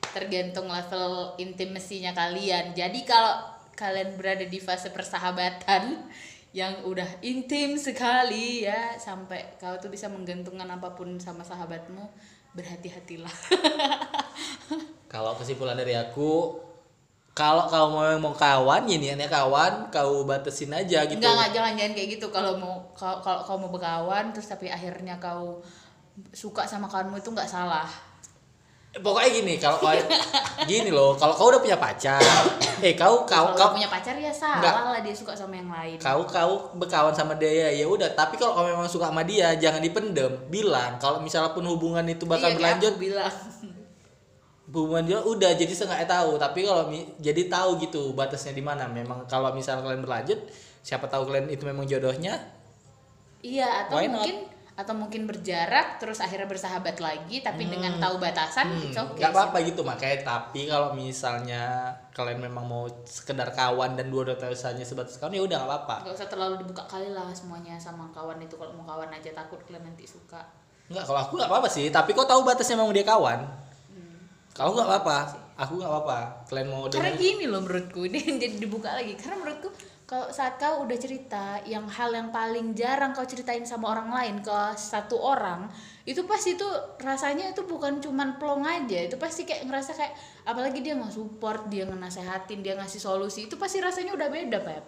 tergantung 0.09 0.71
level 0.71 1.35
intimasinya 1.37 2.15
kalian. 2.15 2.71
Jadi 2.73 3.03
kalau 3.05 3.45
kalian 3.75 4.15
berada 4.15 4.47
di 4.47 4.57
fase 4.57 4.89
persahabatan 4.89 6.07
yang 6.59 6.81
udah 6.81 7.05
intim 7.21 7.77
sekali 7.77 8.65
ya 8.65 8.97
sampai 8.97 9.59
kau 9.61 9.77
tuh 9.77 9.93
bisa 9.93 10.09
menggantungkan 10.09 10.65
apa 10.65 10.97
pun 10.97 11.19
sama 11.21 11.45
sahabatmu 11.45 12.01
berhati-hatilah. 12.57 13.29
Kalau 15.13 15.33
kesimpulan 15.37 15.77
dari 15.77 15.93
aku, 15.93 16.57
kalau 17.39 17.63
kau 17.71 17.87
mau 17.87 18.03
mau 18.19 18.35
kawan, 18.35 18.83
ya 18.83 18.99
niatnya 18.99 19.31
kawan, 19.31 19.87
kau 19.87 20.27
batasin 20.27 20.75
aja 20.75 21.07
gitu. 21.07 21.23
Enggak, 21.23 21.31
enggak, 21.39 21.49
jangan 21.55 21.73
jangan 21.79 21.93
kayak 21.95 22.09
gitu. 22.19 22.27
Kalau 22.27 22.59
mau 22.59 22.83
kalau 22.91 23.23
kalau 23.23 23.39
kau 23.47 23.55
mau 23.55 23.71
berkawan 23.71 24.35
terus 24.35 24.51
tapi 24.51 24.67
akhirnya 24.67 25.15
kau 25.23 25.63
suka 26.35 26.67
sama 26.67 26.91
kawanmu 26.91 27.15
itu 27.15 27.31
nggak 27.31 27.47
salah. 27.47 27.87
Pokoknya 28.89 29.29
gini, 29.31 29.53
kalau 29.55 29.79
kau 29.79 29.93
gini 30.71 30.91
loh, 30.91 31.15
kalau 31.15 31.31
kau 31.31 31.47
udah 31.47 31.61
punya 31.63 31.79
pacar, 31.79 32.19
eh 32.83 32.97
kau 32.99 33.23
kau 33.23 33.55
kau 33.55 33.71
punya 33.71 33.87
pacar 33.87 34.19
ya 34.19 34.33
salah 34.33 34.59
Enggak. 34.59 34.73
lah 34.91 34.99
dia 34.99 35.15
suka 35.15 35.31
sama 35.31 35.55
yang 35.55 35.71
lain. 35.71 35.95
kau 35.95 36.27
kau 36.27 36.75
berkawan 36.75 37.15
sama 37.15 37.39
dia 37.39 37.71
ya 37.71 37.85
udah. 37.87 38.11
Tapi 38.19 38.35
kalau 38.35 38.51
kau 38.51 38.65
memang 38.67 38.89
suka 38.91 39.07
sama 39.07 39.23
dia, 39.23 39.55
jangan 39.55 39.79
dipendem. 39.79 40.35
Bilang 40.51 40.99
kalau 40.99 41.23
misalnya 41.23 41.55
pun 41.55 41.63
hubungan 41.63 42.03
itu 42.03 42.27
bakal 42.27 42.51
Iya, 42.51 42.55
berlanjut, 42.59 42.93
bilang. 42.99 43.31
Hubungan 44.69 45.03
dia 45.05 45.19
udah 45.19 45.51
jadi 45.57 45.73
sengaja 45.73 46.05
tahu. 46.05 46.37
Tapi 46.37 46.61
kalau 46.61 46.87
jadi 47.17 47.41
tahu 47.49 47.81
gitu 47.81 48.13
batasnya 48.13 48.53
di 48.53 48.61
mana. 48.61 48.85
Memang 48.85 49.25
kalau 49.25 49.49
misalnya 49.51 49.81
kalian 49.81 50.05
berlanjut, 50.05 50.39
siapa 50.85 51.09
tahu 51.09 51.25
kalian 51.29 51.49
itu 51.49 51.65
memang 51.65 51.89
jodohnya, 51.89 52.37
Iya, 53.39 53.87
atau 53.87 53.97
Why 53.97 54.07
not? 54.11 54.13
mungkin 54.19 54.37
atau 54.79 54.95
mungkin 54.95 55.27
berjarak 55.27 55.99
terus 55.99 56.23
akhirnya 56.23 56.47
bersahabat 56.47 57.03
lagi 57.03 57.43
tapi 57.43 57.67
dengan 57.67 57.99
tahu 57.99 58.15
batasan 58.15 58.71
Hmm, 58.71 58.87
it's 58.87 58.95
okay 58.95 59.19
nggak 59.19 59.35
apa-apa 59.35 59.59
gitu 59.67 59.83
makanya 59.83 60.23
tapi 60.23 60.71
kalau 60.71 60.95
misalnya 60.95 61.91
kalian 62.15 62.39
memang 62.39 62.63
mau 62.63 62.87
sekedar 63.03 63.51
kawan 63.51 63.99
dan 63.99 64.07
dua 64.07 64.23
dosanya 64.31 64.87
sebatas 64.87 65.19
kawan 65.19 65.35
ya 65.35 65.43
udah 65.43 65.57
nggak 65.59 65.67
apa-apa 65.67 65.95
Gak 66.07 66.15
usah 66.23 66.29
terlalu 66.31 66.63
dibuka 66.63 66.87
kali 66.87 67.11
lah 67.11 67.27
semuanya 67.35 67.75
sama 67.75 68.07
kawan 68.15 68.39
itu 68.39 68.55
kalau 68.55 68.71
mau 68.71 68.87
kawan 68.87 69.11
aja 69.11 69.35
takut 69.35 69.59
kalian 69.67 69.83
nanti 69.83 70.07
suka. 70.07 70.39
nggak 70.87 71.03
kalau 71.03 71.27
aku 71.27 71.33
nggak 71.35 71.51
apa-apa 71.51 71.67
sih 71.67 71.91
tapi 71.91 72.15
kok 72.15 72.23
tahu 72.23 72.47
batasnya 72.47 72.79
memang 72.79 72.95
dia 72.95 73.03
kawan 73.03 73.39
Kalau 74.59 74.75
nggak 74.75 74.87
apa-apa. 74.91 75.17
Aku 75.55 75.79
nggak 75.79 75.91
apa-apa. 75.91 76.19
Kalian 76.51 76.67
mau 76.67 76.91
Karena 76.91 77.15
dengar 77.15 77.15
gini 77.15 77.45
loh 77.47 77.63
menurutku 77.63 77.99
ini 78.11 78.19
jadi 78.19 78.55
dibuka 78.59 78.91
lagi. 78.91 79.15
Karena 79.15 79.39
menurutku 79.39 79.71
kalau 80.03 80.27
saat 80.33 80.59
kau 80.59 80.83
udah 80.83 80.97
cerita 80.99 81.63
yang 81.63 81.87
hal 81.87 82.11
yang 82.11 82.27
paling 82.33 82.75
jarang 82.75 83.15
kau 83.15 83.23
ceritain 83.23 83.63
sama 83.63 83.95
orang 83.95 84.11
lain 84.11 84.35
ke 84.43 84.59
satu 84.73 85.21
orang 85.21 85.69
itu 86.01 86.25
pasti 86.25 86.57
itu 86.57 86.65
rasanya 86.99 87.53
itu 87.55 87.63
bukan 87.63 88.03
cuman 88.03 88.35
plong 88.35 88.67
aja. 88.67 89.07
Itu 89.07 89.15
pasti 89.15 89.47
kayak 89.47 89.63
ngerasa 89.63 89.95
kayak 89.95 90.13
apalagi 90.43 90.83
dia 90.83 90.99
nggak 90.99 91.13
support 91.15 91.71
dia 91.71 91.87
ngenasehatin 91.87 92.59
dia 92.59 92.75
ngasih 92.75 92.99
solusi 92.99 93.47
itu 93.47 93.55
pasti 93.55 93.79
rasanya 93.79 94.11
udah 94.11 94.27
beda 94.27 94.59
pep. 94.59 94.83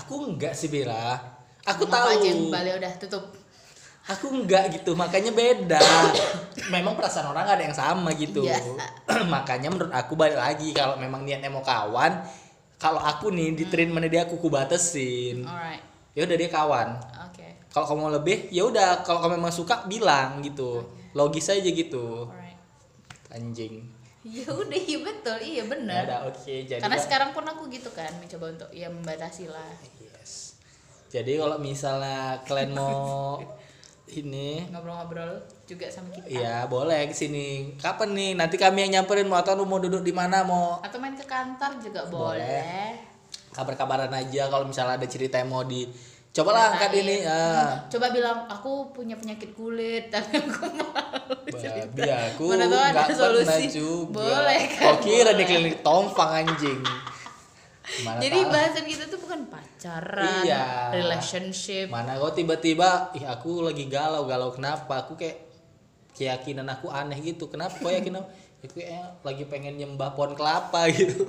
Aku 0.00 0.32
enggak 0.32 0.56
sih 0.56 0.72
Bella 0.72 1.40
aku 1.66 1.84
Ngomong 1.84 2.00
tahu. 2.00 2.08
Aja 2.16 2.28
yang 2.30 2.42
balik 2.48 2.72
udah 2.80 2.92
tutup 2.96 3.24
aku 4.08 4.32
enggak 4.32 4.72
gitu 4.80 4.96
makanya 4.96 5.34
beda. 5.34 5.82
Memang 6.72 6.96
perasaan 6.96 7.28
orang 7.30 7.46
ada 7.46 7.62
yang 7.62 7.76
sama 7.76 8.14
gitu. 8.16 8.46
Iya. 8.46 8.60
makanya 9.34 9.68
menurut 9.68 9.92
aku 9.92 10.16
balik 10.16 10.38
lagi 10.38 10.72
kalau 10.72 10.96
memang 10.96 11.26
niatnya 11.26 11.52
mau 11.52 11.64
kawan 11.64 12.24
kalau 12.80 13.02
aku 13.02 13.28
nih 13.28 13.52
di 13.52 13.68
treatment 13.68 14.08
dia 14.08 14.24
aku 14.24 14.40
kubatesin 14.40 15.44
alright. 15.44 15.84
Ya 16.16 16.26
udah 16.26 16.36
dia 16.36 16.50
kawan. 16.50 16.88
Oke. 17.28 17.46
Kalau 17.70 17.86
kamu 17.86 18.00
mau 18.02 18.12
lebih 18.12 18.50
ya 18.50 18.66
udah 18.66 19.04
kalau 19.04 19.20
kamu 19.22 19.38
memang 19.38 19.54
suka 19.54 19.84
bilang 19.84 20.40
gitu. 20.40 20.82
Logis 21.12 21.52
aja 21.52 21.66
gitu. 21.66 22.26
Alright. 22.26 22.58
Anjing. 23.36 24.00
Ya 24.20 24.52
udah 24.52 24.76
iya 24.76 24.98
betul 25.00 25.38
iya 25.40 25.64
ya 25.64 25.64
benar 25.64 26.04
udah 26.04 26.20
oke 26.28 26.54
jadi 26.68 26.76
karena 26.76 27.00
sekarang 27.00 27.32
pun 27.32 27.40
aku 27.40 27.72
gitu 27.72 27.88
kan 27.96 28.12
mencoba 28.20 28.52
untuk 28.52 28.68
ya 28.68 28.92
membatasi 28.92 29.48
lah 29.48 29.72
yes. 29.96 30.60
Jadi 31.08 31.40
kalau 31.40 31.56
misalnya 31.56 32.36
kalian 32.44 32.76
mau 32.76 33.40
ini 34.12 34.66
ngobrol-ngobrol 34.68 35.38
juga 35.64 35.86
sama 35.86 36.10
kita 36.10 36.26
ya 36.26 36.66
boleh 36.66 37.06
ke 37.06 37.14
sini 37.14 37.74
kapan 37.76 38.10
nih 38.10 38.30
nanti 38.34 38.56
kami 38.56 38.84
yang 38.84 39.00
nyamperin 39.00 39.24
mau 39.24 39.38
atau 39.38 39.54
lu 39.54 39.62
mau 39.62 39.78
duduk 39.78 40.00
di 40.00 40.10
mana 40.10 40.42
mau 40.42 40.82
atau 40.82 40.98
main 40.98 41.14
ke 41.14 41.22
kantor 41.22 41.78
juga 41.78 42.00
Boleh. 42.06 42.42
boleh, 42.42 42.86
kabar-kabaran 43.50 44.10
aja 44.10 44.46
kalau 44.46 44.66
misalnya 44.66 44.98
ada 44.98 45.06
cerita 45.06 45.36
yang 45.36 45.48
mau 45.48 45.62
di 45.62 45.86
coba 46.30 46.50
lah 46.50 46.64
angkat 46.72 46.92
ini 46.96 47.16
ah. 47.26 47.74
coba 47.92 48.10
bilang 48.10 48.46
aku 48.46 48.90
punya 48.90 49.14
penyakit 49.14 49.50
kulit 49.52 50.08
tapi 50.14 50.38
aku 50.38 50.66
malu 50.70 51.34
Babi 51.50 52.06
aku 52.06 52.44
Mana 52.54 52.66
tahu 52.66 52.78
ada 52.78 53.02
solusi. 53.10 53.64
juga. 53.74 54.22
Boleh 54.22 54.62
kan, 54.70 54.82
Kau 54.86 54.96
kira 55.02 55.34
di 55.34 55.42
klinik 55.42 55.82
tompang 55.82 56.46
anjing. 56.46 56.78
Mana 58.06 58.22
jadi 58.22 58.38
tahu. 58.40 58.52
bahasan 58.54 58.84
kita 58.86 59.04
tuh 59.10 59.18
bukan 59.18 59.50
pacaran 59.80 60.44
Iya. 60.44 60.92
relationship 60.92 61.88
Mana 61.88 62.20
kau 62.20 62.28
tiba-tiba, 62.36 63.08
ih 63.16 63.24
aku 63.24 63.64
lagi 63.64 63.88
galau, 63.88 64.28
galau 64.28 64.52
kenapa? 64.52 65.08
Aku 65.08 65.16
kayak 65.16 65.40
keyakinan 66.12 66.68
aku 66.68 66.92
aneh 66.92 67.16
gitu. 67.24 67.48
Kenapa 67.48 67.80
kau 67.80 67.88
yakin? 67.88 68.20
apa? 68.20 68.28
Ya, 68.60 68.68
aku 68.68 68.76
kayak 68.76 69.04
lagi 69.22 69.44
pengen 69.46 69.74
nyembah 69.74 70.12
pohon 70.12 70.32
kelapa 70.32 70.84
gitu. 70.92 71.24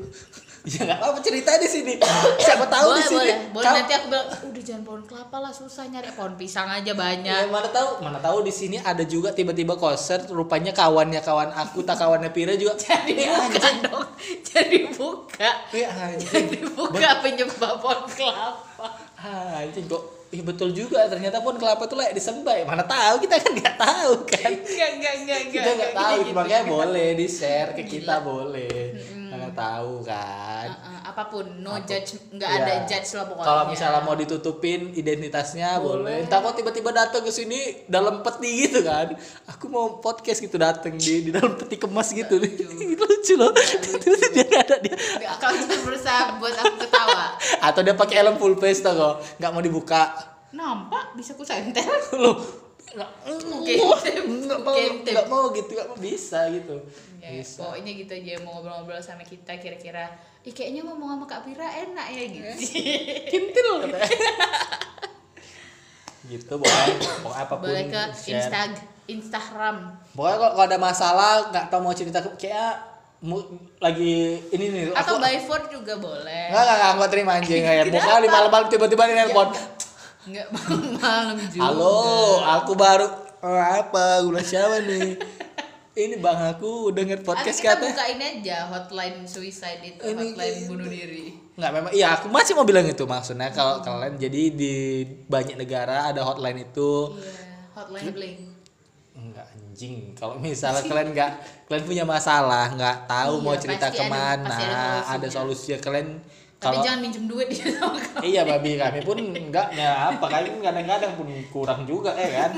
ya 0.61 0.83
nggak 0.83 0.93
apa-apa 0.95 1.19
cerita 1.21 1.55
di 1.55 1.65
sini. 1.65 1.95
Siapa 2.37 2.67
tahu 2.67 2.91
boleh 2.91 2.99
di 2.99 3.07
sini. 3.07 3.17
boleh 3.17 3.35
boleh 3.49 3.65
kau- 3.65 3.73
nanti 3.73 3.93
aku 3.93 4.05
bilang 4.05 4.27
udah 4.45 4.61
jangan 4.61 4.83
pohon 4.83 5.03
kelapa 5.03 5.37
lah 5.39 5.49
susah 5.49 5.83
nyari 5.85 6.11
pohon 6.11 6.35
pisang 6.35 6.67
aja 6.67 6.83
Ya, 6.83 6.93
banyak 6.93 7.49
mana 7.49 7.65
tahu, 7.67 7.89
mana 7.99 8.19
tahu 8.19 8.37
di 8.41 8.51
sini 8.51 8.77
ada 8.77 9.01
juga 9.03 9.31
tiba-tiba 9.31 9.73
konser 9.75 10.21
rupanya 10.27 10.69
kawannya 10.71 11.17
kawan 11.19 11.49
aku 11.49 11.81
tak 11.81 11.97
kawannya 11.97 12.29
Pira 12.29 12.53
juga. 12.53 12.75
jadi 12.83 13.09
Eh, 13.15 13.25
buka 13.25 13.57
anjing. 13.57 13.77
dong 13.81 14.07
jadi 14.43 14.77
buka 14.91 15.49
anjing. 15.73 16.29
jadi 16.29 16.57
buka 16.69 17.09
penyebab 17.21 17.73
pohon 17.77 18.01
kelapa 18.05 18.85
Ah, 19.17 19.55
anjing 19.57 19.87
kok 19.87 20.03
Ih, 20.31 20.39
betul 20.47 20.71
juga 20.71 21.11
ternyata 21.11 21.43
pun 21.43 21.59
kelapa 21.59 21.83
itu 21.83 21.95
layak 21.99 22.15
disembah 22.15 22.55
ya. 22.55 22.63
Mana 22.63 22.87
tahu 22.87 23.19
kita 23.19 23.35
kan 23.35 23.51
nggak 23.51 23.75
tahu 23.75 24.11
kan. 24.23 24.51
enggak 24.55 24.89
enggak 24.95 25.15
enggak 25.27 25.41
kita 25.51 25.69
nggak 25.75 25.91
tahu 25.91 26.17
gitu. 26.23 26.31
makanya 26.39 26.63
boleh 26.71 27.09
di 27.19 27.27
share 27.27 27.75
ke 27.75 27.83
kita 27.83 28.23
boleh. 28.23 28.95
Mana 29.43 29.51
tahu 29.51 29.93
kan. 30.01 30.67
Uh-uh, 30.71 30.99
apa 31.03 31.23
pun 31.25 31.45
no 31.57 31.71
Apa- 31.71 31.83
judge 31.83 32.09
nggak 32.29 32.45
Iya. 32.47 32.59
ada 32.59 32.73
judge 32.85 33.09
lah 33.11 33.25
pokoknya 33.25 33.47
Kalau 33.47 33.63
misalnya 33.67 34.01
mau 34.01 34.13
ditutupin 34.13 34.79
identitasnya 34.91 35.69
boleh. 35.77 36.23
Entah 36.23 36.39
kok 36.39 36.53
tiba-tiba 36.53 36.89
datang 36.89 37.21
ke 37.21 37.29
sini 37.29 37.59
dalam 37.85 38.21
peti 38.21 38.51
gitu 38.63 38.79
kan. 38.81 39.11
Aku 39.47 39.65
mau 39.65 39.97
podcast 39.97 40.39
gitu 40.39 40.55
datang 40.55 40.93
di 40.93 41.21
di 41.21 41.31
dalam 41.31 41.53
peti 41.53 41.75
kemas 41.75 42.11
gitu. 42.11 42.37
Lucu 42.37 43.33
loh. 43.41 43.51
Terus 43.53 44.21
dia 44.31 44.45
ada 44.55 44.77
dia 44.77 44.95
kau 45.33 45.49
cuma 45.51 45.75
berusaha 45.81 46.37
buat 46.37 46.53
aku 46.53 46.75
ketawa 46.79 47.33
atau 47.59 47.81
dia 47.81 47.93
pakai 47.93 48.15
helm 48.17 48.35
full 48.35 48.55
face 48.55 48.79
tuh 48.79 48.91
kok. 48.91 49.15
Nggak 49.37 49.51
mau 49.51 49.59
dibuka. 49.59 50.03
nampak 50.51 51.15
bisa 51.15 51.31
ku 51.31 51.47
sentel 51.47 51.87
Loh. 52.13 52.35
Nggak, 52.91 53.09
Kentip. 53.23 53.77
nggak 54.45 54.59
mau, 54.61 54.75
nggak 54.75 55.25
mau 55.25 55.43
gitu, 55.49 55.71
nggak 55.71 55.87
mau 55.87 55.97
bisa 55.97 56.39
gitu. 56.49 56.75
ya, 57.17 57.29
Bisa. 57.31 57.63
pokoknya 57.63 57.91
gitu 57.95 58.11
aja 58.13 58.33
mau 58.41 58.51
ngobrol-ngobrol 58.53 58.99
sama 58.99 59.23
kita 59.23 59.55
kira-kira 59.55 60.09
Ih, 60.41 60.51
kayaknya 60.51 60.81
ngomong 60.83 61.09
sama 61.13 61.25
Kak 61.25 61.45
Pira 61.45 61.69
enak 61.69 62.07
ya 62.09 62.23
gitu 62.25 62.49
Kintil 63.31 63.67
katanya. 63.79 64.09
gitu 66.23 66.53
boleh 66.53 66.85
pokoknya 67.19 67.43
apa 67.43 67.53
pun 67.55 67.65
boleh 67.65 67.85
ke 67.87 68.01
share. 68.13 68.37
Insta 68.37 68.59
Instagram 69.05 69.75
pokoknya 70.13 70.37
kalau, 70.37 70.51
kalau 70.53 70.65
ada 70.65 70.77
masalah 70.77 71.31
nggak 71.49 71.65
tahu 71.67 71.81
mau 71.81 71.93
cerita 71.93 72.19
kayak 72.35 72.73
mu- 73.19 73.49
lagi 73.77 74.37
ini 74.49 74.65
nih 74.71 74.83
atau 74.91 75.17
aku 75.17 75.21
by 75.21 75.37
phone 75.41 75.65
juga 75.67 75.93
boleh 75.97 76.45
nggak 76.49 76.63
nggak 76.63 76.91
nggak, 76.95 77.09
terima 77.09 77.31
anjing 77.35 77.61
kayak 77.61 77.85
mau 77.87 78.01
kali 78.07 78.27
malam-malam 78.27 78.67
tiba-tiba 78.67 79.03
di 79.03 79.15
nelpon 79.15 79.49
nggak 80.21 80.47
malam 81.01 81.37
juga. 81.49 81.61
Halo 81.65 81.97
aku 82.45 82.71
baru 82.77 83.07
oh, 83.41 83.61
apa? 83.61 84.21
Gula 84.21 84.41
siapa 84.45 84.85
nih? 84.85 85.17
Ini 85.91 86.23
bang 86.23 86.55
aku 86.55 86.93
denger 86.95 87.19
podcast 87.19 87.59
kita 87.59 87.75
katanya. 87.75 87.91
buka 87.91 88.05
ini 88.07 88.23
aja 88.39 88.57
hotline 88.71 89.27
suicide 89.27 89.81
itu 89.83 90.01
Ini- 90.07 90.31
hotline 90.37 90.59
bunuh 90.69 90.87
diri. 90.87 91.35
Nggak 91.57 91.71
memang 91.73 91.91
iya 91.91 92.15
aku 92.15 92.31
masih 92.31 92.55
mau 92.55 92.63
bilang 92.63 92.87
itu 92.87 93.03
maksudnya 93.03 93.51
kalau 93.51 93.83
kalian 93.83 94.15
jadi 94.15 94.41
di 94.55 94.73
banyak 95.27 95.57
negara 95.59 96.13
ada 96.13 96.21
hotline 96.23 96.63
itu. 96.63 97.17
Iya 97.17 97.49
hotline 97.75 98.11
bling 98.13 98.39
Enggak 99.11 99.45
anjing. 99.51 100.15
Kalau 100.15 100.39
misalnya 100.39 100.81
kalian 100.87 101.09
nggak 101.11 101.31
kalian 101.67 101.83
punya 101.83 102.03
masalah, 102.07 102.71
nggak 102.71 102.97
tahu 103.05 103.33
Iya, 103.37 103.43
mau 103.43 103.55
cerita 103.59 103.87
pasti 103.91 103.99
ada- 103.99 104.07
ke 104.07 104.13
mana, 104.13 104.47
pasti 104.47 104.63
ada 104.63 104.71
solusinya. 104.79 105.11
ada 105.11 105.27
solusinya 105.27 105.77
kalian 105.83 106.09
tapi 106.61 106.77
kalau 106.77 106.85
jangan 106.85 106.99
minjem 107.01 107.25
duit 107.25 107.49
dia 107.49 107.73
sama 107.73 107.97
kamu. 107.97 108.21
Iya 108.21 108.41
babi 108.45 108.77
kami 108.77 108.99
pun 109.01 109.17
enggak 109.17 109.73
ya 109.73 110.13
apa 110.13 110.25
kalian 110.29 110.61
kadang-kadang 110.61 111.17
pun 111.17 111.25
kurang 111.49 111.89
juga 111.89 112.13
ya 112.13 112.45
kan? 112.45 112.51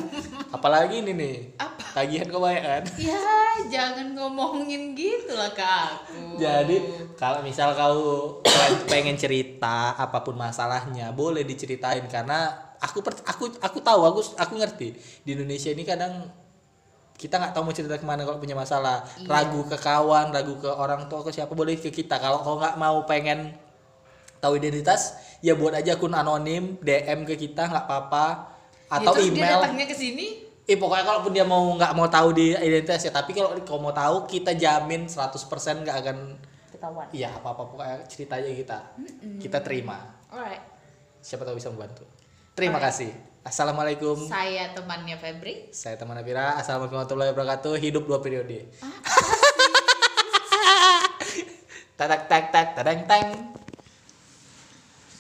Apalagi 0.52 1.00
ini 1.00 1.16
nih 1.16 1.36
Apa? 1.56 2.04
tagihan 2.04 2.28
kau 2.28 2.44
banyak 2.44 2.60
kan 2.68 2.84
ya 3.00 3.24
jangan 3.72 4.12
ngomongin 4.12 4.92
gitu 4.92 5.32
lah 5.32 5.56
ke 5.56 5.64
aku. 5.64 6.36
Jadi 6.36 6.84
kalau 7.16 7.40
misal 7.48 7.72
kau 7.80 7.98
pengen 8.92 9.16
cerita 9.16 9.96
apa 9.96 10.20
pun 10.20 10.36
masalahnya 10.36 11.16
boleh 11.16 11.48
diceritain 11.48 12.04
karena 12.12 12.52
aku 12.84 13.00
per- 13.00 13.24
aku 13.24 13.56
aku 13.64 13.80
tahu 13.80 14.02
aku 14.04 14.20
aku 14.36 14.54
ngerti. 14.60 15.00
Di 15.24 15.32
Indonesia 15.32 15.72
ini 15.72 15.88
kadang 15.88 16.28
kita 17.16 17.40
nggak 17.40 17.56
tahu 17.56 17.72
mau 17.72 17.72
cerita 17.72 17.96
ke 17.96 18.04
mana 18.04 18.28
kalau 18.28 18.36
punya 18.36 18.52
masalah. 18.52 19.00
Iya. 19.16 19.32
ragu 19.32 19.64
ke 19.64 19.80
kawan 19.80 20.36
ragu 20.36 20.60
ke 20.60 20.68
orang 20.68 21.08
tua 21.08 21.24
ke 21.24 21.32
siapa 21.32 21.56
boleh 21.56 21.80
ke 21.80 21.88
kita. 21.88 22.20
Kalau 22.20 22.44
kau 22.44 22.60
nggak 22.60 22.76
mau 22.76 23.08
pengen 23.08 23.63
tahu 24.44 24.60
identitas 24.60 25.16
ya 25.40 25.56
buat 25.56 25.72
aja 25.72 25.96
akun 25.96 26.12
anonim 26.12 26.76
DM 26.84 27.24
ke 27.24 27.40
kita 27.40 27.72
nggak 27.72 27.88
apa-apa 27.88 28.52
atau 28.92 29.16
Ya, 29.16 29.24
terus 29.24 29.32
dia 29.32 29.40
email 29.40 29.60
datangnya 29.64 29.88
ke 29.88 29.96
sini 29.96 30.28
Eh 30.64 30.80
pokoknya 30.80 31.04
kalaupun 31.04 31.36
dia 31.36 31.44
mau 31.44 31.76
nggak 31.76 31.92
mau 31.92 32.08
tahu 32.08 32.32
di 32.32 32.56
identitas 32.56 33.04
ya, 33.04 33.12
tapi 33.12 33.36
kalau 33.36 33.52
kau 33.68 33.84
mau 33.84 33.92
tahu 33.92 34.24
kita 34.32 34.56
jamin 34.56 35.12
100% 35.12 35.84
nggak 35.84 35.98
akan 36.00 36.18
ketahuan 36.72 37.08
iya 37.12 37.36
apa-apa 37.36 37.68
pokoknya 37.68 37.98
cerita 38.08 38.40
aja 38.40 38.48
kita. 38.48 38.80
Kita 39.44 39.60
terima. 39.60 40.00
alright 40.32 40.64
Siapa 41.20 41.44
tahu 41.44 41.60
bisa 41.60 41.68
membantu. 41.68 42.08
Terima 42.56 42.80
kasih. 42.80 43.12
Assalamualaikum. 43.44 44.16
saya 44.24 44.72
temannya 44.72 45.20
Febri 45.20 45.68
Saya 45.76 46.00
teman 46.00 46.16
Nabira. 46.16 46.56
Assalamualaikum 46.56 46.96
warahmatullahi 46.96 47.30
wabarakatuh. 47.36 47.74
Hidup 47.84 48.08
dua 48.08 48.24
periode. 48.24 48.72
tadak 52.00 52.32
tak 52.32 52.56
tak 52.56 52.68
tadang 52.80 53.04
tang. 53.04 53.28